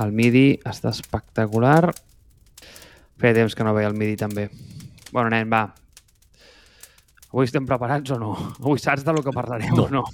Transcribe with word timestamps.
El 0.00 0.12
MIDI 0.14 0.60
està 0.68 0.92
espectacular. 0.94 1.90
Feia 3.20 3.34
temps 3.36 3.54
que 3.58 3.64
no 3.66 3.74
veia 3.76 3.90
el 3.90 3.96
MIDI 3.98 4.16
també. 4.20 4.48
Bueno, 5.12 5.28
nen, 5.34 5.50
va. 5.52 5.64
Avui 7.30 7.46
estem 7.46 7.66
preparats 7.66 8.10
o 8.14 8.18
no? 8.18 8.32
Avui 8.58 8.78
saps 8.82 9.04
de 9.06 9.12
lo 9.14 9.22
que 9.22 9.34
parlarem 9.34 9.74
No. 9.76 9.84
o 9.84 9.90
no? 9.90 10.04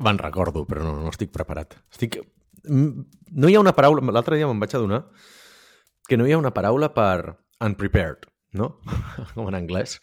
Me'n 0.00 0.18
recordo, 0.20 0.64
però 0.68 0.82
no, 0.84 0.94
no 1.00 1.12
estic 1.12 1.30
preparat. 1.32 1.76
Estic... 1.92 2.18
No 2.64 3.48
hi 3.48 3.54
ha 3.56 3.60
una 3.62 3.72
paraula... 3.76 4.02
L'altre 4.12 4.36
dia 4.36 4.48
me'n 4.48 4.60
vaig 4.60 4.74
adonar 4.76 5.04
que 6.10 6.16
no 6.18 6.26
hi 6.26 6.32
ha 6.34 6.38
una 6.40 6.50
paraula 6.50 6.88
per 6.92 7.36
unprepared, 7.62 8.24
no? 8.58 8.80
Com 9.36 9.46
en 9.48 9.54
anglès. 9.60 9.98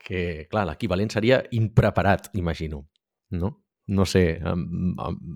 Que, 0.00 0.46
clar, 0.50 0.64
l'equivalent 0.70 1.10
seria 1.12 1.42
impreparat, 1.54 2.30
imagino. 2.40 2.86
No? 3.36 3.52
No 3.86 4.06
sé, 4.08 4.22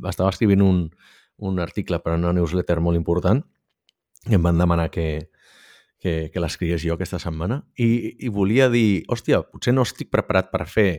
estava 0.08 0.30
escrivint 0.32 0.62
un, 0.64 0.78
un 1.40 1.60
article 1.60 2.00
per 2.04 2.14
a 2.14 2.18
una 2.20 2.32
newsletter 2.36 2.78
molt 2.84 2.98
important 3.00 3.42
i 4.28 4.36
em 4.36 4.42
van 4.44 4.58
demanar 4.60 4.90
que, 4.92 5.30
que, 6.00 6.30
que 6.32 6.42
l'escrigués 6.42 6.84
jo 6.84 6.96
aquesta 6.96 7.20
setmana 7.22 7.62
i, 7.76 8.16
i 8.20 8.32
volia 8.32 8.68
dir, 8.72 9.04
hòstia, 9.08 9.42
potser 9.48 9.74
no 9.76 9.86
estic 9.86 10.10
preparat 10.12 10.50
per 10.52 10.66
fer 10.68 10.90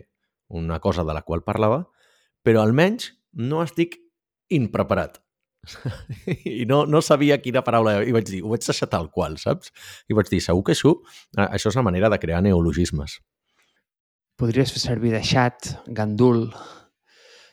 una 0.52 0.80
cosa 0.84 1.06
de 1.08 1.16
la 1.16 1.24
qual 1.24 1.44
parlava, 1.46 1.86
però 2.44 2.64
almenys 2.66 3.12
no 3.38 3.62
estic 3.64 3.98
impreparat. 4.52 5.22
I 6.46 6.66
no, 6.68 6.84
no 6.90 7.02
sabia 7.06 7.40
quina 7.42 7.64
paraula... 7.64 8.02
I 8.04 8.14
vaig 8.16 8.28
dir, 8.28 8.42
ho 8.44 8.52
vaig 8.52 8.66
deixar 8.66 8.90
tal 8.92 9.08
qual, 9.14 9.38
saps? 9.40 9.72
I 10.10 10.18
vaig 10.18 10.30
dir, 10.32 10.42
segur 10.44 10.66
que 10.68 10.76
això, 10.76 10.96
això 11.48 11.72
és 11.72 11.78
la 11.78 11.86
manera 11.86 12.10
de 12.12 12.20
crear 12.20 12.42
neologismes. 12.44 13.20
Podries 14.42 14.74
fer 14.74 14.84
servir 14.84 15.16
de 15.16 15.24
xat, 15.26 15.76
gandul... 15.88 16.48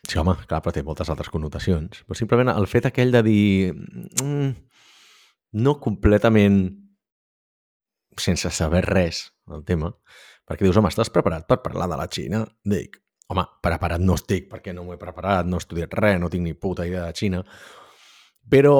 Sí, 0.06 0.18
home, 0.20 0.36
clar, 0.48 0.62
però 0.64 0.72
té 0.72 0.84
moltes 0.86 1.10
altres 1.12 1.30
connotacions. 1.32 2.04
Però 2.06 2.16
simplement 2.16 2.52
el 2.54 2.70
fet 2.70 2.90
aquell 2.90 3.12
de 3.14 3.22
dir... 3.26 3.74
Mm, 4.22 4.52
no 5.52 5.78
completament 5.80 6.58
sense 8.18 8.50
saber 8.50 8.82
res 8.84 9.22
del 9.48 9.64
tema, 9.64 9.90
perquè 10.48 10.66
dius, 10.66 10.76
home, 10.76 10.90
estàs 10.90 11.10
preparat 11.14 11.46
per 11.48 11.60
parlar 11.64 11.88
de 11.88 11.98
la 12.00 12.08
Xina? 12.10 12.42
Dic, 12.68 12.98
home, 13.30 13.44
preparat 13.64 14.02
no 14.02 14.16
estic, 14.18 14.48
perquè 14.50 14.74
no 14.74 14.84
m'ho 14.84 14.96
he 14.96 15.00
preparat, 15.00 15.46
no 15.46 15.56
he 15.56 15.62
estudiat 15.62 15.94
res, 15.96 16.18
no 16.20 16.30
tinc 16.32 16.44
ni 16.44 16.56
puta 16.58 16.86
idea 16.88 17.06
de 17.06 17.16
Xina, 17.16 17.42
però 18.48 18.74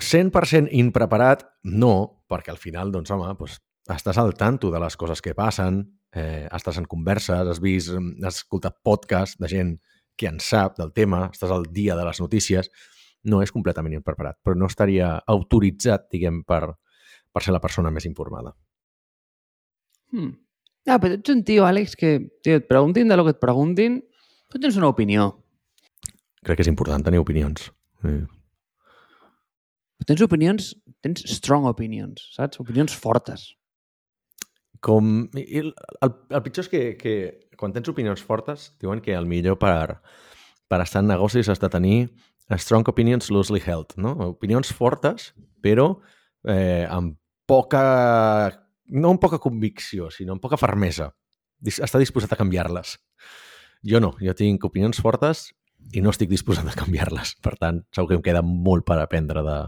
100% 0.00 0.72
impreparat, 0.80 1.46
no, 1.68 2.24
perquè 2.28 2.52
al 2.52 2.60
final, 2.60 2.92
doncs, 2.92 3.12
home, 3.14 3.30
doncs, 3.38 3.60
estàs 3.92 4.18
al 4.18 4.34
tanto 4.38 4.70
de 4.72 4.80
les 4.82 4.96
coses 4.96 5.22
que 5.22 5.36
passen, 5.38 5.82
eh, 6.12 6.48
estàs 6.52 6.78
en 6.80 6.88
converses, 6.88 7.48
has 7.48 7.60
vist, 7.60 7.94
has 8.22 8.42
escoltat 8.42 8.80
podcast 8.82 9.40
de 9.40 9.50
gent 9.50 9.76
que 10.16 10.28
en 10.28 10.40
sap 10.40 10.78
del 10.78 10.92
tema, 10.92 11.26
estàs 11.32 11.52
al 11.54 11.66
dia 11.72 11.96
de 11.98 12.04
les 12.06 12.20
notícies, 12.20 12.70
no 13.24 13.40
és 13.42 13.52
completament 13.54 13.94
impreparat, 13.94 14.38
però 14.42 14.56
no 14.58 14.68
estaria 14.70 15.14
autoritzat, 15.30 16.08
diguem, 16.12 16.42
per, 16.46 16.74
per 17.32 17.42
ser 17.44 17.54
la 17.54 17.62
persona 17.62 17.92
més 17.94 18.06
informada. 18.08 18.54
Hmm. 20.12 20.34
Ah, 20.90 20.98
però 20.98 21.14
ets 21.14 21.30
un 21.30 21.44
tio, 21.46 21.64
Àlex, 21.64 21.94
que 21.96 22.16
tio, 22.42 22.58
et 22.58 22.66
preguntin 22.68 23.08
de 23.08 23.16
lo 23.16 23.24
que 23.24 23.36
et 23.36 23.40
preguntin, 23.42 24.00
tu 24.50 24.58
tens 24.58 24.76
una 24.76 24.90
opinió. 24.90 25.30
Crec 26.42 26.58
que 26.58 26.66
és 26.66 26.70
important 26.72 27.04
tenir 27.06 27.22
opinions. 27.22 27.70
Sí. 28.02 28.16
Tens 30.08 30.22
opinions, 30.26 30.72
tens 31.04 31.22
strong 31.30 31.68
opinions, 31.70 32.26
saps? 32.34 32.58
Opinions 32.62 32.94
fortes. 32.98 33.52
Com... 34.82 35.28
El, 35.38 35.72
el, 36.02 36.42
pitjor 36.42 36.66
és 36.66 36.70
que, 36.72 36.82
que 36.98 37.14
quan 37.58 37.74
tens 37.74 37.90
opinions 37.92 38.22
fortes, 38.26 38.72
diuen 38.82 39.02
que 39.04 39.14
el 39.14 39.28
millor 39.30 39.60
per, 39.62 40.00
per 40.66 40.80
estar 40.82 41.04
en 41.04 41.12
negocis 41.12 41.50
has 41.52 41.62
de 41.62 41.70
tenir 41.70 41.96
strong 42.58 42.88
opinions 42.90 43.30
loosely 43.30 43.62
held, 43.62 43.94
no? 43.96 44.16
Opinions 44.32 44.72
fortes, 44.74 45.30
però 45.62 45.94
eh, 46.44 46.84
amb 46.90 47.16
poca... 47.46 47.84
no 48.92 49.14
amb 49.14 49.22
poca 49.22 49.38
convicció, 49.40 50.10
sinó 50.10 50.34
amb 50.34 50.42
poca 50.42 50.58
fermesa. 50.60 51.12
Està 51.62 52.00
disposat 52.02 52.34
a 52.34 52.40
canviar-les. 52.40 52.96
Jo 53.86 54.00
no, 54.02 54.12
jo 54.22 54.34
tinc 54.38 54.64
opinions 54.66 54.98
fortes 55.02 55.50
i 55.94 56.02
no 56.02 56.10
estic 56.10 56.30
disposat 56.30 56.66
a 56.68 56.76
canviar-les. 56.78 57.36
Per 57.42 57.54
tant, 57.58 57.82
segur 57.94 58.12
que 58.12 58.18
em 58.18 58.24
queda 58.26 58.42
molt 58.42 58.86
per 58.86 58.98
aprendre 59.02 59.42
de, 59.46 59.58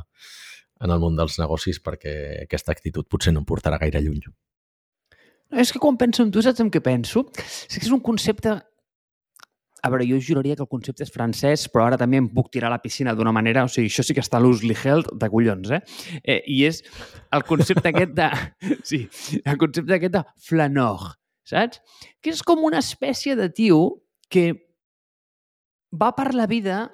en 0.85 0.95
el 0.95 1.03
món 1.03 1.19
dels 1.19 1.39
negocis 1.41 1.81
perquè 1.83 2.15
aquesta 2.45 2.75
actitud 2.75 3.09
potser 3.11 3.35
no 3.35 3.43
em 3.43 3.49
portarà 3.49 3.79
gaire 3.83 4.03
lluny. 4.05 4.27
És 5.61 5.73
que 5.73 5.81
quan 5.83 5.99
penso 6.01 6.25
en 6.25 6.31
tu, 6.35 6.43
saps 6.43 6.63
en 6.65 6.71
què 6.73 6.83
penso? 6.85 7.27
És 7.39 7.79
que 7.79 7.87
és 7.87 7.93
un 7.95 8.03
concepte... 8.05 8.55
A 9.85 9.91
veure, 9.93 10.07
jo 10.09 10.17
juraria 10.17 10.57
que 10.57 10.65
el 10.65 10.71
concepte 10.71 11.05
és 11.05 11.13
francès, 11.13 11.67
però 11.69 11.85
ara 11.91 11.99
també 12.01 12.17
em 12.17 12.29
puc 12.33 12.49
tirar 12.55 12.71
a 12.71 12.75
la 12.75 12.81
piscina 12.81 13.13
d'una 13.15 13.35
manera... 13.37 13.67
O 13.69 13.71
sigui, 13.71 13.91
això 13.93 14.05
sí 14.07 14.17
que 14.17 14.25
està 14.25 14.41
loosely 14.41 14.77
held 14.81 15.11
de 15.21 15.29
collons, 15.31 15.75
eh? 15.77 15.83
eh 16.25 16.41
I 16.49 16.63
és 16.71 16.81
el 17.37 17.45
concepte 17.49 17.93
aquest 17.93 18.17
de... 18.17 18.31
Sí, 18.91 19.05
el 19.45 19.61
concepte 19.61 19.99
aquest 19.99 20.17
de 20.17 20.25
flanor, 20.49 21.11
saps? 21.47 21.83
Que 22.25 22.33
és 22.33 22.43
com 22.43 22.65
una 22.65 22.81
espècie 22.81 23.37
de 23.37 23.51
tio 23.53 23.83
que 24.33 24.49
va 25.95 26.15
per 26.17 26.33
la 26.35 26.49
vida 26.51 26.87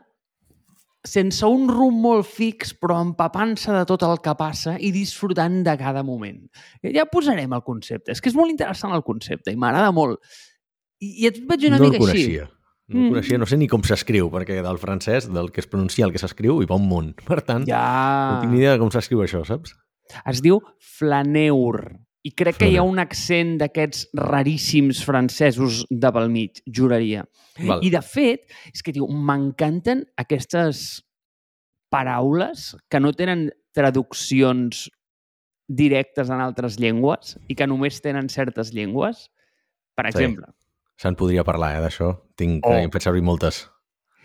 sense 1.05 1.47
un 1.49 1.69
rumb 1.73 1.97
molt 2.05 2.27
fix, 2.29 2.75
però 2.77 2.99
empapant-se 3.01 3.73
de 3.73 3.85
tot 3.89 4.03
el 4.05 4.19
que 4.21 4.35
passa 4.37 4.77
i 4.79 4.91
disfrutant 4.93 5.63
de 5.65 5.77
cada 5.81 6.03
moment. 6.05 6.43
Ja 6.85 7.07
posarem 7.09 7.53
el 7.57 7.63
concepte. 7.65 8.13
És 8.13 8.21
que 8.21 8.29
és 8.29 8.37
molt 8.37 8.51
interessant 8.53 8.93
el 8.93 9.03
concepte 9.07 9.51
i 9.53 9.57
m'agrada 9.57 9.91
molt. 9.97 10.21
I, 11.01 11.25
I 11.25 11.27
et 11.31 11.39
vaig 11.49 11.65
una 11.71 11.79
no 11.81 11.89
mica 11.89 11.97
el 11.97 12.03
així. 12.11 12.25
coneixia. 12.27 12.51
No 12.91 12.99
el 12.99 13.05
Mm. 13.07 13.11
coneixia, 13.15 13.39
no 13.39 13.47
sé 13.47 13.57
ni 13.57 13.69
com 13.71 13.83
s'escriu, 13.87 14.27
perquè 14.35 14.57
del 14.67 14.79
francès, 14.83 15.29
del 15.33 15.53
que 15.53 15.61
es 15.61 15.67
pronuncia 15.71 16.05
al 16.05 16.11
que 16.13 16.19
s'escriu, 16.19 16.61
hi 16.61 16.67
va 16.67 16.75
un 16.75 16.89
munt. 16.91 17.15
Per 17.25 17.41
tant, 17.47 17.65
Ja... 17.69 18.33
no 18.35 18.41
tinc 18.43 18.53
ni 18.53 18.59
idea 18.59 18.73
de 18.73 18.81
com 18.83 18.91
s'escriu 18.91 19.21
això, 19.23 19.45
saps? 19.47 19.77
Es 20.27 20.43
diu 20.43 20.59
flaneur. 20.81 21.95
I 22.23 22.33
crec 22.37 22.59
que 22.61 22.69
hi 22.69 22.77
ha 22.77 22.83
un 22.85 22.99
accent 23.01 23.55
d'aquests 23.63 24.11
raríssims 24.15 25.01
francesos 25.07 25.87
de 25.89 26.11
pel 26.13 26.29
mig, 26.29 26.61
juraria. 26.69 27.25
Val. 27.65 27.81
I 27.83 27.89
de 27.95 28.03
fet, 28.05 28.45
és 28.75 28.83
que, 28.85 28.93
tio, 28.93 29.07
m'encanten 29.09 30.05
aquestes 30.21 31.01
paraules 31.91 32.77
que 32.93 33.01
no 33.01 33.13
tenen 33.17 33.49
traduccions 33.75 34.89
directes 35.71 36.29
en 36.31 36.43
altres 36.43 36.77
llengües 36.83 37.37
i 37.49 37.57
que 37.57 37.67
només 37.71 38.01
tenen 38.03 38.29
certes 38.29 38.73
llengües. 38.75 39.29
Per 39.97 40.07
Sí. 40.11 40.19
exemple, 40.19 40.47
Se'n 41.01 41.17
podria 41.17 41.43
parlar, 41.43 41.79
eh, 41.79 41.81
d'això. 41.81 42.21
Tinc, 42.37 42.61
Oh. 42.67 42.91
fet 42.93 43.01
servir 43.01 43.23
moltes. 43.23 43.71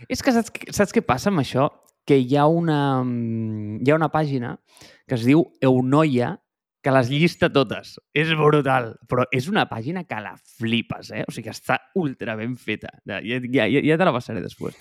És 0.10 0.22
que 0.22 0.34
saps, 0.34 0.52
saps 0.72 0.92
què 0.92 1.02
passa 1.02 1.30
amb 1.30 1.40
això? 1.40 1.72
Que 2.06 2.18
hi 2.20 2.36
ha 2.36 2.48
una, 2.48 3.02
mm, 3.02 3.80
hi 3.82 3.92
ha 3.92 3.96
una 3.96 4.10
pàgina 4.12 4.60
que 5.08 5.16
es 5.16 5.24
diu 5.24 5.46
Eunoia 5.62 6.42
que 6.86 6.94
les 6.94 7.10
llista 7.10 7.50
totes. 7.50 7.96
És 8.14 8.30
brutal, 8.38 8.92
però 9.10 9.26
és 9.34 9.50
una 9.50 9.66
pàgina 9.66 10.04
que 10.06 10.20
la 10.22 10.36
flipes, 10.38 11.10
eh? 11.10 11.24
O 11.26 11.34
sigui 11.34 11.48
que 11.48 11.56
està 11.56 11.80
ultra 11.98 12.38
ben 12.38 12.54
feta. 12.62 12.92
Ja, 13.10 13.18
ja, 13.26 13.66
ja, 13.74 13.98
te 13.98 14.06
la 14.06 14.14
passaré 14.14 14.44
després. 14.44 14.78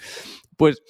pues, 0.60 0.82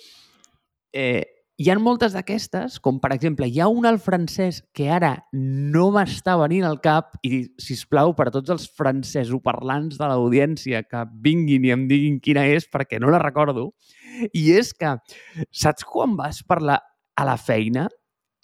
eh, 0.93 1.23
hi 1.55 1.69
ha 1.71 1.77
moltes 1.79 2.17
d'aquestes, 2.17 2.81
com 2.83 2.99
per 2.99 3.13
exemple, 3.15 3.47
hi 3.47 3.61
ha 3.63 3.69
una 3.71 3.93
al 3.95 4.01
francès 4.03 4.59
que 4.75 4.89
ara 4.91 5.13
no 5.33 5.87
m'està 5.95 6.35
venint 6.41 6.67
al 6.67 6.81
cap 6.83 7.15
i, 7.23 7.45
si 7.63 7.77
plau 7.87 8.11
per 8.19 8.33
tots 8.35 8.51
els 8.51 8.67
francesoparlants 8.75 10.01
de 10.01 10.09
l'audiència 10.11 10.83
que 10.83 11.05
vinguin 11.23 11.69
i 11.69 11.71
em 11.77 11.87
diguin 11.87 12.19
quina 12.19 12.43
és 12.51 12.67
perquè 12.67 12.99
no 12.99 13.15
la 13.15 13.23
recordo, 13.23 13.71
i 14.35 14.49
és 14.59 14.75
que, 14.75 14.97
saps 15.55 15.87
quan 15.87 16.19
vas 16.19 16.43
per 16.43 16.59
la, 16.59 16.81
a 17.15 17.29
la 17.31 17.39
feina? 17.39 17.87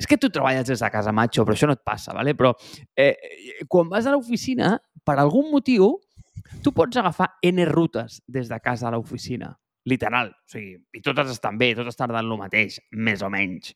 És 0.01 0.07
que 0.09 0.17
tu 0.17 0.31
treballes 0.33 0.65
des 0.67 0.81
de 0.81 0.89
casa, 0.91 1.13
macho, 1.13 1.45
però 1.45 1.53
això 1.55 1.69
no 1.69 1.75
et 1.77 1.83
passa, 1.85 2.15
¿vale? 2.17 2.33
però 2.35 2.55
eh, 2.97 3.13
quan 3.69 3.91
vas 3.93 4.07
a 4.09 4.15
l'oficina, 4.15 4.79
per 5.05 5.19
algun 5.21 5.51
motiu, 5.53 5.91
tu 6.65 6.73
pots 6.73 6.97
agafar 6.97 7.35
N 7.45 7.67
rutes 7.69 8.23
des 8.27 8.49
de 8.49 8.59
casa 8.65 8.89
a 8.89 8.95
l'oficina. 8.95 9.53
Literal. 9.85 10.31
O 10.33 10.49
sigui, 10.49 10.79
I 10.97 11.01
totes 11.05 11.31
estan 11.33 11.59
bé, 11.61 11.75
totes 11.77 11.97
tarden 11.97 12.25
el 12.25 12.39
mateix, 12.41 12.81
més 12.93 13.21
o 13.23 13.29
menys. 13.33 13.75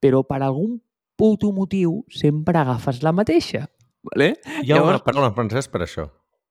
Però 0.00 0.22
per 0.26 0.40
algun 0.42 0.78
puto 1.18 1.50
motiu 1.52 2.04
sempre 2.10 2.58
agafes 2.62 3.02
la 3.04 3.12
mateixa. 3.12 3.66
Vale? 4.06 4.32
Hi 4.62 4.70
ha 4.72 4.76
Llavors- 4.78 4.96
una 5.02 5.04
paraula 5.04 5.28
en 5.28 5.34
francès 5.36 5.68
per 5.68 5.82
això. 5.84 6.06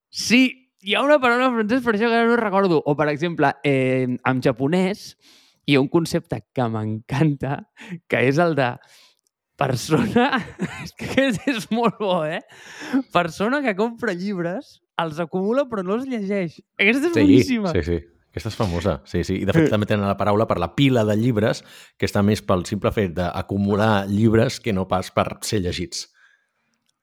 Sí, 0.09 0.43
hi 0.83 0.93
ha 0.95 1.01
una 1.03 1.17
paraula 1.19 1.47
en 1.49 1.55
francès, 1.61 1.83
per 1.83 1.95
això 1.95 2.07
que 2.11 2.19
ara 2.19 2.27
no 2.29 2.35
recordo. 2.37 2.81
O, 2.85 2.95
per 2.95 3.07
exemple, 3.09 3.53
eh, 3.63 4.05
en 4.23 4.41
japonès 4.43 5.15
hi 5.69 5.75
ha 5.77 5.81
un 5.83 5.89
concepte 5.93 6.41
que 6.55 6.65
m'encanta, 6.73 7.59
que 8.09 8.23
és 8.27 8.39
el 8.41 8.55
de 8.57 8.71
persona... 9.59 10.29
és 10.83 10.93
que 10.97 11.27
és 11.29 11.67
molt 11.75 11.99
bo, 12.01 12.23
eh? 12.25 12.41
Persona 13.13 13.59
que 13.65 13.75
compra 13.77 14.15
llibres, 14.17 14.79
els 14.99 15.19
acumula 15.21 15.67
però 15.69 15.83
no 15.85 15.99
els 15.99 16.07
llegeix. 16.09 16.57
Aquesta 16.79 17.11
és 17.11 17.13
Sí, 17.13 17.21
boníssima. 17.21 17.75
sí, 17.75 17.83
sí. 17.85 17.99
Aquesta 18.29 18.51
és 18.51 18.57
famosa, 18.57 18.91
sí, 19.09 19.23
sí. 19.25 19.39
I 19.41 19.45
de 19.49 19.53
fet 19.55 19.71
també 19.73 19.87
tenen 19.89 20.05
la 20.05 20.17
paraula 20.17 20.45
per 20.49 20.59
la 20.61 20.71
pila 20.77 21.01
de 21.05 21.15
llibres, 21.17 21.63
que 21.97 22.05
està 22.05 22.21
més 22.25 22.43
pel 22.45 22.61
simple 22.69 22.91
fet 22.93 23.15
d'acumular 23.17 24.05
llibres 24.09 24.59
que 24.61 24.73
no 24.73 24.85
pas 24.87 25.09
per 25.13 25.39
ser 25.45 25.63
llegits. 25.65 26.05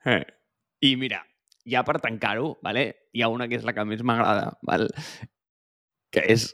Eh. 0.07 0.23
I 0.87 0.93
mira, 1.01 1.23
ja 1.67 1.83
per 1.89 1.99
tancar-ho, 2.03 2.53
vale? 2.63 2.87
hi 3.17 3.23
ha 3.25 3.31
una 3.33 3.49
que 3.49 3.57
és 3.59 3.65
la 3.67 3.73
que 3.75 3.85
més 3.89 4.05
m'agrada, 4.07 4.53
val? 4.63 4.87
que 6.15 6.23
és 6.31 6.51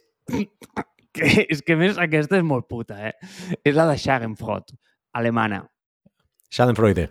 que, 1.15 1.47
és 1.49 1.63
que 1.63 1.77
més 1.77 1.99
aquesta 2.01 2.39
és 2.41 2.45
molt 2.47 2.69
puta, 2.69 2.99
eh? 3.11 3.15
És 3.65 3.75
la 3.77 3.87
de 3.91 3.97
Schadenfreude, 4.01 4.79
alemana. 5.13 5.65
Schadenfreude. 6.53 7.11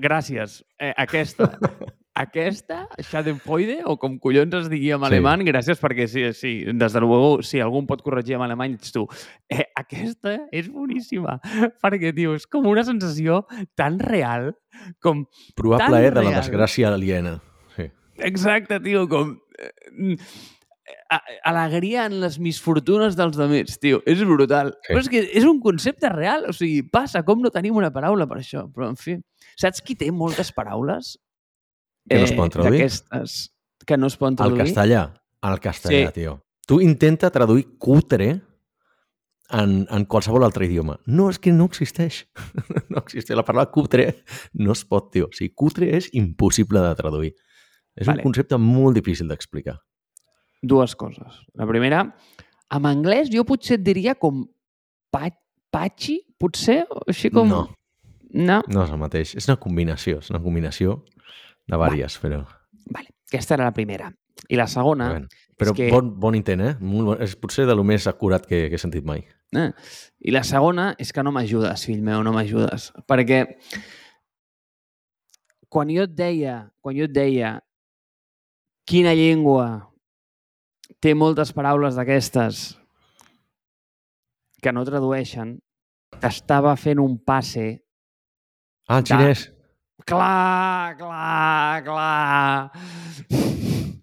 Gràcies. 0.00 0.62
Eh, 0.80 0.94
aquesta. 0.96 1.50
Aquesta, 2.12 2.82
Schadenfreude, 3.00 3.78
o 3.88 3.94
com 3.96 4.18
collons 4.20 4.52
es 4.58 4.66
digui 4.68 4.90
en 4.92 5.00
Sí. 5.00 5.06
alemany, 5.08 5.46
gràcies 5.48 5.78
perquè 5.80 6.04
sí, 6.06 6.26
sí, 6.36 6.50
des 6.68 6.92
de 6.92 7.00
luego, 7.00 7.38
si 7.42 7.56
algú 7.64 7.80
em 7.80 7.86
pot 7.88 8.02
corregir 8.04 8.34
en 8.36 8.42
alemany, 8.44 8.74
ets 8.76 8.92
tu. 8.92 9.06
Eh, 9.48 9.64
aquesta 9.80 10.34
és 10.52 10.68
boníssima, 10.68 11.38
perquè, 11.80 12.12
tio, 12.12 12.34
és 12.36 12.44
com 12.46 12.68
una 12.68 12.84
sensació 12.84 13.46
tan 13.74 13.96
real, 13.98 14.50
com... 15.00 15.24
Tan 15.56 15.88
plaer 15.88 16.12
de 16.12 16.26
la 16.26 16.34
desgràcia 16.36 16.92
aliena. 16.92 17.38
Sí. 17.78 17.88
Exacte, 18.28 18.76
tio, 18.84 19.06
com... 19.08 19.38
eh, 19.56 20.18
Alegria 21.44 22.06
en 22.08 22.16
les 22.22 22.38
misfortunes 22.42 23.14
dels 23.18 23.36
demés, 23.38 23.76
tio. 23.78 24.00
És 24.08 24.22
brutal. 24.26 24.72
Sí. 24.82 24.92
Però 24.92 25.02
és 25.04 25.08
que 25.12 25.20
és 25.38 25.44
un 25.48 25.60
concepte 25.62 26.08
real. 26.10 26.46
O 26.50 26.54
sigui, 26.56 26.82
passa, 26.82 27.22
com 27.26 27.42
no 27.42 27.50
tenim 27.54 27.76
una 27.78 27.92
paraula 27.94 28.26
per 28.30 28.38
això? 28.40 28.64
Però, 28.72 28.88
en 28.90 28.96
fi, 28.98 29.18
saps 29.60 29.82
qui 29.84 29.94
té 29.98 30.10
moltes 30.12 30.50
paraules? 30.56 31.16
Que 32.08 32.18
no 32.18 32.24
es 32.26 32.32
poden 32.34 32.50
traduir? 32.56 32.80
D'aquestes 32.80 33.36
que 33.86 33.96
no 33.98 34.06
es 34.10 34.16
poden 34.18 34.34
Al 34.38 34.54
traduir. 34.56 34.64
castellà. 34.64 35.02
Al 35.42 35.60
castellà, 35.60 36.08
Sí. 36.08 36.20
tio. 36.20 36.40
Tu 36.66 36.80
intenta 36.80 37.30
traduir 37.30 37.76
cutre 37.78 38.40
en, 39.50 39.86
en 39.90 40.04
qualsevol 40.06 40.44
altre 40.46 40.66
idioma. 40.66 40.98
No, 41.06 41.28
és 41.30 41.38
que 41.38 41.52
no 41.52 41.66
existeix. 41.66 42.24
no 42.88 42.98
existeix. 43.02 43.36
La 43.36 43.44
paraula 43.44 43.70
cutre 43.70 44.24
no 44.54 44.72
es 44.72 44.84
pot, 44.84 45.10
tio. 45.12 45.26
O 45.28 45.34
sigui, 45.36 45.52
cutre 45.54 45.90
és 45.98 46.08
impossible 46.14 46.80
de 46.80 46.94
traduir. 46.98 47.32
És 47.94 48.06
Vale. 48.06 48.22
un 48.22 48.30
concepte 48.30 48.56
molt 48.58 48.96
difícil 48.96 49.28
d'explicar. 49.28 49.76
Dues 50.62 50.94
coses. 50.96 51.40
La 51.58 51.66
primera, 51.66 52.04
en 52.72 52.86
anglès 52.86 53.30
jo 53.32 53.42
potser 53.44 53.80
et 53.80 53.84
diria 53.86 54.14
com 54.14 54.44
pa 55.12 55.28
patxi, 55.74 56.20
potser? 56.38 56.82
O 56.90 57.02
Així 57.10 57.30
com... 57.34 57.48
No. 57.50 57.62
No? 58.32 58.60
No 58.72 58.84
és 58.86 58.90
el 58.94 59.00
mateix. 59.00 59.34
És 59.36 59.48
una 59.50 59.58
combinació. 59.60 60.20
És 60.22 60.30
una 60.32 60.40
combinació 60.40 61.00
de 61.68 61.78
vàries, 61.80 62.14
però... 62.22 62.42
Vale. 62.92 63.10
Aquesta 63.28 63.56
era 63.58 63.66
la 63.68 63.74
primera. 63.76 64.10
I 64.48 64.56
la 64.56 64.66
segona... 64.68 65.08
Bueno, 65.12 65.28
però 65.58 65.74
que- 65.76 65.90
bon, 65.92 66.08
bon 66.20 66.36
intent, 66.38 66.62
eh? 66.64 66.72
Molt 66.80 67.08
bon. 67.10 67.20
És 67.24 67.34
potser 67.40 67.66
de 67.68 67.74
lo 67.76 67.84
més 67.84 68.06
acurat 68.08 68.44
que, 68.48 68.66
que 68.70 68.78
he 68.78 68.80
sentit 68.80 69.04
mai. 69.08 69.24
Eh? 69.56 69.68
I 70.24 70.32
la 70.32 70.42
segona 70.48 70.90
és 71.02 71.12
que 71.12 71.22
no 71.24 71.32
m'ajudes, 71.34 71.84
fill 71.88 72.00
meu, 72.04 72.22
no 72.24 72.32
m'ajudes. 72.32 72.90
Perquè 73.08 73.42
quan 75.72 75.88
jo 75.92 76.04
et 76.06 76.14
deia, 76.16 76.56
quan 76.84 76.96
jo 76.96 77.06
et 77.08 77.12
deia 77.14 77.54
quina 78.88 79.14
llengua 79.16 79.91
té 81.00 81.14
moltes 81.14 81.52
paraules 81.52 81.94
d'aquestes 81.98 82.78
que 84.62 84.72
no 84.72 84.84
tradueixen, 84.86 85.56
t'estava 86.20 86.76
fent 86.76 87.00
un 87.02 87.18
passe 87.18 87.80
Ah, 88.88 88.98
el 88.98 89.04
Da- 89.04 89.16
xinès. 89.16 89.52
clar, 90.04 90.96
clar, 90.98 91.84
clar. 91.84 92.70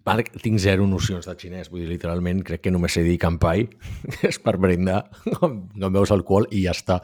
Vale, 0.04 0.24
tinc 0.42 0.58
zero 0.58 0.86
nocions 0.88 1.26
de 1.28 1.34
xinès, 1.36 1.68
vull 1.70 1.80
dir, 1.84 1.88
literalment, 1.88 2.42
crec 2.42 2.62
que 2.62 2.70
només 2.72 2.92
sé 2.96 3.02
dir 3.04 3.18
campai, 3.20 3.66
que 3.68 4.28
és 4.32 4.38
per 4.40 4.56
brindar, 4.58 5.04
no 5.74 5.90
veus 5.90 6.10
alcohol 6.10 6.48
i 6.50 6.64
ja 6.64 6.72
està. 6.72 7.02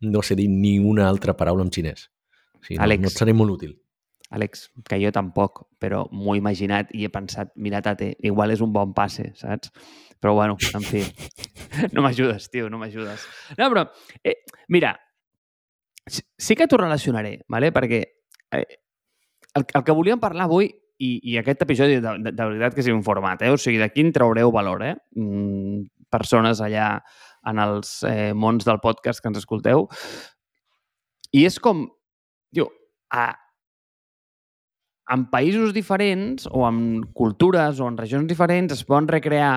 No 0.00 0.22
sé 0.22 0.34
dir 0.38 0.48
ni 0.48 0.78
una 0.78 1.06
altra 1.08 1.36
paraula 1.36 1.62
en 1.66 1.70
xinès. 1.70 2.08
O 2.58 2.64
sigui, 2.64 2.78
no, 2.78 2.84
Àlex. 2.84 3.00
no 3.02 3.08
et 3.12 3.18
seré 3.18 3.32
molt 3.34 3.50
útil. 3.58 3.76
Àlex, 4.34 4.68
que 4.84 4.98
jo 5.00 5.12
tampoc, 5.14 5.62
però 5.80 6.02
m'ho 6.12 6.34
he 6.34 6.40
imaginat 6.42 6.90
i 6.96 7.06
he 7.06 7.12
pensat, 7.12 7.54
mira, 7.56 7.80
tate, 7.84 8.12
igual 8.28 8.52
és 8.52 8.60
un 8.64 8.74
bon 8.74 8.92
passe, 8.96 9.30
saps? 9.38 9.72
Però 10.20 10.34
bueno, 10.36 10.58
en 10.74 10.84
fi, 10.84 11.04
no 11.94 12.02
m'ajudes, 12.04 12.50
tio, 12.52 12.68
no 12.68 12.80
m'ajudes. 12.80 13.24
No, 13.56 13.70
però, 13.70 13.86
eh, 14.24 14.42
mira, 14.68 14.96
sí, 16.08 16.56
que 16.56 16.66
t'ho 16.66 16.76
relacionaré, 16.76 17.38
¿vale? 17.48 17.72
perquè 17.72 18.02
eh, 18.58 18.66
el, 19.54 19.64
el 19.64 19.84
que 19.84 19.96
volíem 19.96 20.20
parlar 20.20 20.48
avui, 20.48 20.72
i, 20.98 21.10
i 21.30 21.38
aquest 21.38 21.62
episodi 21.62 22.00
de, 22.02 22.14
de, 22.18 22.32
de 22.34 22.44
veritat 22.44 22.74
que 22.74 22.82
és 22.82 22.90
informat, 22.90 23.42
eh? 23.46 23.52
o 23.54 23.58
sigui, 23.60 23.78
d'aquí 23.80 24.02
en 24.02 24.12
traureu 24.14 24.50
valor, 24.54 24.82
eh? 24.82 24.94
Mm, 25.16 25.86
persones 26.10 26.60
allà 26.64 26.96
en 27.48 27.60
els 27.62 28.00
eh, 28.08 28.32
mons 28.34 28.66
del 28.66 28.80
podcast 28.82 29.22
que 29.22 29.30
ens 29.30 29.38
escolteu. 29.40 29.86
I 31.36 31.44
és 31.46 31.58
com, 31.62 31.84
tio, 32.54 32.66
a, 33.14 33.30
en 35.12 35.24
països 35.32 35.72
diferents 35.74 36.46
o 36.50 36.64
en 36.68 37.02
cultures 37.16 37.80
o 37.80 37.88
en 37.88 37.96
regions 37.98 38.28
diferents 38.28 38.74
es 38.74 38.84
poden 38.84 39.08
recrear 39.08 39.52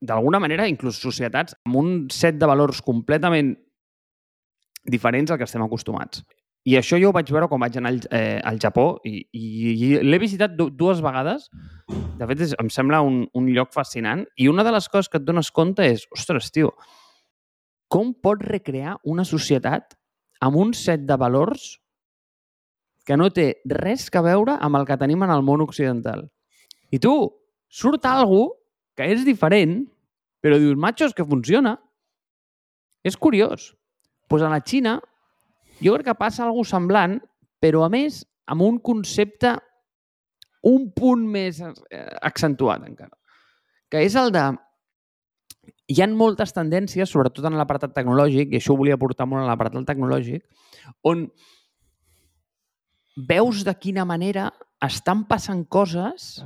d'alguna 0.00 0.38
manera, 0.38 0.68
inclús 0.70 1.00
societats, 1.02 1.56
amb 1.66 1.78
un 1.80 1.94
set 2.14 2.38
de 2.38 2.46
valors 2.46 2.82
completament 2.84 3.56
diferents 4.86 5.30
al 5.30 5.40
que 5.40 5.48
estem 5.48 5.64
acostumats. 5.64 6.22
I 6.68 6.76
això 6.76 6.98
jo 7.00 7.10
ho 7.10 7.14
vaig 7.16 7.30
veure 7.32 7.48
quan 7.48 7.62
vaig 7.62 7.78
anar 7.78 7.94
al, 7.94 7.98
eh, 8.12 8.38
al 8.44 8.58
Japó 8.60 8.98
i, 9.06 9.22
i, 9.32 9.44
i 9.72 9.90
l'he 10.04 10.20
visitat 10.20 10.54
du 10.58 10.68
dues 10.70 11.00
vegades. 11.02 11.48
De 12.18 12.26
fet, 12.28 12.42
és, 12.44 12.54
em 12.60 12.68
sembla 12.72 13.00
un, 13.06 13.22
un 13.38 13.48
lloc 13.54 13.72
fascinant 13.74 14.26
i 14.36 14.48
una 14.50 14.66
de 14.66 14.74
les 14.74 14.88
coses 14.92 15.08
que 15.08 15.20
et 15.20 15.26
dones 15.26 15.50
compte 15.54 15.86
és, 15.86 16.04
ostres, 16.14 16.50
tio, 16.52 16.74
com 17.88 18.12
pots 18.12 18.44
recrear 18.44 18.98
una 19.08 19.24
societat 19.24 19.96
amb 20.44 20.58
un 20.60 20.74
set 20.76 21.06
de 21.08 21.16
valors 21.18 21.78
que 23.08 23.16
no 23.16 23.30
té 23.32 23.62
res 23.64 24.10
que 24.12 24.20
veure 24.20 24.58
amb 24.60 24.76
el 24.76 24.84
que 24.84 24.98
tenim 25.00 25.22
en 25.24 25.32
el 25.32 25.40
món 25.44 25.64
occidental. 25.64 26.26
I 26.92 27.00
tu, 27.00 27.14
surt 27.72 28.04
algú 28.04 28.50
que 28.98 29.06
és 29.08 29.24
diferent, 29.24 29.80
però 30.44 30.58
dius, 30.60 30.76
macho, 30.76 31.08
és 31.08 31.16
que 31.16 31.24
funciona. 31.24 31.78
És 33.06 33.16
curiós. 33.16 33.70
Doncs 33.72 34.28
pues 34.28 34.42
a 34.44 34.50
la 34.52 34.60
Xina 34.60 34.98
jo 35.80 35.94
crec 35.94 36.10
que 36.10 36.18
passa 36.20 36.44
alguna 36.44 36.68
semblant, 36.68 37.16
però 37.62 37.86
a 37.86 37.88
més 37.88 38.26
amb 38.44 38.66
un 38.66 38.76
concepte 38.84 39.54
un 40.68 40.90
punt 40.92 41.24
més 41.32 41.62
eh, 41.62 42.04
accentuat 42.20 42.84
encara, 42.84 43.14
que 43.88 44.02
és 44.04 44.16
el 44.18 44.32
de 44.34 44.44
hi 45.88 46.02
han 46.04 46.16
moltes 46.18 46.52
tendències, 46.52 47.08
sobretot 47.08 47.46
en 47.48 47.56
l'apartat 47.56 47.94
tecnològic, 47.96 48.52
i 48.52 48.60
això 48.60 48.74
ho 48.74 48.80
volia 48.82 48.98
portar 49.00 49.24
molt 49.30 49.44
en 49.44 49.48
l'apartat 49.48 49.86
tecnològic, 49.88 50.44
on 51.08 51.28
veus 53.18 53.64
de 53.66 53.74
quina 53.74 54.04
manera 54.06 54.52
estan 54.84 55.24
passant 55.26 55.64
coses 55.66 56.38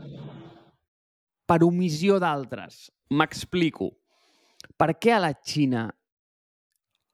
per 1.46 1.60
omissió 1.66 2.18
d'altres. 2.22 2.88
M'explico. 3.12 3.90
Per 4.78 4.94
què 4.96 5.12
a 5.12 5.20
la 5.20 5.32
Xina 5.36 5.90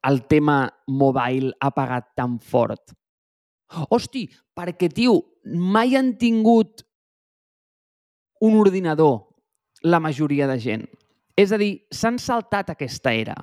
el 0.06 0.22
tema 0.30 0.68
mobile 0.86 1.50
ha 1.58 1.72
pagat 1.74 2.12
tan 2.16 2.38
fort? 2.38 2.94
Hosti, 3.90 4.28
perquè, 4.56 4.88
tio, 4.94 5.18
mai 5.44 5.96
han 5.98 6.14
tingut 6.20 6.84
un 8.40 8.54
ordinador 8.60 9.26
la 9.82 10.00
majoria 10.00 10.46
de 10.48 10.58
gent. 10.62 10.86
És 11.38 11.52
a 11.52 11.58
dir, 11.58 11.84
s'han 11.90 12.18
saltat 12.18 12.70
aquesta 12.72 13.12
era. 13.14 13.36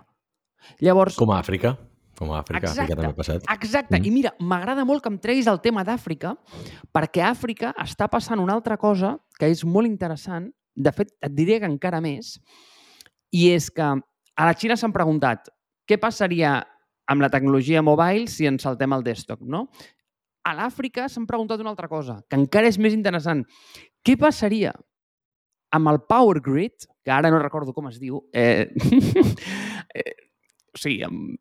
Llavors, 0.81 1.15
Com 1.19 1.31
a 1.31 1.39
Àfrica. 1.39 1.75
Com 2.15 2.31
a 2.31 2.41
Àfrica. 2.41 2.61
Exacte. 2.63 2.81
Àfrica 2.81 2.95
també 2.99 3.11
ha 3.11 3.17
passat. 3.17 3.47
Exacte. 3.55 3.97
Mm. 3.99 4.05
I 4.07 4.13
mira, 4.13 4.33
m'agrada 4.39 4.85
molt 4.87 5.03
que 5.03 5.11
em 5.11 5.17
treguis 5.21 5.49
el 5.51 5.59
tema 5.63 5.83
d'Àfrica, 5.87 6.35
perquè 6.95 7.23
a 7.23 7.33
Àfrica 7.33 7.73
està 7.83 8.07
passant 8.11 8.41
una 8.41 8.55
altra 8.55 8.77
cosa 8.81 9.15
que 9.39 9.49
és 9.51 9.65
molt 9.67 9.89
interessant, 9.89 10.47
de 10.75 10.91
fet, 10.95 11.11
et 11.23 11.35
diré 11.35 11.59
que 11.61 11.69
encara 11.69 12.01
més, 12.03 12.35
i 13.35 13.49
és 13.51 13.69
que 13.71 13.83
a 13.85 14.47
la 14.47 14.55
Xina 14.55 14.77
s'han 14.79 14.95
preguntat 14.95 15.51
què 15.87 15.99
passaria 16.01 16.57
amb 17.11 17.21
la 17.21 17.29
tecnologia 17.29 17.83
mobile 17.85 18.27
si 18.31 18.47
ens 18.49 18.65
saltem 18.65 18.95
el 18.95 19.05
desktop, 19.05 19.43
no? 19.43 19.67
A 20.45 20.53
l'Àfrica 20.57 21.07
s'han 21.09 21.25
preguntat 21.29 21.61
una 21.61 21.71
altra 21.73 21.89
cosa, 21.89 22.19
que 22.29 22.37
encara 22.37 22.69
és 22.69 22.77
més 22.81 22.93
interessant. 22.93 23.43
Què 24.05 24.17
passaria 24.21 24.73
amb 25.75 25.89
el 25.91 26.01
Power 26.07 26.41
Grid, 26.45 26.85
que 27.03 27.13
ara 27.13 27.31
no 27.33 27.41
recordo 27.41 27.73
com 27.73 27.89
es 27.89 27.97
diu, 28.01 28.21
eh, 28.33 28.69
eh, 29.95 30.13
o 30.73 30.79
sigui, 30.79 31.01
amb, 31.07 31.35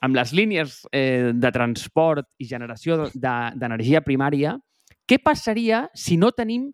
amb 0.00 0.14
les 0.16 0.32
línies 0.32 0.82
eh, 0.92 1.32
de 1.34 1.50
transport 1.52 2.26
i 2.38 2.46
generació 2.46 3.08
de- 3.10 3.52
d'energia 3.58 4.00
primària, 4.04 4.56
què 5.08 5.18
passaria 5.22 5.86
si 5.94 6.16
no 6.16 6.30
tenim 6.32 6.68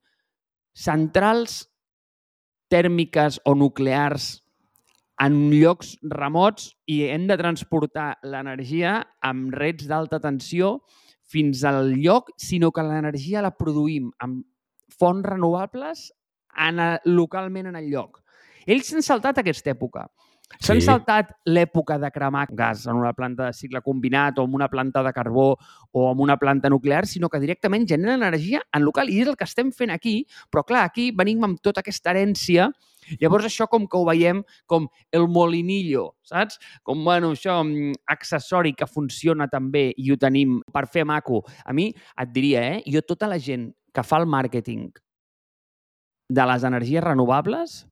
centrals 0.75 1.69
tèrmiques 2.69 3.39
o 3.45 3.55
nuclears 3.55 4.41
en 5.23 5.37
llocs 5.53 5.95
remots 6.11 6.73
i 6.91 7.05
hem 7.07 7.29
de 7.31 7.37
transportar 7.39 8.17
l'energia 8.27 8.97
amb 9.23 9.55
rets 9.55 9.87
d'alta 9.87 10.19
tensió 10.19 10.81
fins 11.31 11.63
al 11.65 11.93
lloc, 11.95 12.33
sinó 12.37 12.73
que 12.75 12.83
l'energia 12.83 13.43
la 13.43 13.55
produïm 13.55 14.11
amb 14.19 14.43
fonts 14.99 15.27
renovables 15.27 16.09
en, 16.59 16.83
localment 17.07 17.71
en 17.71 17.79
el 17.79 17.89
lloc. 17.91 18.21
Ells 18.67 18.91
s'han 18.91 19.03
saltat 19.07 19.39
aquesta 19.39 19.71
època. 19.73 20.09
S'han 20.61 20.81
Sí. 20.81 20.87
saltat 20.87 21.31
l'època 21.47 21.99
de 21.99 22.11
cremar 22.11 22.47
gas 22.51 22.87
en 22.87 22.97
una 22.97 23.13
planta 23.13 23.47
de 23.47 23.53
cicle 23.53 23.81
combinat 23.83 24.39
o 24.39 24.45
en 24.45 24.55
una 24.55 24.69
planta 24.69 25.03
de 25.03 25.13
carbó 25.13 25.57
o 25.93 26.13
en 26.13 26.21
una 26.21 26.37
planta 26.37 26.69
nuclear, 26.69 27.07
sinó 27.07 27.29
que 27.29 27.41
directament 27.41 27.89
generen 27.89 28.23
energia 28.23 28.63
en 28.73 28.85
local. 28.85 29.11
I 29.11 29.21
és 29.21 29.29
el 29.29 29.37
que 29.37 29.45
estem 29.45 29.73
fent 29.73 29.91
aquí, 29.91 30.27
però 30.51 30.65
clar, 30.65 30.85
aquí 30.85 31.11
venim 31.11 31.43
amb 31.45 31.61
tota 31.61 31.81
aquesta 31.81 32.11
herència 32.11 32.73
Llavors 33.21 33.45
això 33.45 33.67
com 33.69 33.87
que 33.87 33.99
ho 33.99 34.05
veiem 34.09 34.43
com 34.67 34.89
el 35.13 35.27
molinillo, 35.29 36.15
saps? 36.25 36.59
Com, 36.83 37.05
bueno, 37.05 37.33
això, 37.33 37.63
mm, 37.65 38.01
accessori 38.07 38.75
que 38.75 38.87
funciona 38.87 39.49
també 39.49 39.93
i 39.97 40.11
ho 40.11 40.17
tenim 40.17 40.61
per 40.73 40.87
fer 40.87 41.05
maco. 41.05 41.43
A 41.65 41.73
mi 41.73 41.95
et 42.19 42.33
diria, 42.33 42.63
eh? 42.77 42.83
Jo 42.87 43.03
tota 43.03 43.29
la 43.29 43.39
gent 43.39 43.73
que 43.93 44.03
fa 44.03 44.19
el 44.19 44.27
màrqueting 44.27 44.93
de 46.31 46.47
les 46.47 46.65
energies 46.65 47.05
renovables, 47.05 47.87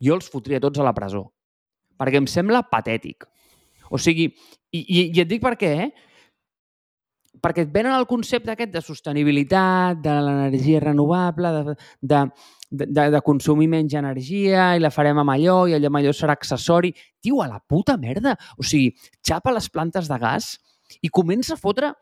jo 0.00 0.14
els 0.14 0.28
fotria 0.30 0.60
tots 0.60 0.78
a 0.78 0.82
la 0.82 0.94
presó. 0.94 1.32
Perquè 2.02 2.18
em 2.18 2.26
sembla 2.26 2.64
patètic. 2.66 3.28
O 3.94 4.00
sigui, 4.00 4.32
i, 4.74 4.80
i, 4.80 5.04
i 5.12 5.22
et 5.22 5.28
dic 5.30 5.42
per 5.44 5.54
què, 5.60 5.70
eh? 5.86 5.92
perquè 7.42 7.64
et 7.64 7.70
venen 7.74 7.94
el 7.96 8.06
concepte 8.06 8.52
aquest 8.52 8.70
de 8.70 8.80
sostenibilitat, 8.84 9.98
de 10.02 10.14
l'energia 10.22 10.80
renovable, 10.82 11.50
de, 11.52 11.74
de, 12.00 12.20
de, 12.86 13.06
de 13.16 13.20
consumir 13.26 13.66
menys 13.72 13.96
energia 13.98 14.72
i 14.76 14.82
la 14.82 14.92
farem 14.94 15.18
amb 15.22 15.34
allò 15.34 15.64
i 15.66 15.74
allò 15.76 15.90
amb 15.90 16.00
allò 16.00 16.12
serà 16.14 16.36
accessori. 16.38 16.92
Tio, 17.20 17.42
a 17.42 17.48
la 17.50 17.58
puta 17.58 17.98
merda! 17.98 18.36
O 18.58 18.66
sigui, 18.66 18.92
xapa 19.26 19.54
les 19.54 19.68
plantes 19.74 20.10
de 20.10 20.20
gas 20.22 20.54
i 21.02 21.10
comença 21.10 21.56
a 21.56 21.60
fotre 21.60 21.92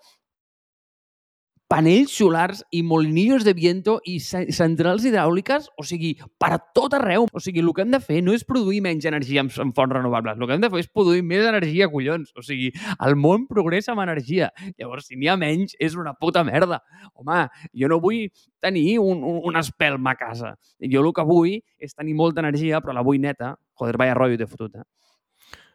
panells 1.71 2.11
solars 2.19 2.65
i 2.75 2.83
molinillos 2.83 3.45
de 3.47 3.53
viento 3.55 4.01
i 4.11 4.17
centrals 4.19 5.05
hidràuliques, 5.07 5.69
o 5.79 5.85
sigui, 5.87 6.17
per 6.41 6.57
tot 6.75 6.97
arreu. 6.99 7.29
O 7.31 7.43
sigui, 7.43 7.63
el 7.63 7.71
que 7.77 7.85
hem 7.85 7.95
de 7.95 8.01
fer 8.03 8.19
no 8.27 8.35
és 8.35 8.43
produir 8.47 8.81
menys 8.83 9.07
energia 9.07 9.45
amb, 9.45 9.55
amb 9.63 9.77
fonts 9.77 9.95
renovables, 9.95 10.39
el 10.39 10.49
que 10.49 10.57
hem 10.59 10.65
de 10.65 10.71
fer 10.73 10.83
és 10.83 10.91
produir 10.91 11.23
més 11.23 11.47
energia, 11.47 11.89
collons. 11.93 12.33
O 12.35 12.43
sigui, 12.43 12.73
el 13.07 13.15
món 13.15 13.47
progressa 13.51 13.95
amb 13.95 14.03
energia. 14.03 14.51
Llavors, 14.73 15.07
si 15.07 15.19
n'hi 15.21 15.31
ha 15.31 15.37
menys, 15.39 15.77
és 15.79 15.95
una 15.95 16.17
puta 16.19 16.43
merda. 16.47 16.81
Home, 17.15 17.45
jo 17.71 17.91
no 17.93 18.01
vull 18.03 18.27
tenir 18.61 18.99
un, 18.99 19.23
un, 19.23 19.39
un 19.53 19.61
espelma 19.61 20.17
a 20.17 20.19
casa. 20.19 20.57
Jo 20.83 21.05
el 21.05 21.13
que 21.15 21.27
vull 21.27 21.61
és 21.79 21.95
tenir 21.95 22.17
molta 22.19 22.43
energia, 22.43 22.83
però 22.83 22.97
la 22.97 23.07
vull 23.07 23.23
neta. 23.23 23.55
Joder, 23.79 23.95
vaya 24.01 24.17
rotllo 24.19 24.41
t'he 24.41 24.51
fotut, 24.51 24.75
eh? 24.83 24.89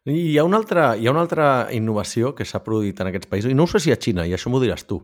I 0.06 0.20
hi 0.20 0.36
ha, 0.38 0.44
una 0.46 0.60
altra, 0.60 0.92
hi 1.00 1.08
ha 1.08 1.14
una 1.16 1.24
altra 1.24 1.46
innovació 1.74 2.36
que 2.38 2.46
s'ha 2.46 2.60
produït 2.62 3.00
en 3.02 3.08
aquests 3.10 3.32
països, 3.32 3.50
i 3.50 3.58
no 3.58 3.66
ho 3.66 3.72
sé 3.72 3.80
si 3.82 3.94
a 3.94 3.98
Xina, 3.98 4.28
i 4.30 4.36
això 4.38 4.52
m'ho 4.54 4.60
diràs 4.62 4.84
tu, 4.86 5.00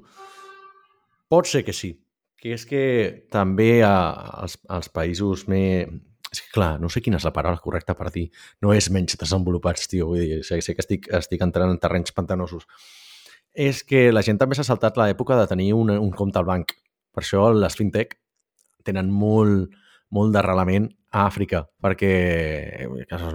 Pot 1.31 1.47
ser 1.47 1.63
que 1.63 1.75
sí. 1.75 1.93
Que 2.41 2.55
és 2.57 2.65
que 2.67 2.83
també 3.31 3.83
a, 3.88 3.95
als, 4.43 4.57
als 4.67 4.89
països 4.91 5.45
més... 5.51 5.88
És 6.31 6.39
que, 6.45 6.51
clar, 6.55 6.77
no 6.79 6.88
sé 6.91 7.01
quina 7.03 7.19
és 7.19 7.25
la 7.27 7.33
paraula 7.35 7.59
correcta 7.59 7.95
per 7.95 8.07
dir. 8.11 8.29
No 8.63 8.71
és 8.71 8.88
menys 8.91 9.17
desenvolupats, 9.19 9.89
tio. 9.91 10.09
Vull 10.11 10.21
dir, 10.23 10.41
sé, 10.47 10.61
sé 10.63 10.75
que 10.75 10.83
estic, 10.83 11.09
estic 11.17 11.43
entrant 11.43 11.71
en 11.71 11.79
terrenys 11.79 12.15
pantanosos. 12.15 12.67
És 13.51 13.83
que 13.83 14.09
la 14.11 14.23
gent 14.23 14.39
també 14.39 14.55
s'ha 14.55 14.67
saltat 14.67 15.00
l'època 15.00 15.35
de 15.39 15.47
tenir 15.51 15.73
un, 15.75 15.91
un 15.91 16.11
compte 16.15 16.39
al 16.39 16.47
banc. 16.47 16.71
Per 17.11 17.23
això 17.23 17.50
les 17.51 17.75
fintech 17.75 18.15
tenen 18.88 19.11
molt, 19.11 19.75
molt 20.15 20.35
d'arrelament 20.35 20.88
a 21.11 21.25
Àfrica, 21.27 21.65
perquè 21.83 22.13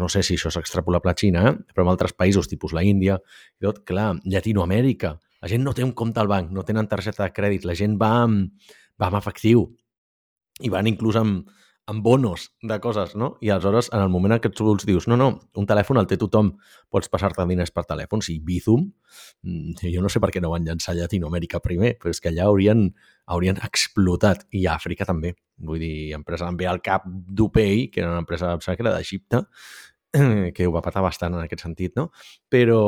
no 0.00 0.08
sé 0.12 0.22
si 0.24 0.38
això 0.38 0.48
és 0.48 0.56
extrapolable 0.60 1.12
a 1.12 1.16
Xina, 1.16 1.44
eh? 1.50 1.54
però 1.72 1.84
en 1.84 1.92
altres 1.92 2.16
països, 2.16 2.48
tipus 2.48 2.72
la 2.72 2.84
Índia, 2.84 3.18
i 3.60 3.68
tot, 3.68 3.82
clar, 3.88 4.14
Llatinoamèrica, 4.24 5.18
la 5.42 5.50
gent 5.52 5.64
no 5.64 5.74
té 5.76 5.84
un 5.84 5.92
compte 5.92 6.22
al 6.22 6.30
banc, 6.30 6.50
no 6.52 6.64
tenen 6.64 6.88
targeta 6.88 7.24
de 7.24 7.34
crèdit, 7.36 7.66
la 7.68 7.76
gent 7.78 7.98
va 8.00 8.12
amb, 8.24 8.50
va 9.00 9.10
amb 9.10 9.20
efectiu 9.20 9.66
i 10.64 10.72
van 10.72 10.88
inclús 10.88 11.18
amb, 11.20 11.48
amb 11.86 12.02
bonos 12.02 12.50
de 12.62 12.78
coses, 12.80 13.14
no? 13.14 13.36
I 13.40 13.50
aleshores, 13.54 13.88
en 13.94 14.02
el 14.02 14.10
moment 14.10 14.34
en 14.34 14.40
què 14.42 14.50
tu 14.50 14.66
els 14.72 14.86
dius 14.88 15.06
no, 15.06 15.16
no, 15.20 15.28
un 15.60 15.68
telèfon 15.70 16.00
el 16.00 16.08
té 16.10 16.18
tothom, 16.18 16.50
pots 16.90 17.10
passar-te 17.12 17.46
diners 17.46 17.70
per 17.74 17.84
telèfon, 17.86 18.24
si 18.26 18.40
Bizum, 18.42 18.88
mm, 19.46 19.86
jo 19.94 20.02
no 20.02 20.10
sé 20.10 20.20
per 20.22 20.32
què 20.34 20.42
no 20.42 20.50
van 20.50 20.66
llançar 20.66 20.96
Llatinoamèrica 20.98 21.62
primer, 21.62 21.94
però 22.00 22.10
és 22.10 22.20
que 22.20 22.32
allà 22.32 22.48
haurien, 22.50 22.88
haurien 23.30 23.62
explotat, 23.62 24.48
i 24.50 24.66
a 24.66 24.74
Àfrica 24.74 25.06
també. 25.06 25.36
Vull 25.56 25.78
dir, 25.80 25.94
empresa 26.18 26.50
em 26.50 26.58
ve 26.58 26.66
al 26.66 26.82
cap 26.82 27.06
d'UPay, 27.06 27.86
que 27.92 28.02
era 28.02 28.10
una 28.10 28.24
empresa, 28.24 28.56
era 28.76 28.96
d'Egipte, 28.96 29.44
que 30.56 30.66
ho 30.66 30.72
va 30.74 30.82
patar 30.84 31.04
bastant 31.04 31.36
en 31.36 31.44
aquest 31.44 31.64
sentit, 31.66 31.96
no? 31.98 32.08
Però, 32.52 32.80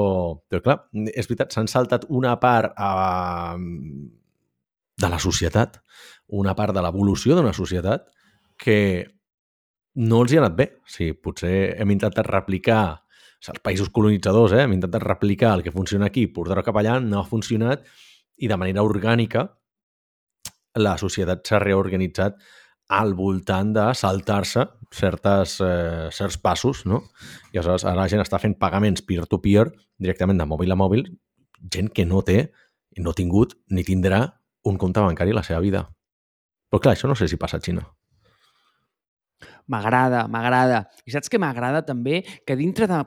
però 0.49 0.63
clar, 0.65 0.79
és 1.13 1.29
veritat, 1.29 1.55
s'han 1.55 1.71
saltat 1.71 2.07
una 2.09 2.37
part 2.41 2.75
eh, 2.75 3.59
de 4.99 5.13
la 5.13 5.21
societat, 5.23 5.81
una 6.39 6.55
part 6.59 6.75
de 6.77 6.85
l'evolució 6.85 7.37
d'una 7.37 7.55
societat 7.57 8.09
que 8.59 8.79
no 9.99 10.23
els 10.23 10.33
hi 10.33 10.39
ha 10.39 10.43
anat 10.45 10.57
bé. 10.59 10.69
O 10.83 10.91
sigui, 10.91 11.15
potser 11.19 11.55
hem 11.79 11.95
intentat 11.95 12.27
replicar 12.29 12.83
els 13.39 13.63
països 13.63 13.91
colonitzadors, 13.95 14.57
eh? 14.57 14.65
hem 14.67 14.75
intentat 14.75 15.05
replicar 15.05 15.55
el 15.55 15.63
que 15.63 15.73
funciona 15.75 16.09
aquí, 16.11 16.27
portar-ho 16.27 16.65
cap 16.67 16.77
allà, 16.81 16.99
no 17.01 17.21
ha 17.21 17.27
funcionat 17.29 17.87
i 18.39 18.51
de 18.51 18.57
manera 18.59 18.83
orgànica 18.87 19.47
la 20.79 20.97
societat 20.99 21.47
s'ha 21.47 21.61
reorganitzat 21.63 22.39
al 22.99 23.15
voltant 23.15 23.73
de 23.77 23.87
saltar-se 23.99 24.65
certes, 24.91 25.59
eh, 25.61 26.09
certs 26.13 26.39
passos, 26.39 26.85
no? 26.87 27.03
I 27.53 27.59
aleshores 27.59 27.85
ara 27.85 28.03
la 28.03 28.09
gent 28.09 28.23
està 28.25 28.41
fent 28.41 28.57
pagaments 28.59 29.03
peer-to-peer 29.03 29.69
-peer, 29.69 29.87
directament 29.99 30.39
de 30.39 30.47
mòbil 30.47 30.73
a 30.73 30.77
mòbil, 30.77 31.19
gent 31.71 31.93
que 31.93 32.05
no 32.07 32.23
té, 32.23 32.53
no 32.99 33.11
ha 33.11 33.15
tingut 33.15 33.55
ni 33.69 33.85
tindrà 33.85 34.41
un 34.65 34.77
compte 34.77 35.01
bancari 35.01 35.31
a 35.31 35.39
la 35.39 35.45
seva 35.47 35.61
vida. 35.61 35.89
Però 36.69 36.81
clar, 36.81 36.97
això 36.97 37.09
no 37.09 37.17
sé 37.17 37.29
si 37.29 37.37
passa 37.37 37.59
a 37.59 37.61
Xina. 37.61 37.85
M'agrada, 39.69 40.27
m'agrada. 40.29 40.89
I 41.07 41.13
saps 41.13 41.29
que 41.29 41.39
m'agrada 41.39 41.85
també? 41.85 42.25
Que 42.47 42.57
dintre 42.57 42.89
de 42.89 43.05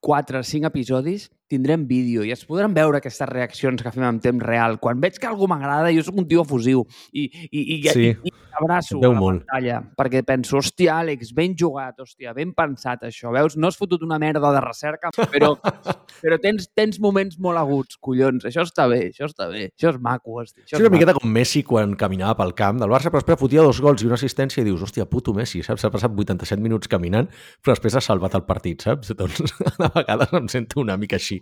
4 0.00 0.40
o 0.40 0.46
5 0.46 0.66
episodis 0.70 1.30
tindrem 1.50 1.86
vídeo 1.86 2.24
i 2.26 2.32
es 2.34 2.44
podran 2.46 2.74
veure 2.74 2.98
aquestes 2.98 3.28
reaccions 3.28 3.82
que 3.82 3.92
fem 3.94 4.06
en 4.06 4.20
temps 4.22 4.42
real. 4.42 4.78
Quan 4.82 5.00
veig 5.02 5.18
que 5.18 5.28
algú 5.30 5.48
m'agrada, 5.50 5.92
jo 5.94 6.02
sóc 6.06 6.18
un 6.18 6.28
tio 6.30 6.44
efusiu 6.46 6.84
i, 7.12 7.26
i, 7.50 7.60
i, 7.60 7.80
sí. 7.90 8.08
i, 8.10 8.30
i 8.30 8.35
abraço 8.60 8.98
a 8.98 9.02
la 9.06 9.20
molt. 9.20 9.44
pantalla 9.44 9.80
perquè 9.96 10.22
penso, 10.26 10.58
hòstia, 10.60 10.98
Àlex, 11.02 11.32
ben 11.36 11.54
jugat, 11.58 11.98
hòstia, 12.02 12.34
ben 12.36 12.52
pensat 12.56 13.06
això. 13.08 13.32
Veus, 13.34 13.56
no 13.56 13.70
has 13.70 13.78
fotut 13.78 14.02
una 14.06 14.18
merda 14.22 14.52
de 14.54 14.62
recerca, 14.64 15.12
però, 15.32 15.52
però 16.22 16.38
tens, 16.42 16.68
tens 16.76 17.00
moments 17.02 17.38
molt 17.42 17.60
aguts, 17.60 17.98
collons. 18.02 18.46
Això 18.48 18.64
està 18.66 18.88
bé, 18.90 19.06
això 19.12 19.28
està 19.28 19.48
bé, 19.52 19.68
això 19.74 19.92
és 19.94 20.00
maco. 20.02 20.38
Hòstia, 20.40 20.64
això 20.64 20.76
és, 20.76 20.80
és 20.80 20.86
una 20.86 20.94
miqueta 20.94 21.16
com 21.16 21.30
Messi 21.32 21.62
quan 21.66 21.94
caminava 21.98 22.36
pel 22.40 22.54
camp 22.58 22.80
del 22.82 22.92
Barça, 22.92 23.12
però 23.12 23.22
després 23.22 23.40
fotia 23.40 23.64
dos 23.64 23.80
gols 23.84 24.04
i 24.04 24.10
una 24.10 24.18
assistència 24.18 24.62
i 24.62 24.66
dius, 24.68 24.82
hòstia, 24.84 25.08
puto 25.10 25.34
Messi, 25.36 25.62
saps? 25.66 25.84
S'ha 25.84 25.92
passat 25.92 26.12
87 26.12 26.62
minuts 26.62 26.90
caminant, 26.90 27.28
però 27.62 27.76
després 27.76 27.96
ha 27.98 28.04
salvat 28.04 28.36
el 28.38 28.44
partit, 28.48 28.84
saps? 28.86 29.12
Doncs 29.16 29.56
a 29.86 29.90
vegades 29.94 30.32
em 30.36 30.48
sento 30.52 30.80
una 30.82 30.96
mica 31.00 31.18
així 31.20 31.40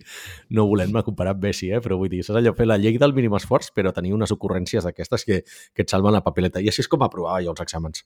no 0.54 0.66
volent-me 0.71 1.02
comparar 1.06 1.35
amb 1.35 1.44
Messi, 1.49 1.71
eh? 1.73 1.80
però 1.85 1.99
vull 2.00 2.11
dir, 2.12 2.23
és 2.25 2.30
allò 2.30 2.54
fer 2.56 2.66
la 2.68 2.78
llei 2.80 2.99
del 3.00 3.14
mínim 3.16 3.35
esforç, 3.38 3.71
però 3.76 3.92
tenir 3.94 4.14
unes 4.16 4.33
ocurrències 4.35 4.87
d'aquestes 4.87 5.26
que, 5.28 5.40
que 5.44 5.87
et 5.87 5.90
salven 5.90 6.14
la 6.14 6.23
papeleta. 6.25 6.62
I 6.62 6.71
així 6.73 6.85
és 6.85 6.90
com 6.90 7.03
aprovava 7.06 7.42
jo 7.44 7.54
els 7.54 7.64
exàmens. 7.64 8.04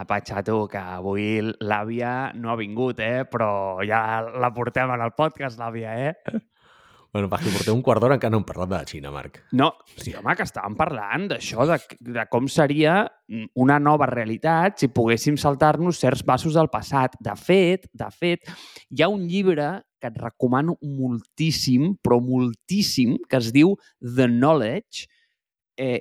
Apa, 0.00 0.20
xato, 0.24 0.62
que 0.70 0.80
avui 0.80 1.40
l'àvia 1.60 2.30
no 2.34 2.52
ha 2.52 2.56
vingut, 2.56 3.00
eh? 3.04 3.26
però 3.28 3.82
ja 3.84 4.20
la 4.22 4.52
portem 4.54 4.92
en 4.94 5.02
el 5.04 5.12
podcast, 5.16 5.60
l'àvia, 5.60 5.96
eh? 6.08 6.40
Bueno, 7.10 7.26
perquè 7.26 7.50
porteu 7.50 7.74
un 7.74 7.82
quart 7.82 7.98
d'hora 7.98 8.14
encara 8.14 8.30
no 8.30 8.38
hem 8.38 8.46
parlat 8.46 8.68
de 8.70 8.76
la 8.76 8.86
Xina, 8.86 9.10
Marc. 9.10 9.40
No, 9.58 9.72
sí, 9.96 10.12
home, 10.14 10.34
que 10.38 10.44
estàvem 10.46 10.76
parlant 10.78 11.26
d'això, 11.32 11.66
de, 11.66 11.78
de 12.14 12.24
com 12.30 12.46
seria 12.46 13.00
una 13.58 13.80
nova 13.82 14.06
realitat 14.06 14.78
si 14.78 14.88
poguéssim 14.94 15.34
saltar-nos 15.40 15.98
certs 15.98 16.22
passos 16.26 16.54
del 16.54 16.70
passat. 16.70 17.16
De 17.18 17.34
fet, 17.34 17.88
de 17.90 18.10
fet, 18.14 18.46
hi 18.94 19.02
ha 19.02 19.10
un 19.10 19.26
llibre 19.26 19.72
que 20.00 20.08
et 20.08 20.22
recomano 20.22 20.78
moltíssim, 20.86 21.96
però 21.98 22.20
moltíssim, 22.22 23.18
que 23.26 23.42
es 23.42 23.50
diu 23.58 23.74
The 23.98 24.30
Knowledge, 24.30 25.10
eh, 25.82 25.98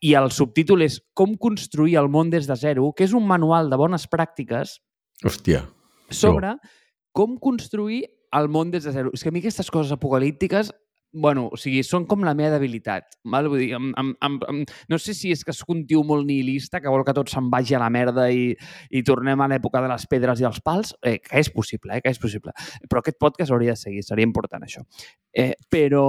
i 0.00 0.14
el 0.18 0.30
subtítol 0.32 0.82
és 0.86 1.00
Com 1.14 1.36
construir 1.36 1.98
el 2.00 2.08
món 2.08 2.30
des 2.32 2.46
de 2.48 2.56
zero, 2.56 2.92
que 2.96 3.04
és 3.04 3.12
un 3.16 3.26
manual 3.28 3.70
de 3.70 3.76
bones 3.76 4.06
pràctiques 4.08 4.78
Hòstia. 5.24 5.66
sobre 6.08 6.56
com 7.12 7.36
construir 7.38 8.04
el 8.32 8.48
món 8.48 8.70
des 8.70 8.84
de 8.84 8.92
zero. 8.92 9.10
És 9.12 9.22
que 9.22 9.28
a 9.28 9.32
mi 9.32 9.42
aquestes 9.42 9.70
coses 9.70 9.92
apocalíptiques 9.92 10.70
bueno, 11.12 11.48
o 11.50 11.58
sigui, 11.58 11.82
són 11.82 12.04
com 12.06 12.22
la 12.22 12.34
meva 12.38 12.52
debilitat. 12.54 13.16
Val? 13.32 13.48
Vull 13.50 13.64
dir, 13.64 13.70
amb, 13.74 13.90
amb, 13.98 14.14
amb, 14.22 14.44
amb, 14.46 14.74
no 14.88 14.98
sé 15.02 15.14
si 15.16 15.32
és 15.34 15.42
que 15.46 15.54
sóc 15.56 15.72
un 15.74 15.82
tio 15.88 16.04
molt 16.06 16.26
nihilista, 16.28 16.80
que 16.80 16.92
vol 16.92 17.02
que 17.06 17.14
tot 17.16 17.32
se'n 17.32 17.48
vagi 17.50 17.74
a 17.74 17.80
la 17.82 17.90
merda 17.90 18.28
i, 18.30 18.52
i 18.94 19.02
tornem 19.06 19.42
a 19.42 19.48
l'època 19.50 19.82
de 19.82 19.90
les 19.90 20.06
pedres 20.10 20.42
i 20.42 20.46
els 20.46 20.60
pals, 20.62 20.94
eh, 21.02 21.18
que 21.24 21.42
és 21.42 21.50
possible, 21.50 21.96
eh, 21.96 22.04
que 22.04 22.14
és 22.14 22.22
possible. 22.22 22.54
Però 22.86 23.02
aquest 23.02 23.18
podcast 23.18 23.50
hauria 23.50 23.74
de 23.74 23.82
seguir, 23.82 24.04
seria 24.06 24.28
important 24.28 24.62
això. 24.66 24.84
Eh, 25.34 25.52
però, 25.70 26.04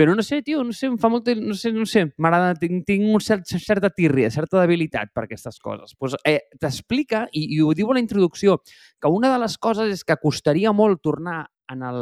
però 0.00 0.14
no 0.16 0.22
sé, 0.24 0.38
tio, 0.40 0.62
no 0.64 0.72
sé, 0.72 0.88
em 0.88 0.94
fa 0.96 1.10
molt... 1.12 1.26
No 1.36 1.52
sé, 1.52 1.74
no 1.76 1.84
sé, 1.84 2.06
m'agrada, 2.16 2.54
tinc, 2.56 2.86
tinc 2.88 3.04
un 3.04 3.20
cert, 3.20 3.44
certa 3.60 3.90
tírria, 3.92 4.30
certa 4.32 4.62
debilitat 4.62 5.10
per 5.12 5.26
aquestes 5.26 5.58
coses. 5.60 5.92
Pues, 6.00 6.14
eh, 6.24 6.38
T'explica, 6.56 7.26
i, 7.36 7.42
i 7.58 7.60
ho 7.60 7.74
diu 7.76 7.92
a 7.92 7.98
la 7.98 8.00
introducció, 8.00 8.62
que 8.96 9.12
una 9.12 9.28
de 9.28 9.42
les 9.42 9.58
coses 9.60 9.92
és 9.92 10.06
que 10.08 10.16
costaria 10.22 10.72
molt 10.72 11.02
tornar 11.04 11.42
en 11.68 11.84
el, 11.84 12.00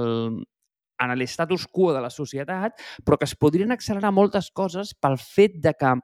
en 1.03 1.15
l'estatus 1.19 1.67
quo 1.67 1.91
de 1.97 2.05
la 2.07 2.13
societat, 2.15 2.79
però 3.03 3.19
que 3.19 3.27
es 3.27 3.35
podrien 3.35 3.75
accelerar 3.75 4.15
moltes 4.15 4.53
coses 4.55 4.95
pel 4.95 5.19
fet 5.19 5.59
de 5.67 5.75
que 5.75 5.97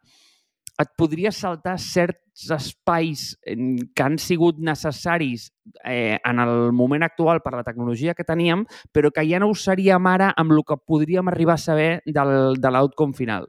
et 0.80 0.90
podria 0.98 1.30
saltar 1.32 1.76
certs 1.78 2.48
espais 2.50 3.24
que 3.44 4.02
han 4.02 4.18
sigut 4.18 4.58
necessaris 4.58 5.48
eh, 5.84 6.18
en 6.18 6.40
el 6.42 6.72
moment 6.72 7.06
actual 7.06 7.40
per 7.44 7.54
la 7.54 7.62
tecnologia 7.66 8.14
que 8.14 8.26
teníem, 8.26 8.64
però 8.92 9.12
que 9.14 9.26
ja 9.28 9.38
no 9.38 9.52
ho 9.52 9.54
seríem 9.54 10.06
ara 10.10 10.32
amb 10.36 10.56
el 10.56 10.64
que 10.66 10.80
podríem 10.80 11.30
arribar 11.30 11.54
a 11.54 11.64
saber 11.64 11.90
del, 12.06 12.58
de 12.58 12.74
l'outcome 12.74 13.14
final. 13.14 13.48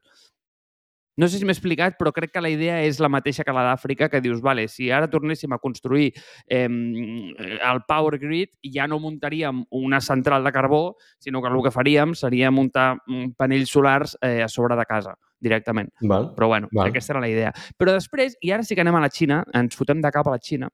No 1.16 1.30
sé 1.30 1.40
si 1.40 1.48
m'he 1.48 1.54
explicat, 1.56 1.96
però 1.96 2.12
crec 2.12 2.34
que 2.34 2.42
la 2.44 2.52
idea 2.52 2.82
és 2.84 2.98
la 3.00 3.08
mateixa 3.12 3.46
que 3.48 3.54
la 3.56 3.64
d'Àfrica, 3.70 4.10
que 4.12 4.20
dius, 4.20 4.42
vale, 4.44 4.68
si 4.68 4.90
ara 4.92 5.08
tornéssim 5.08 5.54
a 5.56 5.60
construir 5.64 6.10
eh, 6.52 6.68
el 6.68 7.82
Power 7.88 8.20
Grid, 8.20 8.52
ja 8.74 8.88
no 8.92 9.00
muntaríem 9.00 9.64
una 9.80 10.02
central 10.04 10.44
de 10.44 10.52
carbó, 10.52 10.98
sinó 11.20 11.42
que 11.42 11.54
el 11.54 11.64
que 11.64 11.72
faríem 11.72 12.16
seria 12.20 12.52
muntar 12.52 12.98
panells 13.38 13.72
solars 13.72 14.18
eh, 14.22 14.44
a 14.44 14.50
sobre 14.52 14.76
de 14.76 14.86
casa, 14.86 15.16
directament. 15.40 15.94
Val. 16.02 16.34
Però 16.36 16.52
bueno, 16.52 16.68
Val. 16.74 16.90
aquesta 16.90 17.16
era 17.16 17.24
la 17.24 17.32
idea. 17.32 17.56
Però 17.80 17.96
després, 17.96 18.36
i 18.42 18.52
ara 18.52 18.68
sí 18.68 18.76
que 18.76 18.84
anem 18.84 19.00
a 19.00 19.06
la 19.08 19.14
Xina, 19.14 19.44
ens 19.56 19.80
fotem 19.80 20.04
de 20.04 20.12
cap 20.12 20.28
a 20.28 20.36
la 20.36 20.44
Xina, 20.44 20.70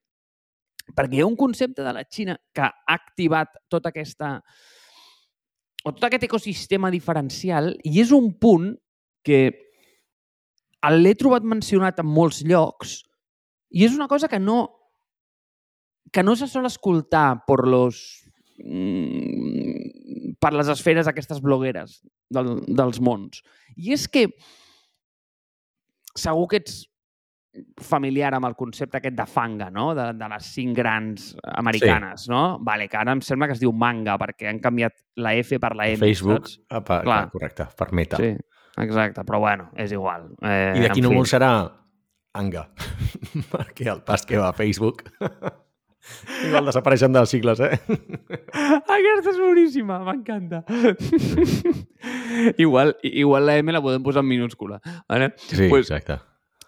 perquè 0.98 1.20
hi 1.20 1.22
ha 1.22 1.30
un 1.30 1.38
concepte 1.38 1.86
de 1.86 1.94
la 1.94 2.08
Xina 2.10 2.40
que 2.52 2.66
ha 2.66 2.74
activat 2.90 3.62
tota 3.70 3.94
aquesta 3.94 4.40
o 5.84 5.94
tot 5.94 6.06
aquest 6.06 6.26
ecosistema 6.28 6.92
diferencial 6.94 7.76
i 7.86 8.00
és 8.02 8.12
un 8.14 8.34
punt 8.38 8.74
que 9.26 9.71
l'he 10.90 11.14
trobat 11.16 11.46
mencionat 11.46 12.00
en 12.02 12.10
molts 12.10 12.42
llocs 12.48 13.02
i 13.70 13.86
és 13.86 13.94
una 13.96 14.10
cosa 14.10 14.28
que 14.28 14.40
no 14.40 14.64
que 16.12 16.24
no 16.24 16.36
se 16.36 16.48
sol 16.48 16.66
escoltar 16.68 17.44
per 17.48 17.62
los 17.68 18.02
mm, 18.58 20.36
per 20.42 20.54
les 20.58 20.72
esferes 20.74 21.08
aquestes 21.08 21.40
blogueres 21.42 22.02
del, 22.34 22.58
dels 22.68 23.00
mons. 23.00 23.44
I 23.78 23.94
és 23.96 24.08
que 24.12 24.26
segur 26.18 26.50
que 26.52 26.60
ets 26.60 26.82
familiar 27.84 28.32
amb 28.36 28.48
el 28.48 28.56
concepte 28.56 29.00
aquest 29.00 29.16
de 29.18 29.26
fanga, 29.28 29.68
no? 29.74 29.90
De, 29.96 30.12
de 30.16 30.28
les 30.32 30.52
cinc 30.56 30.76
grans 30.78 31.32
americanes, 31.60 32.26
sí. 32.26 32.32
no? 32.32 32.60
Vale, 32.64 32.88
que 32.92 33.00
ara 33.00 33.16
em 33.16 33.24
sembla 33.26 33.50
que 33.50 33.58
es 33.58 33.64
diu 33.64 33.74
manga 33.76 34.16
perquè 34.22 34.48
han 34.52 34.62
canviat 34.64 34.96
la 35.20 35.34
F 35.40 35.60
per 35.60 35.74
la 35.76 35.90
M, 35.92 36.00
Facebook, 36.00 36.48
saps? 36.48 36.86
per, 36.88 37.02
Clar. 37.08 37.26
correcte, 37.34 37.68
per 37.78 37.90
meta. 37.98 38.22
Sí, 38.22 38.32
exacte, 38.84 39.24
però 39.28 39.40
bueno, 39.40 39.70
és 39.76 39.92
igual. 39.92 40.30
Eh, 40.42 40.74
I 40.78 40.82
d'aquí 40.86 41.00
en 41.00 41.06
no 41.08 41.10
fi. 41.14 41.16
molt 41.22 41.30
serà 41.32 41.52
Anga, 42.34 42.70
perquè 43.52 43.90
el 43.92 44.02
pas 44.08 44.24
que 44.26 44.38
va 44.40 44.50
a 44.50 44.54
Facebook 44.56 45.04
igual 46.48 46.66
desapareixen 46.66 47.12
dels 47.14 47.30
cicles, 47.30 47.60
eh? 47.60 47.76
Aquesta 48.96 49.34
és 49.34 49.38
boníssima, 49.42 50.00
m'encanta. 50.06 50.64
igual, 52.58 52.98
igual 53.04 53.46
la 53.46 53.58
M 53.58 53.72
la 53.72 53.82
podem 53.84 54.02
posar 54.04 54.24
en 54.24 54.28
minúscula. 54.30 54.80
Vale? 55.10 55.34
Sí, 55.38 55.68
Pues- 55.70 55.90
exacte. 55.92 56.20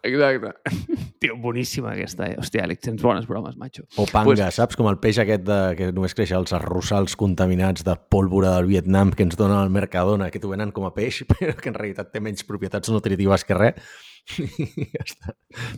Exacte. 0.04 0.54
Tio, 1.24 1.38
boníssima 1.40 1.94
aquesta. 1.94 2.28
Eh? 2.28 2.38
Hòstia, 2.42 2.66
Àlex, 2.68 2.82
tens 2.84 3.02
bones 3.02 3.28
bromes, 3.30 3.56
macho. 3.58 3.86
O 3.96 4.06
panga, 4.10 4.34
Pues- 4.34 4.58
saps? 4.58 4.76
Com 4.76 4.90
el 4.92 4.98
peix 5.00 5.20
aquest 5.24 5.46
de, 5.48 5.60
que 5.80 5.92
només 5.96 6.14
creix 6.18 6.34
als 6.36 6.52
arrossals 6.58 7.16
contaminats 7.20 7.86
de 7.88 7.96
pólvora 8.12 8.52
del 8.58 8.68
Vietnam 8.68 9.14
que 9.16 9.24
ens 9.24 9.38
donen 9.40 9.58
al 9.62 9.72
Mercadona, 9.72 10.28
que 10.34 10.42
t'ho 10.44 10.52
venen 10.52 10.74
com 10.76 10.86
a 10.90 10.94
peix, 10.94 11.22
però 11.32 11.56
que 11.56 11.72
en 11.72 11.78
realitat 11.80 12.12
té 12.12 12.20
menys 12.24 12.44
propietats 12.48 12.92
nutritives 12.92 13.48
que 13.48 13.56
res. 13.60 13.80
I 14.40 14.86
ja 14.92 15.02
està. 15.04 15.34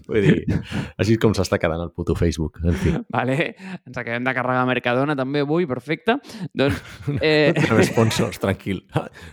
Vull 0.06 0.22
dir, 0.22 0.58
així 1.02 1.16
és 1.16 1.22
com 1.22 1.34
s'està 1.34 1.58
quedant 1.62 1.82
el 1.82 1.90
puto 1.98 2.14
Facebook. 2.18 2.60
En 2.66 2.76
fi, 2.78 2.92
Vale? 3.14 3.38
Ens 3.86 3.98
acabem 3.98 4.26
de 4.26 4.34
carregar 4.38 4.68
Mercadona 4.70 5.16
també 5.18 5.42
avui, 5.46 5.66
perfecte. 5.70 6.20
Doncs, 6.54 6.78
eh, 7.22 7.54
no 7.56 7.62
tenim 7.64 7.82
sponsors, 7.90 8.38
tranquil. 8.42 8.84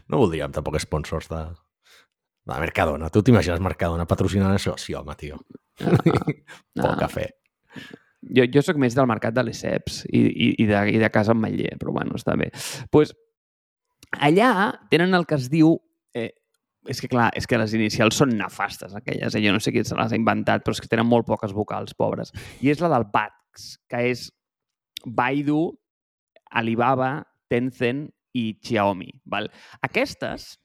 No 0.08 0.20
voldríem 0.22 0.52
tampoc 0.56 0.80
sponsors 0.80 1.28
de, 1.28 1.42
de 2.44 2.58
Mercadona. 2.58 3.11
Tu 3.11 3.22
t'imagines 3.22 3.62
Mercadona 3.62 4.06
patrocinant 4.08 4.54
això? 4.54 4.75
Sí, 4.80 4.94
home, 4.99 5.14
tio. 5.18 5.38
Poc 6.82 6.99
cafè. 7.00 7.28
jo, 8.22 8.44
jo 8.54 8.62
sóc 8.62 8.78
més 8.78 8.94
del 8.94 9.08
mercat 9.11 9.34
de 9.34 9.44
les 9.46 9.58
ceps 9.64 10.02
i, 10.06 10.20
i, 10.20 10.49
i, 10.62 10.66
de, 10.68 10.82
i 10.94 11.00
de 11.02 11.11
casa 11.11 11.34
amb 11.34 11.42
Matller, 11.42 11.75
però 11.80 11.94
bueno, 11.96 12.18
està 12.18 12.37
bé. 12.38 12.50
pues, 12.92 13.14
allà 14.18 14.72
tenen 14.90 15.14
el 15.14 15.26
que 15.26 15.38
es 15.40 15.50
diu... 15.52 15.76
Eh, 16.14 16.30
és 16.90 16.99
que, 16.99 17.06
clar, 17.06 17.28
és 17.38 17.46
que 17.46 17.58
les 17.61 17.75
inicials 17.78 18.16
són 18.18 18.32
nefastes, 18.34 18.94
aquelles. 18.99 19.37
Eh? 19.37 19.42
Jo 19.44 19.52
no 19.54 19.61
sé 19.62 19.70
qui 19.70 19.84
se 19.87 19.94
les 19.94 20.12
ha 20.12 20.18
inventat, 20.18 20.64
però 20.64 20.75
és 20.75 20.80
que 20.82 20.90
tenen 20.90 21.06
molt 21.06 21.28
poques 21.28 21.54
vocals, 21.54 21.94
pobres. 21.94 22.34
I 22.58 22.72
és 22.72 22.82
la 22.82 22.90
del 22.90 23.06
BATX, 23.12 23.68
que 23.87 24.00
és 24.11 24.25
Baidu, 25.06 25.61
Alibaba, 26.50 27.20
Tencent 27.52 28.09
i 28.35 28.48
Xiaomi. 28.64 29.12
Val? 29.31 29.46
Aquestes 29.87 30.57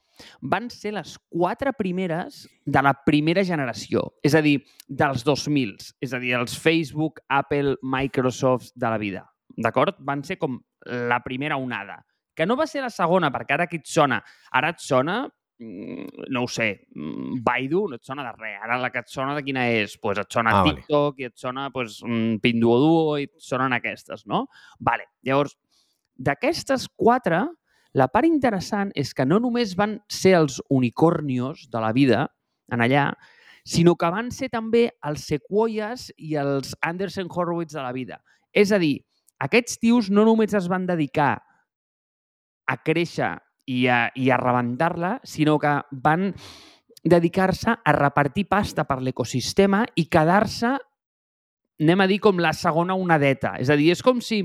van 0.42 0.70
ser 0.70 0.94
les 0.94 1.18
quatre 1.30 1.74
primeres 1.74 2.48
de 2.66 2.82
la 2.82 2.94
primera 3.06 3.44
generació, 3.44 4.04
és 4.24 4.36
a 4.36 4.42
dir, 4.42 4.60
dels 4.88 5.24
2000, 5.28 5.76
és 6.02 6.14
a 6.14 6.20
dir, 6.20 6.36
els 6.40 6.58
Facebook, 6.60 7.22
Apple, 7.30 7.78
Microsoft 7.82 8.72
de 8.76 8.90
la 8.90 8.98
vida. 8.98 9.26
D'acord? 9.58 9.98
Van 10.00 10.24
ser 10.24 10.38
com 10.38 10.60
la 10.86 11.22
primera 11.24 11.58
onada. 11.58 12.04
Que 12.38 12.46
no 12.46 12.56
va 12.56 12.68
ser 12.70 12.84
la 12.84 12.92
segona, 12.94 13.32
perquè 13.34 13.56
ara 13.56 13.66
aquí 13.66 13.80
et 13.82 13.88
sona. 13.90 14.20
Ara 14.54 14.70
et 14.70 14.80
sona, 14.80 15.24
mm, 15.60 16.28
no 16.30 16.44
ho 16.44 16.48
sé, 16.48 16.88
mm, 16.94 17.40
Baidu 17.44 17.88
no 17.90 17.96
et 17.96 18.04
sona 18.06 18.24
de 18.24 18.34
res. 18.38 18.60
Ara 18.62 18.78
la 18.78 18.92
que 18.92 19.00
et 19.00 19.10
sona 19.10 19.34
de 19.34 19.42
quina 19.44 19.68
és? 19.72 19.98
Pues 19.98 20.20
et 20.20 20.30
sona 20.32 20.52
Ah, 20.52 20.64
vale. 20.64 20.76
TikTok 20.76 21.20
i 21.20 21.24
et 21.26 21.36
sona 21.36 21.72
pues, 21.72 22.04
mm, 22.04 22.38
Pinduoduo 22.40 23.18
i 23.18 23.24
et 23.24 23.34
sonen 23.40 23.74
aquestes, 23.74 24.28
no? 24.28 24.48
Vale. 24.80 25.06
Llavors, 25.24 25.58
d'aquestes 26.16 26.88
quatre, 26.96 27.48
la 27.98 28.08
part 28.14 28.28
interessant 28.30 28.92
és 28.96 29.14
que 29.18 29.26
no 29.26 29.40
només 29.42 29.74
van 29.78 29.98
ser 30.12 30.36
els 30.38 30.60
unicornios 30.70 31.66
de 31.74 31.82
la 31.82 31.92
vida 31.96 32.28
en 32.72 32.84
allà, 32.86 33.10
sinó 33.66 33.96
que 33.98 34.12
van 34.14 34.30
ser 34.32 34.52
també 34.54 34.86
els 35.08 35.26
Sequoias 35.28 36.12
i 36.18 36.38
els 36.40 36.76
Anderson 36.86 37.32
Horowitz 37.32 37.74
de 37.74 37.82
la 37.82 37.92
vida. 37.96 38.22
És 38.54 38.72
a 38.72 38.80
dir, 38.80 39.02
aquests 39.44 39.80
tios 39.82 40.12
no 40.14 40.28
només 40.28 40.54
es 40.58 40.70
van 40.70 40.86
dedicar 40.88 41.34
a 42.68 42.78
créixer 42.84 43.34
i 43.68 43.86
a, 43.92 44.08
i 44.16 44.30
a 44.30 44.38
rebentar-la, 44.40 45.18
sinó 45.24 45.58
que 45.60 45.74
van 45.92 46.32
dedicar-se 47.04 47.76
a 47.84 47.96
repartir 47.96 48.48
pasta 48.50 48.86
per 48.88 49.02
l'ecosistema 49.02 49.86
i 49.96 50.08
quedar-se 50.12 50.76
anem 51.80 52.02
a 52.02 52.08
dir 52.10 52.20
com 52.20 52.40
la 52.42 52.54
segona 52.58 52.96
onadeta. 52.98 53.56
És 53.62 53.70
a 53.70 53.76
dir, 53.78 53.92
és 53.94 54.02
com 54.04 54.22
si 54.24 54.42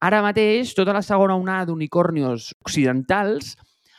ara 0.00 0.20
mateix 0.22 0.74
tota 0.76 0.94
la 0.94 1.02
segona 1.02 1.34
onada 1.38 1.66
d'unicornios 1.70 2.52
occidentals 2.64 3.56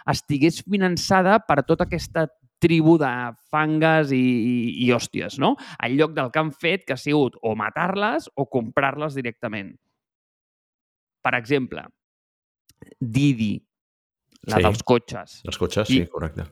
estigués 0.08 0.62
finançada 0.64 1.40
per 1.44 1.64
tota 1.68 1.84
aquesta 1.84 2.28
tribu 2.64 2.96
de 2.98 3.10
fangues 3.52 4.10
i, 4.16 4.18
i, 4.18 4.56
i 4.88 4.92
hòsties, 4.96 5.36
no? 5.38 5.56
En 5.84 5.98
lloc 6.00 6.16
del 6.16 6.32
que 6.32 6.40
han 6.42 6.52
fet, 6.56 6.86
que 6.88 6.96
ha 6.96 6.98
sigut 7.02 7.36
o 7.46 7.54
matar-les 7.60 8.30
o 8.36 8.48
comprar-les 8.50 9.14
directament. 9.20 9.76
Per 11.22 11.36
exemple, 11.38 11.84
Didi, 13.02 13.58
la 14.48 14.58
Sí. 14.58 14.64
dels 14.64 14.82
cotxes, 14.84 15.42
Els 15.46 15.58
cotxes, 15.58 15.88
sí, 15.90 16.06
correcte. 16.08 16.46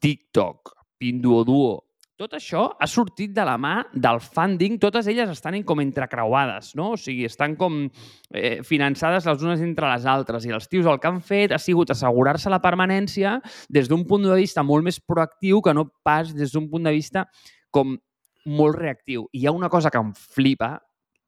TikTok, 0.00 0.74
Pinduoduo, 0.98 1.84
tot 2.20 2.34
això 2.36 2.66
ha 2.76 2.86
sortit 2.90 3.32
de 3.32 3.44
la 3.48 3.54
mà 3.56 3.78
del 3.96 4.18
funding, 4.20 4.76
totes 4.82 5.06
elles 5.08 5.30
estan 5.32 5.56
com 5.64 5.80
entrecreuades, 5.80 6.74
no? 6.76 6.90
O 6.92 6.98
sigui, 7.00 7.24
estan 7.24 7.54
com 7.56 7.78
eh, 7.86 8.60
finançades 8.66 9.24
les 9.24 9.46
unes 9.46 9.62
entre 9.64 9.88
les 9.88 10.04
altres 10.04 10.44
i 10.44 10.52
els 10.52 10.68
tios 10.68 10.88
el 10.90 11.00
que 11.00 11.08
han 11.08 11.22
fet 11.24 11.54
ha 11.56 11.60
sigut 11.62 11.94
assegurar-se 11.94 12.52
la 12.52 12.60
permanència 12.60 13.38
des 13.72 13.88
d'un 13.88 14.04
punt 14.04 14.28
de 14.28 14.36
vista 14.36 14.64
molt 14.66 14.84
més 14.84 15.00
proactiu 15.00 15.64
que 15.64 15.72
no 15.72 15.88
pas 16.04 16.34
des 16.36 16.52
d'un 16.52 16.68
punt 16.68 16.84
de 16.84 16.92
vista 16.92 17.24
com 17.72 17.96
molt 18.44 18.76
reactiu. 18.76 19.24
I 19.32 19.40
hi 19.40 19.48
ha 19.48 19.56
una 19.56 19.72
cosa 19.72 19.88
que 19.88 20.00
em 20.00 20.12
flipa 20.12 20.74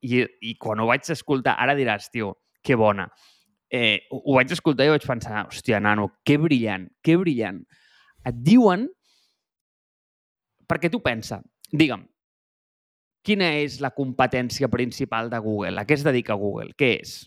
i, 0.04 0.26
i 0.44 0.56
quan 0.60 0.80
ho 0.80 0.90
vaig 0.92 1.08
escoltar, 1.08 1.56
ara 1.56 1.78
diràs, 1.78 2.10
tio, 2.12 2.34
que 2.60 2.76
bona. 2.76 3.08
Eh, 3.72 4.02
ho, 4.10 4.26
ho 4.26 4.40
vaig 4.42 4.52
escoltar 4.52 4.84
i 4.84 4.92
vaig 4.92 5.08
pensar, 5.08 5.46
hòstia, 5.48 5.80
nano, 5.80 6.10
que 6.26 6.36
brillant, 6.36 6.90
que 7.00 7.16
brillant. 7.16 7.62
Et 8.28 8.44
diuen 8.44 8.90
perquè 10.72 10.88
tu 10.90 11.02
pensa, 11.04 11.42
digue'm, 11.70 12.06
quina 13.22 13.52
és 13.60 13.76
la 13.84 13.92
competència 13.94 14.70
principal 14.72 15.28
de 15.30 15.38
Google? 15.44 15.76
A 15.78 15.84
què 15.84 15.98
es 15.98 16.02
dedica 16.06 16.34
Google? 16.40 16.72
Què 16.78 16.94
és? 17.02 17.18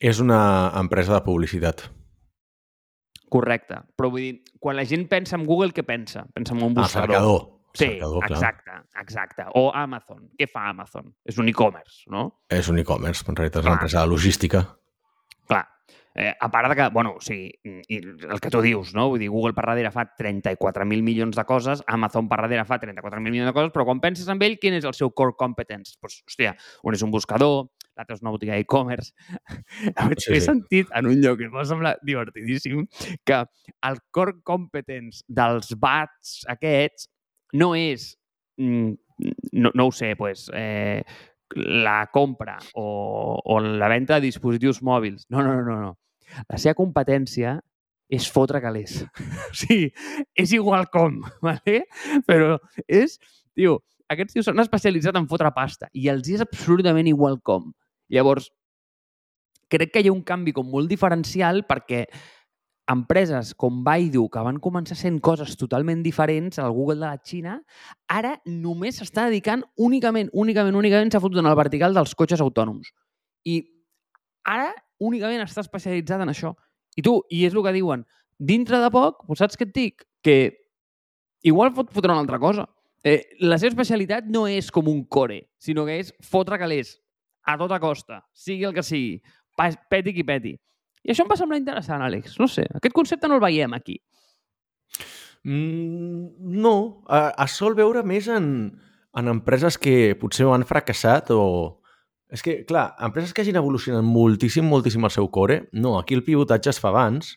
És 0.00 0.18
una 0.20 0.72
empresa 0.80 1.14
de 1.14 1.22
publicitat. 1.24 1.86
Correcte. 3.30 3.76
Però 3.96 4.10
vull 4.10 4.24
dir, 4.26 4.34
quan 4.58 4.74
la 4.76 4.84
gent 4.88 5.06
pensa 5.08 5.36
en 5.38 5.44
Google, 5.46 5.70
què 5.76 5.84
pensa? 5.86 6.24
Pensa 6.34 6.54
en 6.56 6.62
un 6.64 6.72
Ah, 6.76 6.82
buscador. 6.82 7.06
cercador. 7.08 7.40
Sí, 7.72 7.84
cercador, 7.86 8.24
clar. 8.26 8.30
exacte, 8.38 8.70
exacte. 9.00 9.44
O 9.54 9.70
Amazon. 9.72 10.28
Què 10.36 10.48
fa 10.50 10.68
Amazon? 10.70 11.14
És 11.24 11.38
un 11.38 11.48
e-commerce, 11.48 12.02
no? 12.10 12.42
És 12.48 12.66
un 12.68 12.78
e-commerce, 12.80 13.22
en 13.28 13.36
realitat 13.36 13.60
és 13.60 13.62
Clar. 13.64 13.72
una 13.72 13.78
empresa 13.80 14.00
de 14.00 14.06
logística. 14.08 14.76
Clar. 15.46 15.68
Eh, 16.14 16.34
a 16.34 16.50
part 16.50 16.68
de 16.68 16.74
que, 16.74 16.88
bueno, 16.90 17.14
o 17.18 17.20
sigui, 17.22 17.52
i 17.62 17.98
el 18.02 18.40
que 18.42 18.50
tu 18.50 18.60
dius, 18.64 18.94
no? 18.98 19.06
Vull 19.12 19.22
dir, 19.22 19.28
Google 19.30 19.54
per 19.54 19.68
darrere 19.68 19.92
fa 19.94 20.08
34.000 20.18 21.04
milions 21.06 21.36
de 21.38 21.44
coses, 21.46 21.84
Amazon 21.86 22.28
per 22.28 22.40
darrere 22.42 22.64
fa 22.66 22.80
34.000 22.82 23.22
milions 23.30 23.46
de 23.46 23.54
coses, 23.54 23.70
però 23.74 23.86
quan 23.86 24.02
penses 24.02 24.26
en 24.28 24.42
ell, 24.42 24.58
quin 24.58 24.74
és 24.74 24.88
el 24.88 24.96
seu 24.98 25.12
core 25.14 25.36
competence? 25.38 25.94
Doncs, 25.94 26.00
pues, 26.02 26.18
hòstia, 26.26 26.56
un 26.82 26.98
és 26.98 27.04
un 27.06 27.14
buscador, 27.14 27.68
l'altre 27.96 28.16
és 28.16 28.24
una 28.24 28.34
botiga 28.34 28.58
d'e-commerce. 28.58 29.14
Sí, 30.20 30.34
He 30.34 30.40
sí. 30.40 30.46
sentit 30.46 30.90
en 30.96 31.06
un 31.08 31.20
lloc 31.22 31.38
que 31.40 31.46
em 31.48 31.54
va 31.54 31.64
semblar 31.68 31.94
divertidíssim 32.06 32.84
que 33.26 33.38
el 33.86 34.00
core 34.10 34.40
competence 34.46 35.22
dels 35.28 35.72
bats 35.80 36.40
aquests 36.50 37.08
no 37.56 37.72
és, 37.78 38.10
mm, 38.58 38.92
no, 39.62 39.72
no 39.74 39.86
ho 39.88 39.92
sé, 39.94 40.14
pues, 40.18 40.48
eh, 40.54 41.02
la 41.56 42.08
compra 42.12 42.58
o, 42.74 43.40
o 43.44 43.60
la 43.60 43.88
venda 43.88 44.18
de 44.18 44.28
dispositius 44.28 44.82
mòbils. 44.82 45.26
No, 45.28 45.42
no, 45.42 45.60
no, 45.62 45.80
no. 45.80 45.96
La 46.48 46.58
seva 46.58 46.76
competència 46.78 47.58
és 48.10 48.26
fotre 48.30 48.60
calés. 48.62 49.00
sigui, 49.60 49.90
és 50.34 50.54
igual 50.56 50.88
com, 50.92 51.20
¿vale? 51.46 51.84
però 52.26 52.58
és, 52.86 53.18
tio, 53.54 53.80
aquests 54.10 54.34
tios 54.34 54.48
s'han 54.48 54.62
especialitzat 54.62 55.18
en 55.18 55.28
fotre 55.30 55.52
pasta 55.54 55.90
i 55.94 56.08
els 56.10 56.28
és 56.30 56.42
absolutament 56.42 57.08
igual 57.10 57.38
com. 57.46 57.70
Llavors, 58.10 58.50
crec 59.70 59.94
que 59.94 60.02
hi 60.02 60.10
ha 60.10 60.14
un 60.14 60.24
canvi 60.26 60.54
com 60.56 60.66
molt 60.66 60.90
diferencial 60.90 61.62
perquè 61.68 62.04
empreses 62.90 63.52
com 63.54 63.82
Baidu, 63.86 64.24
que 64.32 64.42
van 64.42 64.58
començar 64.62 64.96
sent 64.98 65.20
coses 65.22 65.54
totalment 65.58 66.02
diferents 66.02 66.58
al 66.58 66.72
Google 66.74 66.98
de 66.98 67.06
la 67.06 67.18
Xina, 67.22 67.58
ara 68.10 68.34
només 68.46 68.98
s'està 68.98 69.28
dedicant 69.28 69.62
únicament, 69.78 70.30
únicament, 70.32 70.76
únicament 70.76 71.12
s'ha 71.12 71.22
fotut 71.22 71.42
en 71.42 71.50
el 71.50 71.58
vertical 71.58 71.94
dels 71.94 72.16
cotxes 72.18 72.42
autònoms. 72.42 72.90
I 73.46 73.60
ara 74.48 74.72
únicament 74.98 75.44
està 75.44 75.62
especialitzat 75.64 76.24
en 76.24 76.32
això. 76.32 76.54
I 76.98 77.04
tu, 77.06 77.20
i 77.30 77.44
és 77.46 77.54
el 77.54 77.62
que 77.64 77.76
diuen, 77.76 78.02
dintre 78.38 78.80
de 78.82 78.90
poc, 78.92 79.22
doncs 79.28 79.44
saps 79.44 79.58
què 79.58 79.68
et 79.68 79.76
dic? 79.76 80.06
Que 80.24 80.36
igual 81.46 81.72
pot 81.76 81.92
fotre 81.94 82.12
una 82.12 82.24
altra 82.24 82.40
cosa. 82.42 82.66
Eh, 83.04 83.22
la 83.40 83.56
seva 83.56 83.72
especialitat 83.72 84.26
no 84.28 84.44
és 84.50 84.68
com 84.74 84.90
un 84.90 85.04
core, 85.08 85.44
sinó 85.62 85.86
que 85.86 86.00
és 86.02 86.10
fotre 86.20 86.58
calés 86.60 86.98
a 87.48 87.54
tota 87.60 87.78
costa, 87.80 88.20
sigui 88.36 88.66
el 88.68 88.74
que 88.76 88.84
sigui, 88.84 89.20
peti 89.88 90.12
qui 90.12 90.24
peti. 90.26 90.58
I 91.04 91.12
això 91.12 91.24
em 91.24 91.30
va 91.30 91.38
semblar 91.38 91.60
interessant, 91.60 92.02
Àlex. 92.04 92.36
No 92.40 92.48
sé, 92.50 92.66
aquest 92.76 92.94
concepte 92.96 93.28
no 93.28 93.38
el 93.38 93.44
veiem 93.44 93.74
aquí. 93.76 93.96
Mm, 95.44 96.56
no, 96.60 96.74
es 97.10 97.56
sol 97.56 97.76
veure 97.78 98.02
més 98.04 98.28
en, 98.28 98.48
en 99.16 99.30
empreses 99.32 99.78
que 99.80 100.16
potser 100.20 100.48
han 100.50 100.66
fracassat 100.68 101.32
o... 101.36 101.42
És 102.30 102.44
que, 102.46 102.60
clar, 102.62 102.92
empreses 103.02 103.32
que 103.34 103.42
hagin 103.42 103.58
evolucionat 103.58 104.04
moltíssim, 104.06 104.68
moltíssim 104.70 105.02
el 105.08 105.10
seu 105.10 105.26
core, 105.34 105.64
no, 105.72 105.96
aquí 105.98 106.14
el 106.14 106.22
pivotatge 106.22 106.70
es 106.70 106.78
fa 106.78 106.92
abans 106.92 107.32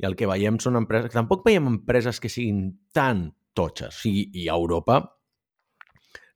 i 0.00 0.06
el 0.08 0.16
que 0.16 0.28
veiem 0.30 0.56
són 0.62 0.78
empreses... 0.80 1.12
Tampoc 1.12 1.44
veiem 1.44 1.68
empreses 1.68 2.22
que 2.22 2.30
siguin 2.32 2.70
tan 2.96 3.26
totxes. 3.52 3.98
O 3.98 4.04
sigui, 4.06 4.30
i 4.40 4.46
a 4.48 4.56
Europa 4.56 5.02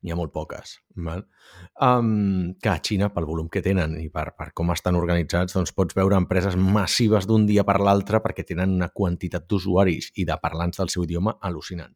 n'hi 0.03 0.13
ha 0.13 0.17
molt 0.19 0.33
poques. 0.33 0.77
Val? 1.07 1.23
Um, 1.81 2.53
que 2.61 2.69
a 2.71 2.77
Xina, 2.83 3.09
pel 3.13 3.27
volum 3.29 3.49
que 3.53 3.63
tenen 3.65 3.97
i 4.01 4.07
per, 4.13 4.29
per 4.37 4.51
com 4.57 4.71
estan 4.73 4.97
organitzats, 4.99 5.55
doncs 5.57 5.73
pots 5.77 5.97
veure 5.97 6.19
empreses 6.19 6.57
massives 6.59 7.27
d'un 7.29 7.47
dia 7.49 7.65
per 7.67 7.79
l'altre 7.81 8.21
perquè 8.23 8.45
tenen 8.47 8.77
una 8.77 8.91
quantitat 8.93 9.47
d'usuaris 9.49 10.13
i 10.21 10.27
de 10.29 10.37
parlants 10.41 10.81
del 10.81 10.93
seu 10.93 11.07
idioma 11.07 11.37
al·lucinant. 11.41 11.95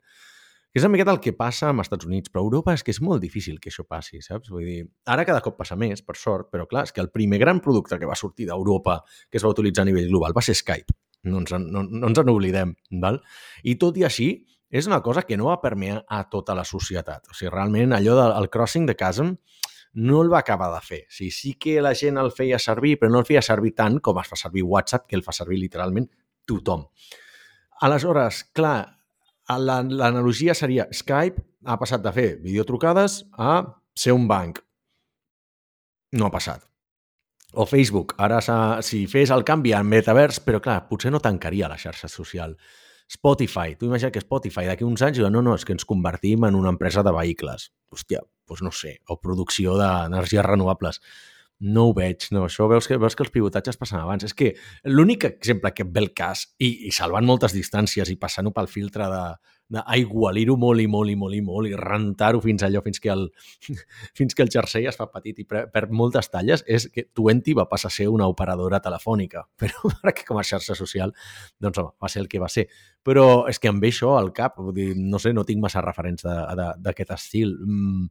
Que 0.71 0.79
és 0.79 0.85
una 0.85 0.93
miqueta 0.93 1.11
el 1.11 1.19
que 1.19 1.33
passa 1.35 1.67
als 1.67 1.83
Estats 1.83 2.07
Units, 2.07 2.31
però 2.31 2.45
a 2.45 2.47
Europa 2.47 2.73
és 2.77 2.83
que 2.87 2.93
és 2.93 3.01
molt 3.03 3.19
difícil 3.19 3.57
que 3.59 3.67
això 3.67 3.83
passi, 3.83 4.21
saps? 4.23 4.53
Vull 4.53 4.63
dir, 4.63 4.85
ara 5.11 5.25
cada 5.27 5.41
cop 5.43 5.57
passa 5.59 5.75
més, 5.75 5.99
per 5.99 6.15
sort, 6.15 6.47
però 6.53 6.63
clar, 6.69 6.85
és 6.87 6.95
que 6.95 7.03
el 7.03 7.09
primer 7.11 7.41
gran 7.41 7.59
producte 7.59 7.99
que 7.99 8.07
va 8.07 8.15
sortir 8.15 8.47
d'Europa 8.47 9.01
que 9.27 9.35
es 9.35 9.43
va 9.43 9.51
utilitzar 9.51 9.83
a 9.83 9.89
nivell 9.89 10.07
global 10.07 10.31
va 10.37 10.43
ser 10.45 10.55
Skype. 10.55 10.95
No 11.27 11.41
ens 11.43 11.51
en, 11.53 11.67
no, 11.73 11.83
no 11.83 12.07
ens 12.07 12.21
en 12.23 12.31
oblidem, 12.31 12.71
val? 13.03 13.19
I 13.67 13.75
tot 13.83 13.99
i 13.99 14.07
així, 14.07 14.29
és 14.71 14.87
una 14.87 15.01
cosa 15.03 15.23
que 15.27 15.37
no 15.37 15.49
va 15.51 15.59
permear 15.61 16.05
a 16.07 16.23
tota 16.31 16.55
la 16.55 16.63
societat. 16.65 17.27
O 17.29 17.35
sigui, 17.35 17.51
realment 17.51 17.93
allò 17.93 18.15
del 18.17 18.49
crossing 18.49 18.87
de 18.87 18.95
chasm 18.95 19.33
no 19.93 20.21
el 20.23 20.31
va 20.31 20.39
acabar 20.39 20.71
de 20.71 20.79
fer. 20.85 21.01
O 21.09 21.11
sigui, 21.11 21.31
sí 21.35 21.53
que 21.59 21.81
la 21.83 21.91
gent 21.95 22.17
el 22.17 22.31
feia 22.31 22.59
servir, 22.59 22.95
però 22.99 23.11
no 23.11 23.19
el 23.19 23.27
feia 23.27 23.43
servir 23.43 23.75
tant 23.75 23.99
com 23.99 24.17
es 24.21 24.31
fa 24.31 24.39
servir 24.39 24.63
WhatsApp, 24.63 25.09
que 25.09 25.19
el 25.19 25.25
fa 25.27 25.35
servir 25.35 25.59
literalment 25.59 26.07
tothom. 26.47 26.87
Aleshores, 27.83 28.45
clar, 28.55 28.85
l'analogia 29.51 30.55
seria 30.55 30.87
Skype 30.93 31.43
ha 31.67 31.77
passat 31.77 32.03
de 32.03 32.11
fer 32.15 32.27
videotrucades 32.41 33.25
a 33.37 33.61
ser 33.93 34.15
un 34.15 34.27
banc. 34.29 34.61
No 36.15 36.27
ha 36.27 36.31
passat. 36.31 36.63
O 37.51 37.65
Facebook, 37.67 38.13
ara 38.17 38.39
si 38.85 39.03
fes 39.11 39.31
el 39.35 39.43
canvi 39.43 39.73
en 39.75 39.89
metavers, 39.91 40.39
però 40.39 40.61
clar, 40.63 40.85
potser 40.87 41.11
no 41.11 41.19
tancaria 41.19 41.67
la 41.67 41.79
xarxa 41.79 42.07
social. 42.07 42.55
Spotify, 43.11 43.75
tu 43.75 43.89
imagina 43.89 44.11
que 44.11 44.21
Spotify 44.23 44.69
d'aquí 44.69 44.85
uns 44.87 45.01
anys 45.03 45.17
diu, 45.19 45.27
no, 45.27 45.41
no, 45.43 45.57
és 45.57 45.65
que 45.67 45.73
ens 45.75 45.83
convertim 45.87 46.45
en 46.47 46.55
una 46.55 46.71
empresa 46.71 47.03
de 47.03 47.11
vehicles. 47.11 47.67
Hòstia, 47.91 48.21
doncs 48.47 48.63
no 48.63 48.71
sé, 48.71 48.93
o 49.11 49.17
producció 49.19 49.75
d'energies 49.79 50.45
renovables. 50.47 51.01
No 51.61 51.89
ho 51.89 51.93
veig, 51.93 52.29
no. 52.31 52.45
Això 52.47 52.69
veus 52.71 52.87
que, 52.87 52.95
veus 52.97 53.17
que 53.17 53.25
els 53.25 53.33
pivotatges 53.33 53.77
passen 53.77 53.99
abans. 53.99 54.23
És 54.23 54.33
que 54.33 54.53
l'únic 54.87 55.27
exemple 55.27 55.73
que 55.75 55.83
ve 55.83 56.05
el 56.05 56.13
cas, 56.15 56.45
i, 56.57 56.87
i 56.87 56.93
salvant 56.95 57.27
moltes 57.27 57.51
distàncies 57.53 58.09
i 58.09 58.15
passant-ho 58.21 58.55
pel 58.55 58.71
filtre 58.71 59.11
de, 59.11 59.25
d'aigualir-ho 59.71 60.57
molt 60.59 60.83
i 60.83 60.87
molt 60.91 61.11
i 61.11 61.15
molt 61.15 61.37
i 61.37 61.41
molt 61.45 61.69
i 61.69 61.73
rentar-ho 61.79 62.41
fins 62.43 62.65
allò, 62.67 62.81
fins 62.83 62.99
que 62.99 63.11
el, 63.13 63.27
fins 64.17 64.35
que 64.35 64.43
el 64.45 64.51
jersei 64.51 64.87
es 64.89 64.99
fa 64.99 65.07
petit 65.13 65.39
i 65.43 65.47
perd 65.47 65.93
moltes 65.95 66.31
talles, 66.33 66.65
és 66.67 66.89
que 66.91 67.07
Twenty 67.15 67.55
va 67.57 67.67
passar 67.71 67.91
a 67.91 67.95
ser 67.95 68.09
una 68.11 68.27
operadora 68.31 68.81
telefònica, 68.83 69.45
però 69.61 69.91
perquè 70.01 70.27
com 70.27 70.41
a 70.41 70.45
xarxa 70.47 70.75
social 70.77 71.15
doncs 71.59 71.81
home, 71.81 71.95
va 72.01 72.11
ser 72.11 72.25
el 72.25 72.31
que 72.31 72.41
va 72.43 72.49
ser. 72.51 72.67
Però 73.03 73.45
és 73.49 73.59
que 73.59 73.71
ve 73.81 73.89
això 73.89 74.15
al 74.17 74.31
cap, 74.35 74.59
vull 74.59 74.75
dir, 74.75 74.89
no 74.99 75.19
sé, 75.19 75.31
no 75.33 75.45
tinc 75.47 75.61
massa 75.63 75.81
referents 75.85 76.25
d'aquest 76.25 77.15
estil. 77.15 77.55
Mm, 77.65 78.09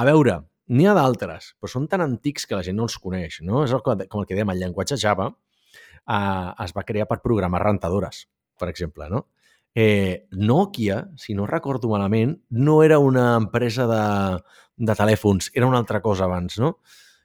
a 0.00 0.04
veure, 0.08 0.40
n'hi 0.72 0.88
ha 0.88 0.96
d'altres, 0.96 1.52
però 1.60 1.70
són 1.70 1.86
tan 1.90 2.02
antics 2.04 2.46
que 2.48 2.58
la 2.58 2.64
gent 2.66 2.76
no 2.78 2.88
els 2.88 2.98
coneix, 3.00 3.40
no? 3.46 3.62
És 3.66 3.72
el, 3.72 3.82
com 3.84 4.22
el 4.22 4.28
que 4.28 4.36
dèiem, 4.36 4.52
el 4.52 4.60
llenguatge 4.62 4.98
Java 5.00 5.30
eh, 5.30 6.50
es 6.64 6.74
va 6.76 6.84
crear 6.88 7.08
per 7.10 7.22
programar 7.24 7.62
rentadores, 7.64 8.26
per 8.58 8.68
exemple, 8.72 9.08
no? 9.12 9.26
Eh, 9.74 10.28
Nokia, 10.32 11.08
si 11.16 11.34
no 11.34 11.46
recordo 11.46 11.88
malament, 11.88 12.36
no 12.50 12.82
era 12.82 12.98
una 12.98 13.36
empresa 13.36 13.86
de, 13.88 14.04
de 14.76 14.96
telèfons, 14.98 15.50
era 15.54 15.66
una 15.66 15.80
altra 15.80 16.02
cosa 16.04 16.26
abans, 16.28 16.58
no? 16.60 16.76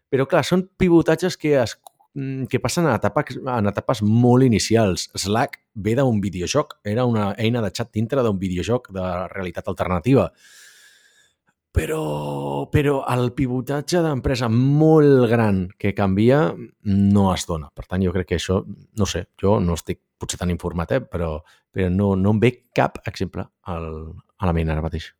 Però, 0.07 0.27
clar, 0.29 0.45
són 0.47 0.63
pivotatges 0.79 1.35
que, 1.35 1.57
es, 1.59 1.75
mm, 2.15 2.47
que 2.51 2.61
passen 2.63 2.87
en 2.87 2.95
etapes, 2.95 3.39
en 3.41 3.67
etapes 3.67 4.01
molt 4.03 4.47
inicials. 4.47 5.09
Slack 5.15 5.59
ve 5.75 5.97
d'un 5.99 6.21
videojoc, 6.23 6.77
era 6.87 7.05
una 7.05 7.33
eina 7.35 7.61
de 7.65 7.73
xat 7.75 7.91
dintre 7.91 8.23
d'un 8.23 8.39
videojoc 8.39 8.93
de 8.95 9.09
realitat 9.33 9.67
alternativa 9.67 10.31
però, 11.77 12.67
però 12.73 12.95
el 13.13 13.31
pivotatge 13.37 14.01
d'empresa 14.01 14.49
molt 14.49 15.27
gran 15.29 15.65
que 15.77 15.93
canvia 15.97 16.39
no 16.89 17.25
es 17.33 17.45
dona. 17.49 17.69
Per 17.73 17.85
tant, 17.85 18.03
jo 18.03 18.13
crec 18.15 18.31
que 18.31 18.39
això, 18.39 18.63
no 18.97 19.07
sé, 19.09 19.27
jo 19.41 19.57
no 19.63 19.77
estic 19.77 20.01
potser 20.17 20.39
tan 20.41 20.53
informat, 20.53 20.95
eh, 20.97 21.03
però, 21.05 21.35
però 21.73 21.91
no, 21.93 22.15
no 22.17 22.33
em 22.33 22.41
ve 22.41 22.51
cap 22.75 22.97
exemple 23.05 23.45
al, 23.69 23.91
a 24.37 24.49
la 24.49 24.55
ment 24.57 24.73
ara 24.73 24.85
mateix. 24.85 25.11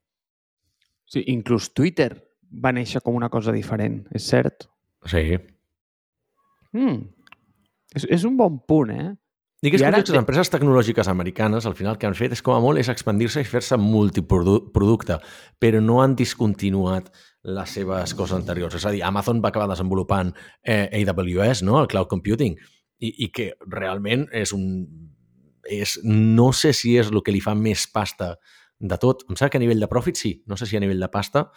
Sí, 1.08 1.24
inclús 1.32 1.70
Twitter 1.78 2.10
va 2.64 2.74
néixer 2.74 3.04
com 3.06 3.16
una 3.16 3.30
cosa 3.30 3.54
diferent, 3.56 4.02
és 4.16 4.26
cert? 4.28 4.68
Sí. 5.08 5.38
Mm. 6.74 6.98
És, 7.96 8.10
és 8.18 8.26
un 8.28 8.36
bon 8.40 8.58
punt, 8.68 8.92
eh? 8.92 9.14
I 9.66 9.72
que 9.74 9.80
és 9.80 9.82
que 9.82 9.90
les 9.90 10.20
empreses 10.20 10.52
tecnològiques 10.54 11.08
americanes 11.10 11.66
al 11.66 11.74
final 11.74 11.96
que 11.98 12.06
han 12.06 12.16
fet 12.18 12.36
és 12.36 12.44
com 12.46 12.54
a 12.54 12.60
molt 12.62 12.78
és 12.78 12.92
expandir-se 12.94 13.42
i 13.42 13.48
fer-se 13.48 13.80
multiproducte, 13.82 15.18
però 15.58 15.82
no 15.82 15.98
han 16.04 16.14
discontinuat 16.20 17.10
les 17.48 17.74
seves 17.80 18.14
coses 18.14 18.38
anteriors. 18.38 18.76
És 18.78 18.86
a 18.86 18.94
dir, 18.94 19.02
Amazon 19.08 19.42
va 19.42 19.50
acabar 19.50 19.70
desenvolupant 19.72 20.30
eh, 20.62 20.86
AWS, 21.02 21.64
no? 21.66 21.80
el 21.82 21.90
cloud 21.90 22.10
computing, 22.12 22.54
i, 23.00 23.14
i 23.26 23.32
que 23.34 23.52
realment 23.66 24.28
és 24.36 24.54
un... 24.54 24.86
És, 25.68 25.98
no 26.06 26.52
sé 26.56 26.72
si 26.72 26.94
és 26.96 27.10
el 27.12 27.24
que 27.26 27.34
li 27.34 27.42
fa 27.44 27.58
més 27.58 27.90
pasta 27.92 28.36
de 28.80 28.98
tot. 29.02 29.26
Em 29.26 29.36
sembla 29.36 29.50
que 29.52 29.60
a 29.60 29.66
nivell 29.66 29.82
de 29.82 29.90
profit 29.90 30.22
sí, 30.22 30.36
no 30.48 30.56
sé 30.56 30.70
si 30.70 30.78
a 30.78 30.84
nivell 30.84 31.02
de 31.02 31.10
pasta 31.12 31.48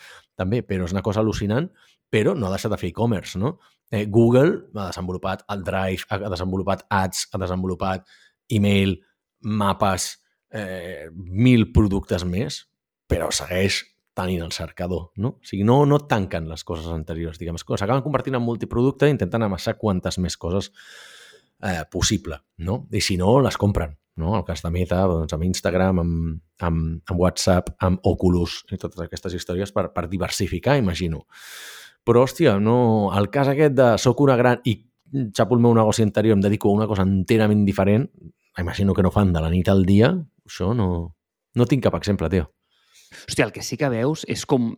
també, 0.40 0.64
però 0.66 0.88
és 0.88 0.96
una 0.96 1.04
cosa 1.04 1.20
al·lucinant, 1.20 1.68
però 2.10 2.34
no 2.36 2.48
ha 2.48 2.54
deixat 2.54 2.74
de 2.74 2.78
fer 2.80 2.90
e-commerce, 2.90 3.38
no? 3.38 3.58
Eh, 3.90 4.06
Google 4.06 4.70
ha 4.76 4.88
desenvolupat 4.90 5.44
el 5.50 5.62
Drive, 5.66 6.06
ha 6.10 6.30
desenvolupat 6.30 6.84
Ads, 6.90 7.28
ha 7.32 7.40
desenvolupat 7.42 8.04
email, 8.50 8.98
mapes, 9.40 10.12
eh, 10.50 11.08
mil 11.14 11.70
productes 11.72 12.26
més, 12.26 12.64
però 13.10 13.30
segueix 13.34 13.82
tenint 14.14 14.42
el 14.44 14.52
cercador, 14.52 15.10
no? 15.22 15.36
O 15.38 15.46
sigui, 15.46 15.64
no, 15.66 15.84
no 15.86 16.00
tanquen 16.10 16.48
les 16.50 16.64
coses 16.66 16.90
anteriors, 16.92 17.38
diguem, 17.40 17.58
s'acaben 17.58 18.04
convertint 18.04 18.36
en 18.38 18.44
multiproducte 18.44 19.08
i 19.08 19.14
intenten 19.14 19.46
amassar 19.46 19.76
quantes 19.80 20.18
més 20.22 20.36
coses 20.38 20.70
eh, 21.62 21.82
possible, 21.90 22.40
no? 22.58 22.84
I 22.92 23.02
si 23.04 23.16
no, 23.20 23.38
les 23.42 23.58
compren, 23.60 23.96
no? 24.20 24.34
El 24.38 24.44
cas 24.46 24.64
de 24.66 24.72
Meta, 24.74 25.02
doncs, 25.08 25.34
amb 25.36 25.46
Instagram, 25.46 26.02
amb, 26.02 26.40
amb, 26.66 27.02
amb 27.06 27.22
WhatsApp, 27.22 27.74
amb 27.86 28.06
Oculus 28.10 28.60
i 28.70 28.80
totes 28.80 29.06
aquestes 29.06 29.38
històries 29.38 29.72
per, 29.74 29.88
per 29.94 30.08
diversificar, 30.10 30.76
imagino. 30.80 31.24
Però, 32.06 32.24
hòstia, 32.24 32.56
no, 32.62 33.10
el 33.16 33.28
cas 33.32 33.50
aquest 33.52 33.76
de 33.76 33.90
soc 34.00 34.20
una 34.24 34.36
gran 34.40 34.62
i 34.64 34.78
xapo 35.36 35.56
el 35.56 35.62
meu 35.62 35.74
negoci 35.74 36.04
anterior, 36.06 36.36
em 36.36 36.42
dedico 36.44 36.70
a 36.70 36.78
una 36.78 36.86
cosa 36.86 37.02
enterament 37.02 37.64
diferent, 37.66 38.06
imagino 38.58 38.94
que 38.94 39.02
no 39.02 39.10
fan 39.10 39.32
de 39.32 39.42
la 39.42 39.50
nit 39.50 39.68
al 39.68 39.84
dia, 39.86 40.12
això 40.46 40.72
no, 40.76 40.88
no 41.54 41.66
tinc 41.66 41.84
cap 41.86 41.96
exemple, 41.98 42.30
tio. 42.30 42.50
Hòstia, 43.26 43.48
el 43.48 43.52
que 43.52 43.64
sí 43.66 43.78
que 43.78 43.90
veus 43.90 44.24
és 44.30 44.44
com 44.46 44.70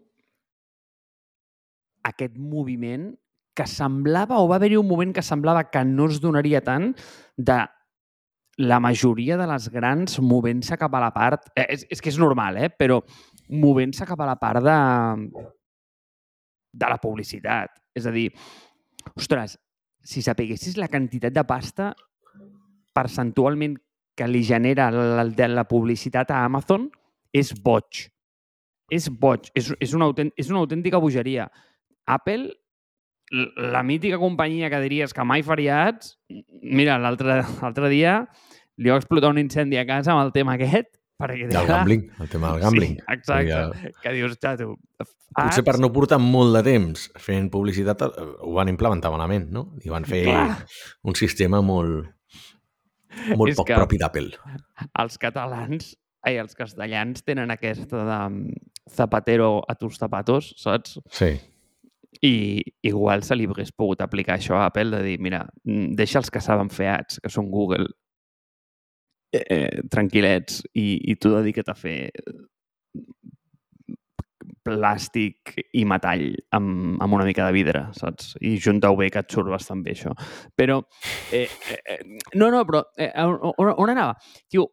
aquest 2.09 2.39
moviment 2.39 3.13
que 3.55 3.67
semblava, 3.69 4.41
o 4.41 4.49
va 4.49 4.57
haver-hi 4.57 4.79
un 4.81 4.89
moment 4.89 5.13
que 5.13 5.25
semblava 5.25 5.69
que 5.71 5.85
no 5.85 6.09
es 6.09 6.21
donaria 6.23 6.63
tant 6.65 6.93
de 7.37 7.61
la 8.63 8.79
majoria 8.81 9.37
de 9.37 9.47
les 9.49 9.69
grans 9.73 10.19
movent-se 10.21 10.77
cap 10.81 10.95
a 10.95 11.01
la 11.01 11.11
part... 11.13 11.51
Eh, 11.57 11.67
és, 11.77 11.85
és 11.93 12.01
que 12.01 12.13
és 12.13 12.19
normal, 12.21 12.57
eh? 12.61 12.71
Però 12.73 13.01
movent-se 13.53 14.09
cap 14.09 14.21
a 14.21 14.29
la 14.29 14.39
part 14.41 14.65
de, 14.65 14.77
de 16.73 16.89
la 16.89 16.99
publicitat. 17.01 17.77
És 17.95 18.09
a 18.09 18.13
dir, 18.15 18.29
ostres, 19.15 19.59
si 20.03 20.23
sapiguessis 20.25 20.79
la 20.81 20.91
quantitat 20.91 21.35
de 21.35 21.45
pasta 21.47 21.93
percentualment 22.93 23.77
que 24.17 24.29
li 24.29 24.43
genera 24.45 24.91
la, 24.93 25.25
la, 25.25 25.49
la 25.49 25.67
publicitat 25.69 26.33
a 26.33 26.43
Amazon 26.45 26.89
és 27.33 27.53
boig. 27.65 28.07
És 28.93 29.09
boig. 29.09 29.49
És, 29.57 29.71
és, 29.81 29.95
una, 29.97 30.11
és 30.37 30.51
una 30.53 30.61
autèntica 30.61 31.01
bogeria. 31.01 31.47
Apple, 32.05 32.51
la 33.73 33.83
mítica 33.87 34.21
companyia 34.21 34.69
que 34.69 34.83
diries 34.83 35.15
que 35.17 35.25
mai 35.25 35.45
faria 35.47 35.87
ads, 35.87 36.17
mira, 36.61 36.99
l'altre 37.01 37.89
dia 37.89 38.19
li 38.77 38.91
va 38.93 38.99
explotar 39.01 39.31
un 39.33 39.41
incendi 39.41 39.79
a 39.81 39.87
casa 39.89 40.13
amb 40.13 40.27
el 40.27 40.35
tema 40.35 40.59
aquest, 40.59 40.99
perquè... 41.23 41.49
Del 41.53 41.71
gambling, 41.71 42.07
el 42.21 42.31
tema 42.31 42.53
del 42.53 42.65
gambling. 42.67 42.99
Sí, 42.99 43.07
exacte. 43.17 43.65
Perquè... 43.73 43.95
Que 44.03 44.15
dius, 44.19 44.39
xato, 44.43 44.73
Potser 45.33 45.65
per 45.65 45.79
no 45.81 45.89
portar 45.93 46.19
molt 46.21 46.53
de 46.59 46.63
temps 46.67 47.07
fent 47.21 47.49
publicitat 47.53 48.05
eh, 48.05 48.11
ho 48.45 48.53
van 48.59 48.71
implementar 48.73 49.13
malament, 49.15 49.49
no? 49.55 49.71
I 49.85 49.93
van 49.93 50.05
fer 50.09 50.25
Clar. 50.29 50.59
un 51.09 51.17
sistema 51.17 51.63
molt, 51.65 52.11
molt 53.39 53.57
poc 53.57 53.73
propi 53.73 54.01
d'Apple. 54.03 54.37
Els 55.01 55.17
catalans, 55.23 55.95
ai, 56.27 56.37
els 56.43 56.59
castellans 56.59 57.25
tenen 57.25 57.55
aquesta 57.55 58.05
de 58.05 58.19
mm, 58.19 58.61
zapatero 58.93 59.55
a 59.65 59.79
tus 59.79 59.97
zapatos, 60.03 60.53
saps? 60.61 60.99
Sí. 61.13 61.33
I 62.23 62.35
igual 62.85 63.25
se 63.25 63.39
li 63.39 63.49
hagués 63.49 63.73
pogut 63.73 64.05
aplicar 64.05 64.37
això 64.37 64.59
a 64.61 64.67
Apple, 64.69 64.91
de 64.93 65.01
dir, 65.07 65.17
mira, 65.25 65.47
mm, 65.65 65.95
deixa 65.97 66.21
els 66.21 66.31
que 66.31 66.45
saben 66.45 66.69
fer 66.71 66.93
ads, 66.99 67.23
que 67.25 67.33
són 67.33 67.49
Google, 67.51 67.89
eh, 69.33 69.43
eh, 69.43 69.83
tranquil·lets, 69.91 70.63
i, 70.79 70.87
i 71.13 71.17
tu 71.17 71.33
dedica't 71.35 71.73
a 71.73 71.79
fer 71.79 72.11
plàstic 74.63 75.57
i 75.75 75.83
metall 75.89 76.29
amb, 76.55 77.01
amb 77.03 77.17
una 77.17 77.27
mica 77.27 77.47
de 77.49 77.55
vidre, 77.55 77.87
saps? 77.99 78.37
I 78.41 78.55
junta-ho 78.63 78.97
bé, 78.99 79.09
que 79.11 79.23
et 79.23 79.35
surt 79.35 79.51
bastant 79.51 79.83
bé, 79.83 79.97
això. 79.97 80.15
Però, 80.59 80.79
eh, 81.35 81.49
eh, 81.49 81.81
eh 81.97 81.99
no, 82.39 82.51
no, 82.51 82.63
però 82.69 82.85
eh, 82.97 83.11
on, 83.25 83.73
on 83.73 83.93
anava? 83.93 84.15
Tio, 84.51 84.69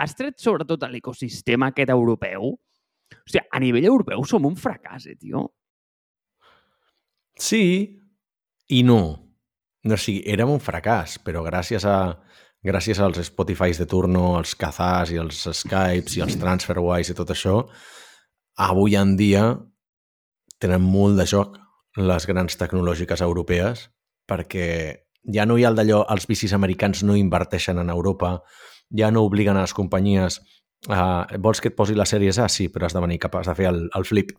has 0.00 0.16
tret 0.18 0.40
sobretot 0.42 0.88
l'ecosistema 0.90 1.70
aquest 1.70 1.94
europeu? 1.94 2.50
O 2.50 3.24
sigui, 3.26 3.46
a 3.46 3.62
nivell 3.62 3.88
europeu 3.90 4.24
som 4.26 4.46
un 4.46 4.58
fracàs, 4.58 5.06
eh, 5.10 5.18
tio? 5.18 5.46
Sí 7.40 7.64
i 8.70 8.82
no. 8.86 9.00
No, 9.80 9.96
o 9.96 10.00
sigui, 10.00 10.24
érem 10.28 10.50
un 10.52 10.60
fracàs, 10.62 11.18
però 11.24 11.42
gràcies 11.46 11.86
a 11.88 11.96
gràcies 12.64 13.00
als 13.00 13.20
Spotifys 13.30 13.80
de 13.80 13.86
turno, 13.88 14.36
als 14.38 14.54
Kazas 14.58 15.12
i 15.14 15.18
els 15.20 15.46
Skypes 15.46 16.16
i 16.18 16.24
els 16.24 16.36
TransferWise 16.40 17.14
i 17.14 17.18
tot 17.18 17.32
això, 17.32 17.62
avui 18.60 18.96
en 19.00 19.16
dia 19.16 19.44
tenen 20.60 20.84
molt 20.84 21.16
de 21.20 21.26
joc 21.28 21.56
les 21.96 22.26
grans 22.28 22.56
tecnològiques 22.60 23.22
europees 23.24 23.88
perquè 24.28 24.66
ja 25.34 25.46
no 25.46 25.56
hi 25.58 25.64
ha 25.64 25.72
el 25.72 25.78
d'allò, 25.78 26.04
els 26.12 26.28
bicis 26.28 26.52
americans 26.56 27.02
no 27.02 27.16
inverteixen 27.16 27.80
en 27.80 27.90
Europa, 27.90 28.38
ja 28.96 29.10
no 29.10 29.24
obliguen 29.26 29.56
a 29.56 29.64
les 29.64 29.74
companyies 29.74 30.38
a, 30.88 31.26
vols 31.38 31.60
que 31.60 31.72
et 31.72 31.76
posi 31.76 31.96
les 31.96 32.08
sèries 32.08 32.38
A? 32.40 32.48
Sí, 32.48 32.68
però 32.72 32.86
has 32.86 32.96
de 32.96 33.02
venir 33.04 33.18
capaç 33.20 33.50
de 33.50 33.56
fer 33.56 33.68
el, 33.72 33.82
el 33.96 34.06
flip 34.08 34.32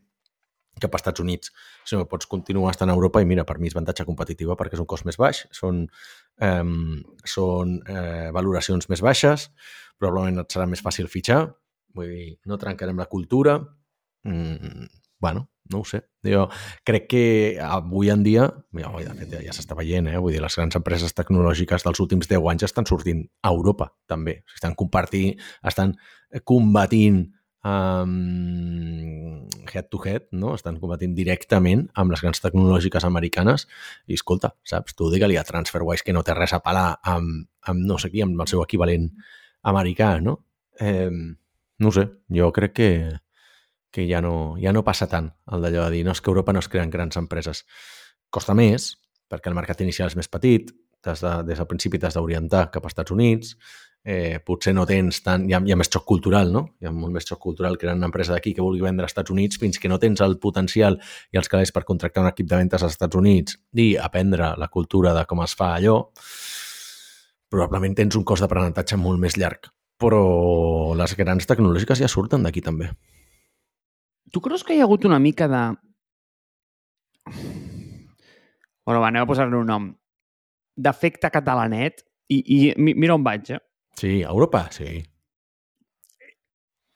cap 0.80 0.94
als 0.96 1.04
Estats 1.04 1.24
Units. 1.24 1.52
Si 1.86 1.98
no, 1.98 2.08
pots 2.10 2.30
continuar 2.32 2.72
estant 2.72 2.92
a 2.92 2.96
Europa 2.96 3.22
i 3.22 3.28
mira, 3.28 3.46
per 3.48 3.58
mi 3.60 3.70
és 3.70 3.76
avantatge 3.76 4.06
competitiva 4.08 4.56
perquè 4.60 4.78
és 4.78 4.84
un 4.84 4.90
cost 4.90 5.08
més 5.08 5.20
baix, 5.20 5.44
són, 5.56 5.84
eh, 6.42 6.64
són 7.28 7.78
eh, 7.88 8.30
valoracions 8.36 8.90
més 8.90 9.04
baixes, 9.04 9.50
probablement 10.00 10.46
et 10.46 10.54
serà 10.56 10.68
més 10.70 10.82
fàcil 10.84 11.12
fitxar, 11.12 11.44
vull 11.96 12.12
dir, 12.12 12.28
no 12.48 12.60
trencarem 12.62 12.98
la 12.98 13.10
cultura, 13.12 13.60
mm, 14.24 14.88
bueno, 15.22 15.50
no 15.72 15.80
ho 15.82 15.86
sé. 15.86 16.02
Jo 16.26 16.48
crec 16.88 17.08
que 17.10 17.24
avui 17.64 18.10
en 18.10 18.24
dia, 18.24 18.48
ja, 18.76 18.92
de 18.92 19.14
fet, 19.20 19.36
ja 19.46 19.54
s'està 19.56 19.78
veient, 19.78 20.10
eh? 20.10 20.18
vull 20.20 20.36
dir, 20.36 20.42
les 20.44 20.58
grans 20.58 20.78
empreses 20.78 21.14
tecnològiques 21.18 21.86
dels 21.86 22.02
últims 22.04 22.30
10 22.30 22.50
anys 22.54 22.68
estan 22.68 22.90
sortint 22.90 23.24
a 23.42 23.54
Europa, 23.54 23.92
també. 24.10 24.42
Estan 24.56 24.76
compartint, 24.76 25.38
estan 25.68 25.96
combatint 26.48 27.24
um, 27.64 29.48
head 29.72 29.88
to 29.90 30.00
head, 30.04 30.28
no? 30.32 30.54
estan 30.56 30.80
combatint 30.82 31.14
directament 31.18 31.88
amb 31.96 32.14
les 32.14 32.24
grans 32.24 32.42
tecnològiques 32.44 33.06
americanes 33.08 33.68
i 34.08 34.18
escolta, 34.18 34.54
saps, 34.68 34.96
tu 34.98 35.10
digue-li 35.14 35.38
a 35.38 35.46
TransferWise 35.48 36.06
que 36.06 36.16
no 36.16 36.24
té 36.26 36.36
res 36.38 36.54
a 36.58 36.62
pelar 36.64 37.00
amb, 37.14 37.46
amb 37.70 37.86
no 37.88 38.00
sé 38.02 38.12
qui, 38.14 38.24
amb 38.26 38.42
el 38.42 38.50
seu 38.50 38.64
equivalent 38.64 39.10
americà, 39.70 40.16
no? 40.22 40.40
Eh, 40.80 41.12
no 41.82 41.92
sé, 41.94 42.08
jo 42.34 42.52
crec 42.54 42.74
que, 42.78 42.90
que 43.92 44.08
ja 44.10 44.22
no, 44.22 44.56
ja 44.62 44.74
no 44.74 44.86
passa 44.88 45.10
tant 45.10 45.32
el 45.52 45.66
d'allò 45.66 45.88
de 45.88 45.98
dir 45.98 46.06
no, 46.08 46.16
és 46.16 46.22
que 46.22 46.32
a 46.32 46.34
Europa 46.34 46.54
no 46.54 46.62
es 46.64 46.70
creen 46.72 46.94
grans 46.94 47.18
empreses. 47.20 47.66
Costa 48.32 48.56
més, 48.58 48.96
perquè 49.30 49.52
el 49.52 49.58
mercat 49.58 49.82
inicial 49.84 50.10
és 50.12 50.18
més 50.18 50.32
petit, 50.32 50.72
de, 51.02 51.14
des 51.48 51.58
del 51.58 51.68
principi 51.70 52.00
t'has 52.00 52.16
d'orientar 52.18 52.70
cap 52.74 52.86
als 52.86 52.94
Estats 52.94 53.14
Units, 53.14 53.56
eh, 54.04 54.40
potser 54.46 54.74
no 54.74 54.86
tens 54.90 55.22
tant... 55.26 55.46
Hi 55.50 55.56
ha, 55.56 55.62
hi 55.66 55.74
ha 55.74 55.78
més 55.78 55.90
xoc 55.92 56.06
cultural, 56.10 56.52
no? 56.54 56.64
Hi 56.82 56.90
ha 56.90 56.94
molt 56.96 57.14
més 57.16 57.28
xoc 57.28 57.40
cultural 57.44 57.78
creant 57.82 58.00
una 58.02 58.10
empresa 58.10 58.34
d'aquí 58.34 58.54
que 58.58 58.66
vulgui 58.66 58.84
vendre 58.86 59.06
als 59.06 59.14
Estats 59.14 59.34
Units 59.34 59.60
fins 59.62 59.80
que 59.80 59.92
no 59.92 60.00
tens 60.02 60.24
el 60.26 60.38
potencial 60.42 60.98
i 61.32 61.42
els 61.42 61.52
calés 61.52 61.74
per 61.76 61.86
contractar 61.88 62.26
un 62.26 62.32
equip 62.32 62.50
de 62.50 62.60
ventes 62.64 62.82
als 62.82 62.98
Estats 62.98 63.20
Units 63.20 63.60
i 63.74 63.94
aprendre 63.98 64.56
la 64.58 64.72
cultura 64.74 65.14
de 65.18 65.26
com 65.30 65.44
es 65.46 65.56
fa 65.58 65.76
allò, 65.78 66.00
probablement 67.52 67.96
tens 67.98 68.18
un 68.18 68.26
cost 68.26 68.46
d'aprenentatge 68.46 68.98
molt 68.98 69.22
més 69.22 69.38
llarg. 69.38 69.70
Però 70.02 70.22
les 70.98 71.14
grans 71.14 71.46
tecnològiques 71.46 72.02
ja 72.02 72.10
surten 72.10 72.42
d'aquí 72.42 72.64
també. 72.66 72.90
Tu 74.32 74.42
creus 74.42 74.64
que 74.64 74.74
hi 74.74 74.82
ha 74.82 74.88
hagut 74.88 75.06
una 75.06 75.20
mica 75.20 75.48
de... 75.52 75.64
Bueno, 78.82 79.02
va, 79.04 79.12
anem 79.12 79.22
a 79.22 79.30
posar-li 79.30 79.60
un 79.60 79.68
nom. 79.70 79.92
D'efecte 80.82 81.30
catalanet 81.30 82.02
i, 82.32 82.40
i 82.40 82.58
mira 82.80 83.14
on 83.14 83.28
vaig, 83.28 83.52
eh? 83.54 83.60
Sí, 83.98 84.22
a 84.24 84.32
Europa, 84.32 84.66
sí. 84.74 85.02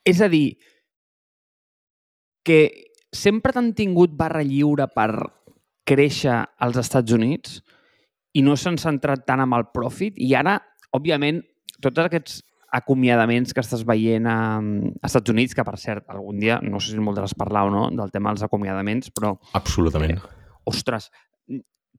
És 0.06 0.20
a 0.22 0.28
dir, 0.30 0.56
que 2.46 2.60
sempre 3.12 3.54
t'han 3.54 3.72
tingut 3.74 4.14
barra 4.14 4.44
lliure 4.46 4.86
per 4.94 5.10
créixer 5.86 6.36
als 6.62 6.78
Estats 6.82 7.14
Units 7.14 7.60
i 8.36 8.42
no 8.44 8.56
s'han 8.58 8.78
centrat 8.78 9.24
tant 9.26 9.42
amb 9.42 9.56
el 9.56 9.68
profit 9.74 10.18
i 10.22 10.32
ara, 10.38 10.58
òbviament, 10.94 11.40
tots 11.82 12.02
aquests 12.02 12.40
acomiadaments 12.76 13.54
que 13.54 13.62
estàs 13.62 13.84
veient 13.86 14.26
a, 14.28 14.38
a 14.58 15.08
Estats 15.08 15.32
Units, 15.32 15.54
que 15.56 15.64
per 15.64 15.76
cert, 15.80 16.04
algun 16.12 16.40
dia, 16.42 16.58
no 16.62 16.80
sé 16.82 16.92
si 16.92 17.02
molt 17.02 17.18
de 17.18 17.38
parlar 17.38 17.66
o 17.68 17.72
no, 17.72 17.86
del 17.94 18.12
tema 18.12 18.34
dels 18.34 18.44
acomiadaments, 18.46 19.12
però... 19.14 19.32
Absolutament. 19.58 20.18
Eh, 20.18 20.58
ostres, 20.68 21.08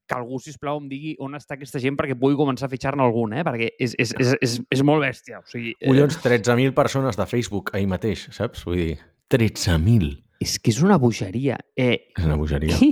que 0.08 0.18
algú, 0.18 0.40
si 0.44 0.56
plau 0.62 0.80
em 0.82 0.88
digui 0.92 1.16
on 1.24 1.36
està 1.38 1.58
aquesta 1.58 1.82
gent 1.84 1.98
perquè 2.00 2.18
pugui 2.20 2.38
començar 2.40 2.70
a 2.70 2.74
fitxar-ne 2.74 3.04
algun, 3.04 3.36
eh? 3.38 3.44
perquè 3.48 3.74
és, 3.76 3.98
és, 4.00 4.14
és, 4.18 4.36
és, 4.42 4.60
és 4.78 4.86
molt 4.88 5.04
bèstia. 5.06 5.42
O 5.44 5.52
sigui, 5.52 5.76
eh... 5.78 5.90
Collons, 5.90 6.22
13.000 6.24 6.76
persones 6.78 7.20
de 7.20 7.28
Facebook 7.30 7.76
ahir 7.76 7.92
mateix, 7.92 8.30
saps? 8.36 8.64
Vull 8.68 8.80
dir, 8.82 8.96
13.000 9.34 10.16
és 10.40 10.58
que 10.62 10.70
és 10.70 10.80
una 10.86 10.98
bogeria. 11.02 11.58
Eh, 11.78 12.12
és 12.14 12.26
una 12.26 12.38
bogeria. 12.38 12.78
I, 12.84 12.92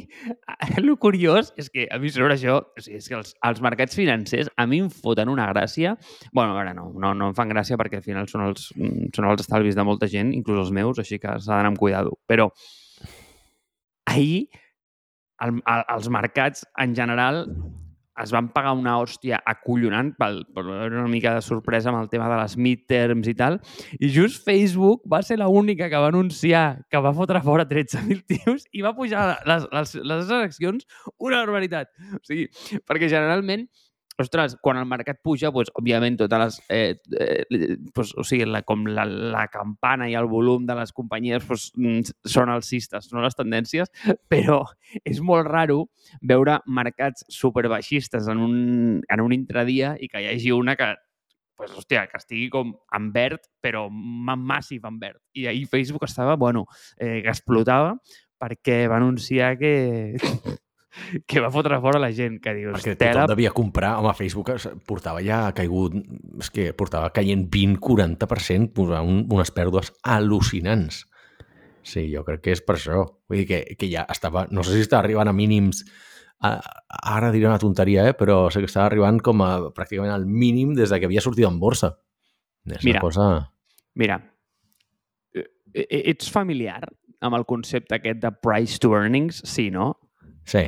el 0.80 0.90
curiós 1.02 1.52
és 1.60 1.70
que, 1.70 1.86
a 1.92 2.00
mi 2.02 2.10
sobre 2.14 2.34
això, 2.34 2.58
o 2.66 2.82
sigui, 2.82 2.98
és 3.02 3.10
que 3.10 3.18
els, 3.20 3.36
els 3.46 3.62
mercats 3.62 3.98
financers 3.98 4.50
a 4.58 4.66
mi 4.70 4.82
em 4.84 4.90
foten 4.90 5.30
una 5.30 5.48
gràcia. 5.52 5.96
bueno, 6.34 6.58
ara 6.58 6.74
no, 6.74 6.92
no, 6.98 7.14
no 7.14 7.30
em 7.30 7.38
fan 7.38 7.52
gràcia 7.54 7.78
perquè 7.78 8.02
al 8.02 8.06
final 8.06 8.30
són 8.32 8.48
els, 8.48 8.72
són 9.16 9.30
els 9.30 9.46
estalvis 9.46 9.78
de 9.78 9.86
molta 9.86 10.10
gent, 10.10 10.34
inclús 10.34 10.66
els 10.66 10.74
meus, 10.74 11.00
així 11.00 11.20
que 11.22 11.38
s'ha 11.38 11.54
d'anar 11.54 11.74
amb 11.74 11.82
cuidado. 11.82 12.18
Però 12.28 12.50
ahir 14.10 14.48
el, 15.44 15.58
el, 15.60 15.88
els 15.96 16.12
mercats 16.14 16.64
en 16.82 16.96
general 16.96 17.44
es 18.24 18.32
van 18.32 18.48
pagar 18.56 18.72
una 18.78 18.94
hòstia 19.02 19.42
acollonant 19.44 20.14
pel, 20.16 20.40
per 20.56 20.64
una 20.66 21.08
mica 21.12 21.34
de 21.36 21.42
sorpresa 21.44 21.92
amb 21.92 22.00
el 22.00 22.10
tema 22.12 22.30
de 22.32 22.38
les 22.40 22.56
midterms 22.56 23.28
i 23.28 23.36
tal, 23.36 23.58
i 24.00 24.10
just 24.12 24.46
Facebook 24.48 25.04
va 25.12 25.20
ser 25.26 25.38
l'única 25.42 25.90
que 25.92 26.00
va 26.00 26.12
anunciar 26.14 26.86
que 26.90 27.02
va 27.04 27.12
fotre 27.18 27.42
fora 27.44 27.68
13.000 27.68 28.24
tios 28.32 28.68
i 28.72 28.86
va 28.86 28.96
pujar 28.96 29.28
les, 29.50 29.68
les, 29.72 29.96
les 30.14 30.32
accions 30.40 30.88
una 31.18 31.42
barbaritat. 31.44 31.92
O 32.16 32.24
sigui, 32.24 32.48
perquè 32.88 33.12
generalment 33.12 33.68
ostres, 34.22 34.56
quan 34.62 34.80
el 34.80 34.88
mercat 34.90 35.20
puja, 35.24 35.52
doncs, 35.54 35.72
òbviament, 35.80 36.18
totes 36.20 36.42
les... 36.42 36.60
Eh, 36.70 36.98
eh, 37.20 37.76
doncs, 37.92 38.14
o 38.18 38.26
sigui, 38.28 38.48
la, 38.50 38.62
com 38.68 38.86
la, 38.88 39.06
la 39.06 39.46
campana 39.52 40.10
i 40.12 40.16
el 40.20 40.30
volum 40.32 40.68
de 40.68 40.78
les 40.78 40.94
companyies 40.96 41.46
doncs, 41.48 41.70
mm, 41.76 42.16
són 42.36 42.52
alcistes, 42.54 43.12
no 43.14 43.24
les 43.26 43.38
tendències, 43.38 43.92
però 44.32 44.62
és 45.04 45.22
molt 45.22 45.48
raro 45.50 45.86
veure 46.22 46.60
mercats 46.68 47.26
superbaixistes 47.34 48.30
en 48.32 48.44
un, 48.46 48.56
en 49.10 49.26
un 49.26 49.36
intradia 49.36 49.96
i 50.00 50.12
que 50.12 50.24
hi 50.24 50.32
hagi 50.32 50.54
una 50.56 50.78
que 50.80 50.94
pues, 51.56 51.72
hòstia, 51.72 52.06
que 52.12 52.20
estigui 52.20 52.50
com 52.52 52.74
en 52.96 53.10
verd, 53.16 53.48
però 53.64 53.88
massiv 53.90 54.86
en 54.88 55.00
verd. 55.00 55.22
I 55.34 55.48
ahir 55.48 55.68
Facebook 55.72 56.04
estava, 56.08 56.36
bueno, 56.36 56.66
eh, 56.98 57.22
que 57.24 57.32
explotava 57.32 57.96
perquè 58.42 58.86
va 58.92 58.98
anunciar 59.00 59.56
que, 59.58 60.18
que 61.30 61.42
va 61.44 61.52
fotre 61.54 61.80
fora 61.84 62.00
la 62.02 62.12
gent, 62.16 62.40
que 62.44 62.54
dius... 62.58 62.78
Perquè 62.78 62.96
tela... 63.00 63.24
tothom 63.24 63.34
devia 63.36 63.52
comprar, 63.56 63.96
home, 64.00 64.14
Facebook 64.18 64.54
portava 64.88 65.24
ja 65.26 65.50
caigut, 65.58 65.98
és 66.42 66.52
que 66.54 66.70
portava 66.78 67.12
caient 67.16 67.46
20-40%, 67.52 68.86
un, 69.02 69.22
unes 69.26 69.54
pèrdues 69.56 69.92
al·lucinants. 70.04 71.04
Sí, 71.86 72.08
jo 72.10 72.24
crec 72.26 72.42
que 72.42 72.56
és 72.56 72.64
per 72.66 72.80
això. 72.80 73.04
Vull 73.30 73.44
dir 73.44 73.48
que, 73.50 73.62
que 73.78 73.90
ja 73.92 74.08
estava, 74.10 74.48
no 74.50 74.66
sé 74.66 74.74
si 74.74 74.86
està 74.88 74.98
arribant 75.00 75.30
a 75.30 75.36
mínims, 75.38 75.84
a, 76.42 76.58
ara 77.16 77.32
diré 77.34 77.48
una 77.48 77.62
tonteria, 77.62 78.08
eh? 78.10 78.16
però 78.18 78.46
sé 78.52 78.64
que 78.64 78.70
estava 78.70 78.88
arribant 78.90 79.22
com 79.24 79.44
a 79.46 79.52
pràcticament 79.76 80.14
al 80.14 80.26
mínim 80.26 80.74
des 80.78 80.90
de 80.90 81.00
que 81.00 81.10
havia 81.10 81.24
sortit 81.24 81.46
en 81.48 81.60
borsa. 81.62 81.94
És 82.66 82.82
Mira. 82.82 82.98
una 82.98 83.04
cosa... 83.04 83.28
Mira, 83.96 84.18
eh, 85.36 85.46
eh, 85.76 86.02
ets 86.12 86.32
familiar 86.34 86.82
amb 87.24 87.38
el 87.38 87.46
concepte 87.48 87.96
aquest 87.96 88.20
de 88.24 88.34
price 88.44 88.82
to 88.82 88.96
earnings? 88.98 89.44
Sí, 89.46 89.70
no? 89.72 89.94
Sí, 90.46 90.62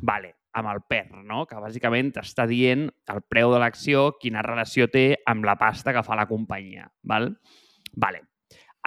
Vale, 0.00 0.34
amb 0.54 0.68
el 0.72 0.80
PER, 0.88 1.10
no? 1.26 1.44
Que 1.46 1.58
bàsicament 1.60 2.12
t'està 2.14 2.46
dient 2.48 2.86
el 3.12 3.20
preu 3.28 3.52
de 3.52 3.58
l'acció, 3.60 4.12
quina 4.20 4.42
relació 4.42 4.86
té 4.90 5.18
amb 5.26 5.44
la 5.44 5.56
pasta 5.60 5.92
que 5.92 6.02
fa 6.06 6.16
la 6.16 6.26
companyia. 6.30 6.86
Val? 7.02 7.28
Vale. 7.96 8.22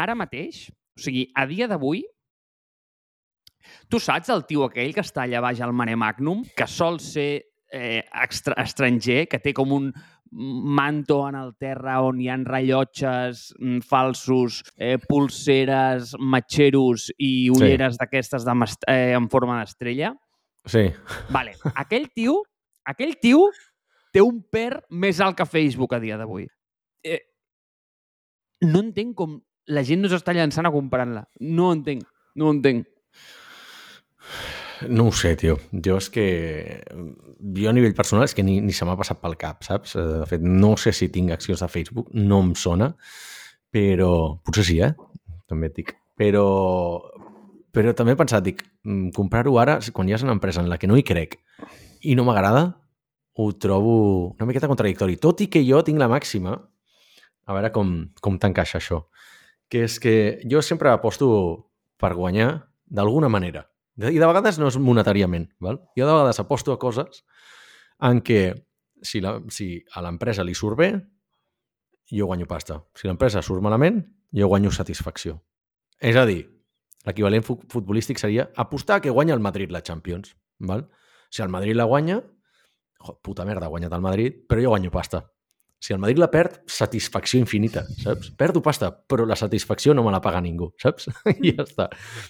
Ara 0.02 0.16
mateix, 0.16 0.66
o 0.98 1.02
sigui, 1.04 1.28
a 1.36 1.46
dia 1.46 1.68
d'avui, 1.70 2.02
tu 3.92 4.00
saps 4.02 4.32
el 4.34 4.46
tio 4.50 4.66
aquell 4.66 4.94
que 4.96 5.04
està 5.06 5.26
allà 5.28 5.42
baix 5.44 5.62
al 5.62 5.74
Mare 5.78 5.96
Magnum, 6.00 6.42
que 6.58 6.66
sol 6.68 6.98
ser 7.04 7.44
eh, 7.72 8.02
extra, 8.24 8.56
estranger, 8.64 9.28
que 9.30 9.40
té 9.40 9.54
com 9.54 9.72
un 9.76 9.92
manto 10.32 11.18
en 11.28 11.36
el 11.36 11.54
terra 11.60 11.98
on 12.08 12.22
hi 12.24 12.30
han 12.32 12.46
rellotges 12.48 13.50
mm, 13.60 13.82
falsos, 13.84 14.62
eh, 14.80 14.96
pulseres, 15.04 16.16
matxeros 16.20 17.10
i 17.20 17.50
ulleres 17.52 17.98
d'aquestes 18.00 18.46
de 18.48 18.56
mast- 18.56 18.88
eh, 18.88 19.12
en 19.18 19.28
forma 19.30 19.60
d'estrella? 19.60 20.14
Sí. 20.66 20.88
Vale, 21.30 21.56
aquell 21.76 22.10
tio, 22.14 22.42
aquell 22.86 23.16
tio 23.22 23.50
té 24.12 24.22
un 24.24 24.42
PER 24.44 24.84
més 24.90 25.22
alt 25.24 25.38
que 25.40 25.48
Facebook 25.48 25.96
a 25.96 26.02
dia 26.04 26.18
d'avui. 26.20 26.48
Eh, 27.04 27.22
no 28.68 28.84
entenc 28.86 29.16
com 29.18 29.40
la 29.72 29.84
gent 29.88 30.02
no 30.04 30.10
s'està 30.12 30.34
llançant 30.36 30.68
a 30.68 30.74
comprar-la. 30.74 31.26
No 31.48 31.70
ho 31.70 31.76
entenc, 31.78 32.04
no 32.36 32.50
ho 32.50 32.56
entenc. 32.56 32.88
No 34.90 35.08
ho 35.08 35.14
sé, 35.14 35.36
tio. 35.38 35.60
Jo 35.86 36.00
és 36.02 36.10
que... 36.10 36.26
Jo 37.58 37.70
a 37.70 37.74
nivell 37.76 37.94
personal 37.98 38.26
és 38.26 38.34
que 38.38 38.44
ni, 38.46 38.58
ni 38.66 38.74
se 38.74 38.86
m'ha 38.88 38.98
passat 38.98 39.20
pel 39.22 39.38
cap, 39.40 39.62
saps? 39.66 39.96
Eh, 39.96 40.06
De 40.24 40.28
fet, 40.30 40.42
no 40.42 40.74
sé 40.82 40.94
si 40.98 41.12
tinc 41.14 41.32
accions 41.34 41.62
de 41.62 41.70
Facebook, 41.70 42.10
no 42.18 42.42
em 42.42 42.54
sona, 42.58 42.92
però... 43.72 44.12
Potser 44.46 44.66
sí, 44.68 44.80
eh? 44.82 44.94
També 45.50 45.70
et 45.70 45.78
dic. 45.78 45.94
Però... 46.18 46.46
Però 47.72 47.94
també 47.96 48.16
he 48.16 48.20
pensat, 48.20 48.44
dic, 48.44 48.64
mm, 48.84 49.14
comprar-ho 49.16 49.58
ara, 49.60 49.80
quan 49.94 50.10
ja 50.10 50.18
és 50.18 50.24
una 50.26 50.36
empresa 50.36 50.62
en 50.62 50.70
la 50.70 50.78
que 50.78 50.88
no 50.88 50.98
hi 50.98 51.04
crec 51.08 51.40
i 52.02 52.16
no 52.16 52.26
m'agrada, 52.28 52.66
ho 53.34 53.52
trobo 53.54 54.34
una 54.36 54.46
miqueta 54.46 54.68
contradictori. 54.68 55.18
Tot 55.18 55.42
i 55.42 55.48
que 55.48 55.64
jo 55.64 55.82
tinc 55.84 56.00
la 56.00 56.10
màxima, 56.12 56.58
a 57.46 57.54
veure 57.56 57.72
com, 57.72 57.94
com 58.22 58.38
t'encaixa 58.38 58.80
això, 58.80 59.06
que 59.72 59.86
és 59.88 60.00
que 60.04 60.16
jo 60.52 60.62
sempre 60.62 60.92
aposto 60.92 61.72
per 61.98 62.14
guanyar 62.18 62.68
d'alguna 62.86 63.30
manera. 63.32 63.66
I 64.02 64.18
de 64.20 64.28
vegades 64.28 64.58
no 64.60 64.68
és 64.72 64.78
monetàriament. 64.82 65.48
Val? 65.62 65.80
Jo 65.96 66.08
de 66.08 66.14
vegades 66.14 66.40
aposto 66.42 66.74
a 66.74 66.80
coses 66.80 67.24
en 68.02 68.22
què 68.26 68.42
si, 69.02 69.22
la, 69.22 69.38
si 69.54 69.76
a 69.96 70.04
l'empresa 70.04 70.44
li 70.44 70.56
surt 70.58 70.80
bé, 70.80 70.92
jo 72.12 72.28
guanyo 72.28 72.48
pasta. 72.50 72.82
Si 72.98 73.08
l'empresa 73.08 73.44
surt 73.46 73.64
malament, 73.64 74.02
jo 74.36 74.50
guanyo 74.52 74.72
satisfacció. 74.74 75.38
És 76.02 76.18
a 76.18 76.26
dir, 76.28 76.44
l'equivalent 77.08 77.44
fu- 77.46 77.60
futbolístic 77.70 78.20
seria 78.22 78.50
apostar 78.56 79.02
que 79.02 79.10
guanya 79.10 79.34
el 79.34 79.40
Madrid 79.44 79.72
la 79.72 79.82
Champions. 79.82 80.36
Val? 80.60 80.88
Si 81.30 81.42
el 81.42 81.50
Madrid 81.50 81.76
la 81.76 81.86
guanya, 81.90 82.22
jo, 83.00 83.20
puta 83.24 83.46
merda, 83.46 83.66
ha 83.66 83.74
guanyat 83.74 83.94
el 83.94 84.02
Madrid, 84.02 84.42
però 84.48 84.62
jo 84.62 84.74
guanyo 84.76 84.92
pasta. 84.92 85.24
Si 85.82 85.94
el 85.94 86.00
Madrid 86.00 86.20
la 86.22 86.30
perd, 86.30 86.60
satisfacció 86.70 87.40
infinita, 87.42 87.82
saps? 88.04 88.30
Perdo 88.38 88.62
pasta, 88.62 88.92
però 88.94 89.26
la 89.26 89.36
satisfacció 89.36 89.96
no 89.98 90.04
me 90.06 90.12
la 90.14 90.22
paga 90.22 90.42
ningú, 90.42 90.68
saps? 90.78 91.08
I 91.42 91.56
ja 91.56 91.64
està. 91.66 91.88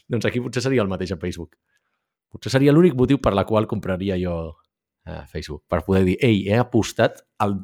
Doncs 0.08 0.30
aquí 0.30 0.40
potser 0.40 0.64
seria 0.64 0.86
el 0.86 0.92
mateix 0.92 1.12
a 1.12 1.20
Facebook. 1.20 1.58
Potser 2.32 2.54
seria 2.54 2.72
l'únic 2.72 2.96
motiu 2.96 3.20
per 3.20 3.34
la 3.36 3.44
qual 3.44 3.68
compraria 3.68 4.16
jo 4.22 4.38
a 5.04 5.26
Facebook, 5.28 5.66
per 5.68 5.82
poder 5.84 6.06
dir, 6.06 6.16
ei, 6.24 6.46
he 6.48 6.56
apostat 6.62 7.24
al... 7.44 7.58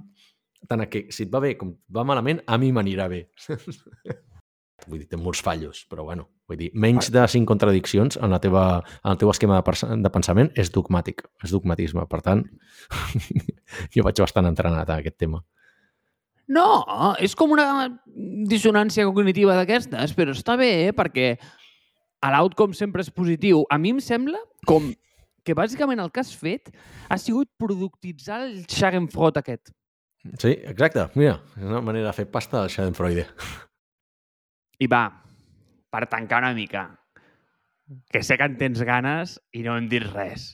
tant 0.67 0.81
a 0.83 0.87
que 0.91 1.05
si 1.13 1.23
et 1.27 1.31
va 1.31 1.39
bé 1.39 1.53
com 1.55 1.69
va 1.93 2.03
malament, 2.03 2.41
a 2.49 2.57
mi 2.59 2.73
m'anirà 2.75 3.05
bé. 3.07 3.21
vull 4.89 4.99
dir, 4.99 5.07
té 5.07 5.15
molts 5.21 5.43
fallos, 5.45 5.85
però 5.87 6.03
bueno, 6.03 6.27
vull 6.47 6.59
dir, 6.59 6.69
menys 6.73 7.11
de 7.11 7.25
cinc 7.31 7.47
contradiccions 7.49 8.17
en, 8.21 8.31
la 8.31 8.39
teva, 8.43 8.63
en 9.03 9.13
el 9.13 9.19
teu 9.21 9.31
esquema 9.33 9.59
de, 9.59 9.99
de 10.03 10.11
pensament 10.13 10.51
és 10.55 10.71
dogmàtic, 10.73 11.25
és 11.43 11.53
dogmatisme. 11.53 12.05
Per 12.09 12.21
tant, 12.23 12.45
jo 13.93 14.07
vaig 14.07 14.23
bastant 14.23 14.47
entrenat 14.49 14.89
a 14.89 14.99
aquest 15.01 15.19
tema. 15.19 15.43
No, 16.47 16.67
és 17.19 17.35
com 17.35 17.51
una 17.51 17.89
dissonància 18.47 19.03
cognitiva 19.09 19.57
d'aquestes, 19.57 20.15
però 20.15 20.31
està 20.31 20.55
bé, 20.59 20.69
eh? 20.87 20.93
perquè 20.95 21.33
l'outcome 22.23 22.75
sempre 22.75 23.03
és 23.03 23.11
positiu. 23.11 23.65
A 23.69 23.77
mi 23.77 23.91
em 23.91 23.99
sembla 24.03 24.39
com 24.67 24.93
que 25.43 25.55
bàsicament 25.55 25.99
el 26.03 26.11
que 26.11 26.23
has 26.23 26.31
fet 26.35 26.71
ha 27.11 27.19
sigut 27.19 27.51
productitzar 27.59 28.41
el 28.47 28.63
Schadenfreude 28.67 29.43
aquest. 29.43 29.71
Sí, 30.39 30.55
exacte. 30.67 31.05
Mira, 31.19 31.37
és 31.55 31.67
una 31.67 31.83
manera 31.83 32.09
de 32.09 32.15
fer 32.15 32.27
pasta 32.31 32.61
del 32.61 32.71
Schadenfreude. 32.71 33.27
I 34.83 34.87
va, 34.91 35.03
per 35.93 36.05
tancar 36.11 36.41
una 36.43 36.53
mica, 36.53 36.87
que 38.11 38.23
sé 38.23 38.37
que 38.37 38.47
en 38.47 38.57
tens 38.59 38.81
ganes 38.83 39.37
i 39.55 39.63
no 39.65 39.77
em 39.79 39.87
dius 39.91 40.09
res. 40.11 40.47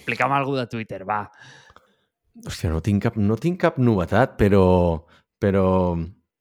Explica'm 0.00 0.32
alguna 0.32 0.64
de 0.64 0.72
Twitter, 0.72 1.02
va. 1.08 1.24
Hòstia, 2.46 2.70
no 2.72 2.80
tinc 2.84 3.04
cap, 3.04 3.18
no 3.20 3.36
tinc 3.40 3.60
cap 3.66 3.78
novetat, 3.80 4.38
però, 4.40 4.64
però... 5.40 5.66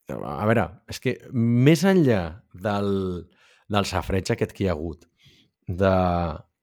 A 0.10 0.46
veure, 0.50 0.64
és 0.90 0.98
que 1.04 1.12
més 1.38 1.84
enllà 1.86 2.22
del, 2.66 2.88
del 3.70 3.86
safreig 3.86 4.32
aquest 4.34 4.56
que 4.56 4.64
hi 4.64 4.70
ha 4.70 4.74
hagut, 4.74 5.04
de, 5.70 5.92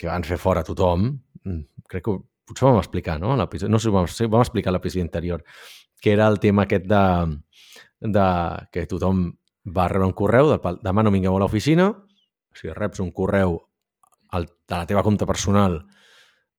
que 0.01 0.09
van 0.11 0.27
fer 0.27 0.39
fora 0.43 0.65
tothom, 0.67 1.13
mm, 1.45 1.85
crec 1.87 2.09
que 2.09 2.17
potser 2.47 2.67
ho 2.67 2.73
vam 2.73 2.81
explicar, 2.83 3.21
no? 3.23 3.37
No 3.39 3.47
sé, 3.47 3.69
si 3.85 3.93
vam, 3.95 4.09
sí, 4.11 4.27
ho 4.27 4.33
vam 4.33 4.43
explicar 4.43 4.73
a 4.73 4.77
l'episodi 4.77 5.05
anterior, 5.05 5.45
que 6.03 6.13
era 6.17 6.27
el 6.27 6.41
tema 6.43 6.67
aquest 6.67 6.89
de, 6.91 7.05
de 8.17 8.27
que 8.73 8.87
tothom 8.91 9.29
va 9.67 9.89
rebre 9.91 10.07
un 10.07 10.15
correu 10.17 10.53
de 10.53 10.77
demà 10.83 11.03
no 11.03 11.13
vingueu 11.15 11.37
a 11.37 11.43
l'oficina, 11.43 11.91
si 12.57 12.71
reps 12.73 13.03
un 13.03 13.11
correu 13.13 13.59
al, 14.33 14.47
de 14.47 14.77
la 14.77 14.87
teva 14.89 15.05
compte 15.07 15.27
personal 15.29 15.83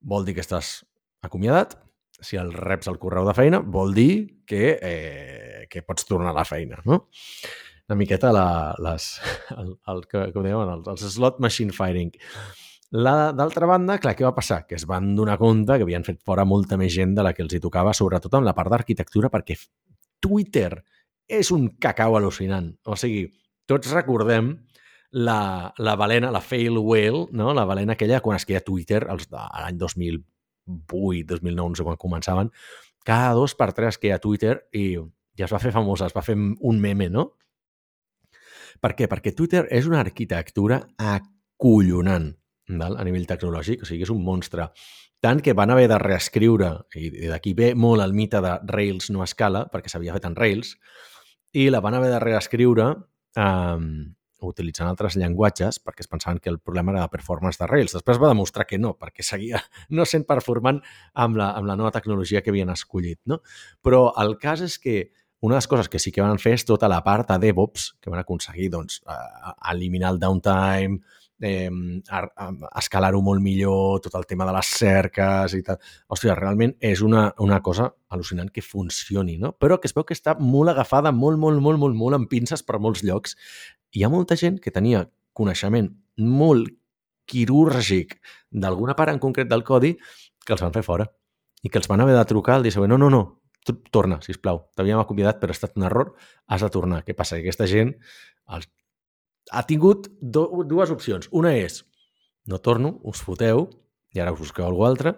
vol 0.02 0.26
dir 0.28 0.36
que 0.38 0.44
estàs 0.44 0.82
acomiadat, 1.26 1.78
si 2.22 2.38
el 2.38 2.52
reps 2.54 2.90
al 2.90 3.00
correu 3.02 3.26
de 3.28 3.34
feina, 3.38 3.62
vol 3.62 3.94
dir 3.94 4.44
que, 4.48 4.78
eh, 4.82 5.66
que 5.70 5.84
pots 5.86 6.06
tornar 6.06 6.32
a 6.32 6.40
la 6.40 6.46
feina, 6.46 6.82
no? 6.86 7.08
Una 7.88 7.98
miqueta 7.98 8.34
la, 8.34 8.76
les, 8.84 9.10
el, 9.60 9.76
el, 9.88 10.06
que, 10.12 10.28
com 10.34 10.46
diuen, 10.46 10.72
els, 10.78 10.88
els 10.94 11.06
slot 11.16 11.40
machine 11.44 11.76
firing. 11.76 12.12
D'altra 12.92 13.68
banda, 13.68 13.98
clar, 14.00 14.14
què 14.16 14.24
va 14.24 14.36
passar? 14.36 14.62
Que 14.68 14.78
es 14.80 14.86
van 14.88 15.14
donar 15.16 15.38
compte 15.40 15.76
que 15.76 15.86
havien 15.86 16.06
fet 16.08 16.22
fora 16.26 16.46
molta 16.48 16.78
més 16.80 16.94
gent 16.94 17.18
de 17.18 17.26
la 17.26 17.34
que 17.36 17.44
els 17.44 17.54
hi 17.54 17.62
tocava, 17.64 17.94
sobretot 17.96 18.40
en 18.40 18.48
la 18.48 18.56
part 18.56 18.72
d'arquitectura, 18.72 19.32
perquè 19.34 19.58
Twitter 20.24 20.72
és 21.28 21.52
un 21.52 21.68
cacau 21.84 22.18
al·lucinant. 22.18 22.72
O 22.88 22.96
sigui, 23.00 23.28
tots 23.68 23.92
recordem 23.94 24.54
la, 25.12 25.74
la 25.78 25.96
balena, 26.00 26.32
la 26.32 26.42
fail 26.42 26.78
whale, 26.78 27.28
no? 27.32 27.54
la 27.54 27.66
balena 27.66 27.96
aquella 27.96 28.22
quan 28.24 28.40
es 28.40 28.46
queia 28.48 28.64
Twitter 28.64 29.04
els 29.12 29.30
de 29.32 29.40
l'any 29.40 29.80
2008, 29.80 31.28
2009, 31.34 31.70
no 31.70 31.80
sé 31.80 31.88
quan 31.88 32.00
començaven, 32.00 32.52
cada 33.08 33.34
dos 33.36 33.56
per 33.56 33.72
tres 33.76 33.98
que 33.98 34.12
a 34.14 34.20
Twitter 34.20 34.58
i 34.76 34.98
ja 35.38 35.46
es 35.46 35.54
va 35.54 35.62
fer 35.64 35.72
famosa, 35.72 36.10
es 36.10 36.16
va 36.16 36.26
fer 36.26 36.36
un 36.36 36.82
meme, 36.82 37.10
no? 37.14 37.30
Per 38.84 38.94
què? 38.98 39.08
Perquè 39.10 39.34
Twitter 39.34 39.66
és 39.74 39.88
una 39.90 40.02
arquitectura 40.04 40.82
acollonant 40.98 42.34
val? 42.68 42.98
a 42.98 43.06
nivell 43.08 43.28
tecnològic, 43.30 43.84
o 43.84 43.90
sigui, 43.90 44.04
és 44.04 44.14
un 44.14 44.24
monstre. 44.26 44.68
Tant 45.24 45.42
que 45.42 45.56
van 45.58 45.72
haver 45.74 45.88
de 45.90 45.98
reescriure, 46.02 46.74
i 47.00 47.30
d'aquí 47.32 47.56
ve 47.58 47.72
molt 47.76 48.04
el 48.04 48.14
mite 48.14 48.42
de 48.44 48.58
Rails 48.70 49.10
no 49.14 49.24
escala, 49.26 49.66
perquè 49.72 49.90
s'havia 49.90 50.14
fet 50.18 50.28
en 50.30 50.36
Rails, 50.38 50.76
i 51.58 51.68
la 51.74 51.82
van 51.82 51.98
haver 51.98 52.12
de 52.14 52.22
reescriure 52.22 52.88
eh, 53.42 53.82
utilitzant 54.48 54.90
altres 54.92 55.18
llenguatges 55.18 55.80
perquè 55.82 56.06
es 56.06 56.12
pensaven 56.12 56.40
que 56.44 56.52
el 56.52 56.60
problema 56.60 56.94
era 56.94 57.06
la 57.06 57.12
performance 57.12 57.58
de 57.62 57.70
Rails. 57.70 57.96
Després 57.98 58.20
va 58.22 58.30
demostrar 58.30 58.68
que 58.70 58.78
no, 58.78 58.94
perquè 59.00 59.26
seguia 59.26 59.62
no 59.98 60.06
sent 60.06 60.28
performant 60.30 60.82
amb 61.14 61.40
la, 61.40 61.52
amb 61.58 61.70
la 61.70 61.78
nova 61.80 61.94
tecnologia 61.96 62.44
que 62.44 62.54
havien 62.54 62.70
escollit. 62.74 63.22
No? 63.26 63.42
Però 63.82 64.12
el 64.22 64.38
cas 64.42 64.62
és 64.66 64.78
que 64.82 65.00
una 65.42 65.56
de 65.56 65.62
les 65.62 65.70
coses 65.70 65.90
que 65.90 66.02
sí 66.02 66.12
que 66.14 66.24
van 66.26 66.40
fer 66.42 66.56
és 66.58 66.66
tota 66.66 66.90
la 66.90 67.04
part 67.06 67.30
de 67.30 67.38
DevOps, 67.46 67.92
que 68.02 68.10
van 68.10 68.22
aconseguir 68.24 68.72
doncs, 68.74 69.02
eh, 69.06 69.54
eliminar 69.74 70.16
el 70.16 70.22
downtime, 70.22 71.02
eh, 71.42 71.70
escalar-ho 72.80 73.22
molt 73.22 73.44
millor, 73.44 74.00
tot 74.04 74.16
el 74.20 74.26
tema 74.30 74.46
de 74.48 74.56
les 74.56 74.72
cerques 74.80 75.56
i 75.58 75.62
tal. 75.66 75.80
Hòstia, 76.08 76.36
realment 76.38 76.76
és 76.80 77.04
una, 77.06 77.28
una 77.44 77.62
cosa 77.66 77.90
al·lucinant 78.10 78.52
que 78.54 78.64
funcioni, 78.66 79.38
no? 79.42 79.54
Però 79.60 79.80
que 79.82 79.90
es 79.90 79.96
veu 79.98 80.06
que 80.08 80.18
està 80.18 80.38
molt 80.40 80.74
agafada, 80.74 81.12
molt, 81.12 81.40
molt, 81.42 81.62
molt, 81.62 81.80
molt, 81.82 81.98
molt 81.98 82.20
amb 82.20 82.32
pinces 82.32 82.64
per 82.64 82.82
molts 82.84 83.04
llocs. 83.08 83.38
Hi 83.96 84.04
ha 84.04 84.12
molta 84.14 84.38
gent 84.40 84.62
que 84.64 84.74
tenia 84.74 85.06
coneixement 85.38 85.92
molt 86.18 86.72
quirúrgic 87.28 88.18
d'alguna 88.50 88.96
part 88.96 89.12
en 89.14 89.20
concret 89.20 89.50
del 89.52 89.66
codi 89.68 89.98
que 90.46 90.56
els 90.56 90.64
van 90.64 90.74
fer 90.74 90.86
fora 90.86 91.06
i 91.64 91.70
que 91.70 91.82
els 91.82 91.90
van 91.92 92.02
haver 92.02 92.16
de 92.16 92.26
trucar 92.30 92.56
al 92.56 92.72
següent. 92.72 92.94
No, 92.94 92.98
no, 92.98 93.10
no, 93.12 93.42
torna, 93.92 94.22
sisplau. 94.24 94.64
T'havíem 94.78 95.00
acomiadat, 95.02 95.42
però 95.42 95.52
ha 95.52 95.58
estat 95.58 95.78
un 95.78 95.86
error. 95.88 96.14
Has 96.48 96.64
de 96.64 96.70
tornar. 96.74 97.04
Què 97.06 97.16
passa? 97.18 97.38
Que 97.38 97.48
aquesta 97.48 97.68
gent 97.70 97.94
els... 98.48 98.70
ha 99.52 99.64
tingut 99.68 100.10
do, 100.22 100.48
dues 100.68 100.92
opcions. 100.94 101.30
Una 101.32 101.54
és, 101.58 101.82
no 102.48 102.60
torno, 102.64 102.98
us 103.08 103.22
foteu 103.24 103.68
i 104.16 104.22
ara 104.24 104.34
us 104.34 104.42
busqueu 104.42 104.68
algú 104.68 104.86
altre. 104.88 105.18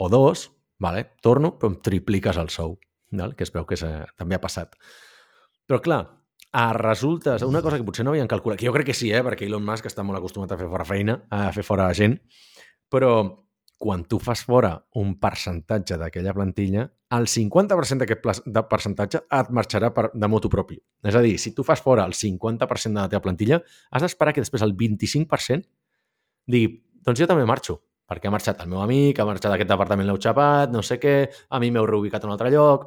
O 0.00 0.08
dos, 0.08 0.48
vale, 0.80 1.10
torno, 1.22 1.52
però 1.58 1.72
em 1.72 1.80
tripliques 1.84 2.38
el 2.40 2.48
sou, 2.52 2.78
val? 3.12 3.36
que 3.36 3.44
es 3.44 3.52
veu 3.52 3.66
que 3.68 3.78
també 4.16 4.36
ha 4.36 4.42
passat. 4.42 4.76
Però 5.68 5.80
clar, 5.84 6.00
a 6.52 6.72
resultes, 6.74 7.44
una 7.46 7.62
cosa 7.62 7.78
que 7.78 7.86
potser 7.86 8.04
no 8.04 8.14
havien 8.14 8.30
calculat, 8.30 8.58
que 8.58 8.66
jo 8.66 8.74
crec 8.74 8.90
que 8.90 8.96
sí, 8.96 9.12
eh, 9.12 9.22
perquè 9.22 9.46
Elon 9.46 9.62
Musk 9.66 9.86
està 9.86 10.02
molt 10.02 10.18
acostumat 10.18 10.50
a 10.50 10.58
fer 10.58 10.66
fora 10.70 10.86
feina, 10.88 11.20
a 11.30 11.50
fer 11.54 11.62
fora 11.66 11.86
gent, 11.94 12.16
però 12.90 13.12
quan 13.80 14.02
tu 14.04 14.18
fas 14.20 14.42
fora 14.44 14.74
un 15.00 15.14
percentatge 15.16 15.96
d'aquella 15.96 16.34
plantilla, 16.36 16.84
el 17.16 17.26
50% 17.32 18.04
d'aquest 18.04 18.58
percentatge 18.68 19.22
et 19.24 19.52
marxarà 19.56 19.88
per, 19.96 20.10
de 20.12 20.28
motu 20.28 20.50
propi. 20.52 20.76
És 21.08 21.16
a 21.16 21.22
dir, 21.24 21.38
si 21.40 21.54
tu 21.56 21.64
fas 21.64 21.80
fora 21.80 22.04
el 22.04 22.12
50% 22.12 22.92
de 22.92 23.00
la 23.00 23.08
teva 23.08 23.24
plantilla, 23.24 23.62
has 23.90 24.04
d'esperar 24.04 24.34
que 24.36 24.44
després 24.44 24.62
el 24.66 24.76
25% 24.76 25.64
digui, 26.50 26.74
doncs 27.06 27.22
jo 27.22 27.28
també 27.30 27.46
marxo, 27.48 27.78
perquè 28.10 28.28
ha 28.28 28.34
marxat 28.34 28.60
el 28.60 28.68
meu 28.68 28.82
amic, 28.82 29.18
ha 29.18 29.28
marxat 29.28 29.54
aquest 29.54 29.70
departament 29.70 30.08
l'heu 30.08 30.20
xapat, 30.20 30.72
no 30.74 30.82
sé 30.84 30.98
què, 31.00 31.16
a 31.48 31.60
mi 31.62 31.70
m'heu 31.72 31.88
reubicat 31.88 32.24
a 32.24 32.28
un 32.28 32.34
altre 32.34 32.52
lloc, 32.52 32.86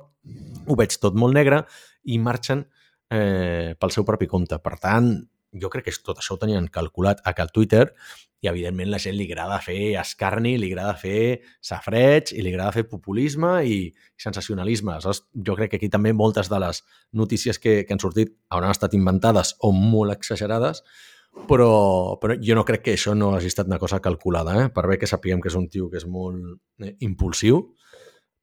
ho 0.67 0.77
veig 0.79 0.97
tot 1.01 1.17
molt 1.19 1.35
negre 1.35 1.63
i 2.11 2.19
marxen 2.19 2.65
eh, 3.09 3.73
pel 3.79 3.95
seu 3.95 4.05
propi 4.05 4.29
compte. 4.29 4.59
Per 4.61 4.77
tant, 4.83 5.15
jo 5.61 5.69
crec 5.69 5.87
que 5.87 5.95
tot 6.03 6.19
això 6.19 6.35
ho 6.35 6.41
tenien 6.41 6.67
calculat 6.67 7.21
a 7.23 7.33
el 7.37 7.51
Twitter 7.53 7.85
i 8.43 8.49
evidentment 8.51 8.89
la 8.91 8.99
gent 8.99 9.15
li 9.15 9.29
agrada 9.29 9.59
fer 9.63 9.95
escarni, 10.01 10.57
li 10.59 10.71
agrada 10.73 10.97
fer 10.99 11.39
safreig 11.63 12.33
i 12.35 12.41
li 12.43 12.51
agrada 12.51 12.73
fer 12.75 12.83
populisme 12.89 13.53
i 13.63 13.77
sensacionalisme. 14.19 14.91
Aleshores, 14.91 15.23
jo 15.33 15.55
crec 15.55 15.71
que 15.71 15.79
aquí 15.79 15.89
també 15.89 16.11
moltes 16.13 16.51
de 16.51 16.59
les 16.59 16.83
notícies 17.13 17.59
que, 17.59 17.83
que 17.87 17.95
han 17.95 18.03
sortit 18.03 18.35
hauran 18.49 18.75
estat 18.75 18.97
inventades 18.99 19.55
o 19.63 19.71
molt 19.71 20.17
exagerades, 20.17 20.83
però, 21.47 22.19
però 22.19 22.35
jo 22.35 22.59
no 22.59 22.65
crec 22.67 22.83
que 22.83 22.97
això 22.97 23.15
no 23.15 23.31
hagi 23.37 23.47
estat 23.47 23.71
una 23.71 23.79
cosa 23.79 24.01
calculada, 24.03 24.57
eh? 24.65 24.69
per 24.75 24.85
bé 24.91 24.99
que 24.99 25.09
sapiguem 25.09 25.41
que 25.41 25.49
és 25.49 25.57
un 25.57 25.69
tio 25.71 25.89
que 25.89 26.01
és 26.01 26.05
molt 26.05 26.83
eh, 26.83 26.93
impulsiu, 27.07 27.63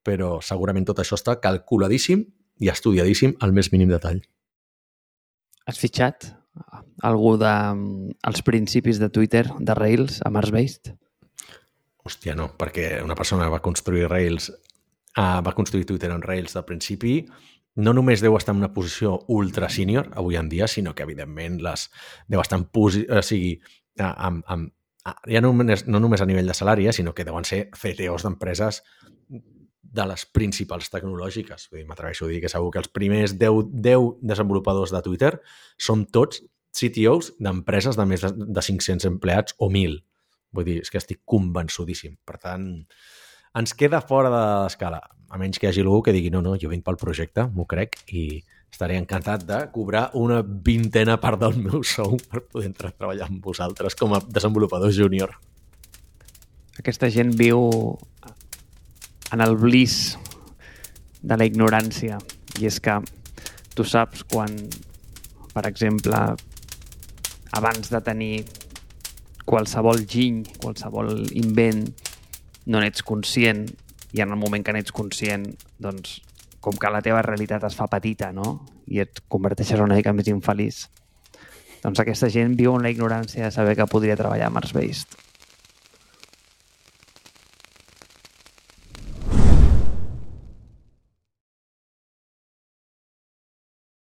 però 0.01 0.39
segurament 0.41 0.89
tot 0.89 0.99
això 0.99 1.19
està 1.19 1.37
calculadíssim 1.43 2.25
i 2.61 2.73
estudiadíssim 2.73 3.37
al 3.39 3.53
més 3.53 3.69
mínim 3.69 3.93
detall. 3.93 4.21
Has 5.69 5.77
fitxat 5.77 6.40
algú 7.01 7.37
de, 7.39 7.53
als 8.21 8.41
principis 8.43 8.99
de 8.99 9.09
Twitter, 9.09 9.45
de 9.59 9.75
Rails, 9.77 10.19
a 10.25 10.29
Mars 10.29 10.51
Based? 10.51 10.91
Hòstia, 12.01 12.35
no, 12.35 12.49
perquè 12.57 12.99
una 13.03 13.15
persona 13.15 13.49
va 13.49 13.61
construir 13.61 14.09
Rails, 14.09 14.49
uh, 15.17 15.39
va 15.45 15.55
construir 15.57 15.85
Twitter 15.85 16.11
en 16.11 16.23
Rails 16.25 16.57
del 16.57 16.65
principi, 16.65 17.19
no 17.75 17.93
només 17.95 18.23
deu 18.23 18.35
estar 18.35 18.55
en 18.55 18.63
una 18.63 18.73
posició 18.73 19.13
ultra 19.31 19.69
senior 19.69 20.09
avui 20.19 20.35
en 20.35 20.49
dia, 20.49 20.67
sinó 20.67 20.95
que, 20.95 21.05
evidentment, 21.07 21.61
les 21.63 21.87
deu 22.27 22.41
estar 22.41 22.59
en 22.59 22.67
posició... 22.73 23.21
O 23.21 23.23
sigui, 23.23 23.53
amb, 24.01 24.43
amb, 24.47 24.73
ja 25.29 25.41
no 25.41 25.53
només, 25.53 25.85
no 25.87 26.01
només 26.03 26.21
a 26.21 26.27
nivell 26.27 26.49
de 26.51 26.57
salari, 26.57 26.87
eh, 26.87 26.93
sinó 26.93 27.13
que 27.15 27.25
deuen 27.25 27.47
ser 27.47 27.69
CTOs 27.71 28.27
d'empreses 28.27 28.81
de 29.91 30.05
les 30.07 30.23
principals 30.31 30.89
tecnològiques. 30.93 31.67
M'atreveixo 31.87 32.25
a 32.27 32.31
dir 32.31 32.39
que 32.43 32.51
segur 32.51 32.71
que 32.71 32.79
els 32.81 32.91
primers 32.91 33.35
10, 33.39 33.73
10 33.83 34.23
desenvolupadors 34.31 34.93
de 34.95 35.01
Twitter 35.03 35.33
són 35.77 36.05
tots 36.07 36.41
CTOs 36.71 37.33
d'empreses 37.43 37.99
de 37.99 38.05
més 38.07 38.23
de, 38.23 38.31
de 38.31 38.63
500 38.63 39.09
empleats 39.09 39.57
o 39.59 39.67
1.000. 39.67 39.99
Vull 40.55 40.67
dir, 40.67 40.77
és 40.83 40.91
que 40.91 40.99
estic 40.99 41.21
convençudíssim. 41.27 42.15
Per 42.27 42.37
tant, 42.39 42.65
ens 43.59 43.75
queda 43.75 44.01
fora 44.03 44.31
de 44.31 44.41
l'escala. 44.63 45.01
A 45.31 45.39
menys 45.39 45.59
que 45.59 45.67
hi 45.67 45.71
hagi 45.71 45.83
algú 45.83 46.01
que 46.03 46.15
digui 46.15 46.31
no, 46.31 46.41
no, 46.43 46.57
jo 46.59 46.71
vinc 46.71 46.83
pel 46.87 46.99
projecte, 46.99 47.45
m'ho 47.55 47.67
crec, 47.67 47.99
i 48.11 48.41
estaré 48.71 48.97
encantat 48.99 49.43
de 49.47 49.59
cobrar 49.75 50.09
una 50.19 50.41
vintena 50.43 51.17
part 51.23 51.39
del 51.39 51.57
meu 51.59 51.83
sou 51.87 52.17
per 52.31 52.43
poder 52.47 52.71
entrar 52.71 52.91
a 52.91 52.97
treballar 52.97 53.27
amb 53.27 53.43
vosaltres 53.43 53.95
com 53.99 54.15
a 54.15 54.21
desenvolupador 54.27 54.91
júnior. 54.95 55.35
Aquesta 56.79 57.11
gent 57.11 57.35
viu 57.37 57.59
en 59.31 59.41
el 59.41 59.55
bliss 59.55 60.17
de 61.21 61.37
la 61.37 61.47
ignorància. 61.47 62.19
I 62.59 62.67
és 62.67 62.79
que 62.83 62.97
tu 63.75 63.85
saps 63.87 64.25
quan, 64.27 64.51
per 65.53 65.65
exemple, 65.69 66.19
abans 67.55 67.91
de 67.91 68.01
tenir 68.03 68.33
qualsevol 69.47 70.03
giny, 70.07 70.43
qualsevol 70.61 71.13
invent, 71.39 71.87
no 72.67 72.81
n'ets 72.81 73.03
conscient 73.03 73.65
i 74.11 74.21
en 74.21 74.31
el 74.31 74.39
moment 74.39 74.63
que 74.63 74.75
n'ets 74.75 74.93
conscient, 74.93 75.47
doncs, 75.79 76.19
com 76.61 76.77
que 76.77 76.91
la 76.93 77.01
teva 77.01 77.23
realitat 77.25 77.63
es 77.65 77.75
fa 77.75 77.87
petita, 77.89 78.29
no? 78.35 78.59
I 78.91 79.01
et 79.05 79.23
converteixes 79.31 79.81
una 79.81 79.97
mica 79.97 80.13
més 80.13 80.29
infeliç. 80.29 80.85
Doncs 81.81 82.03
aquesta 82.03 82.29
gent 82.29 82.53
viu 82.59 82.75
en 82.77 82.85
la 82.85 82.91
ignorància 82.93 83.47
de 83.47 83.55
saber 83.55 83.73
que 83.79 83.89
podria 83.89 84.19
treballar 84.19 84.51
a 84.51 84.53
Mars 84.53 84.75
Based. 84.77 85.17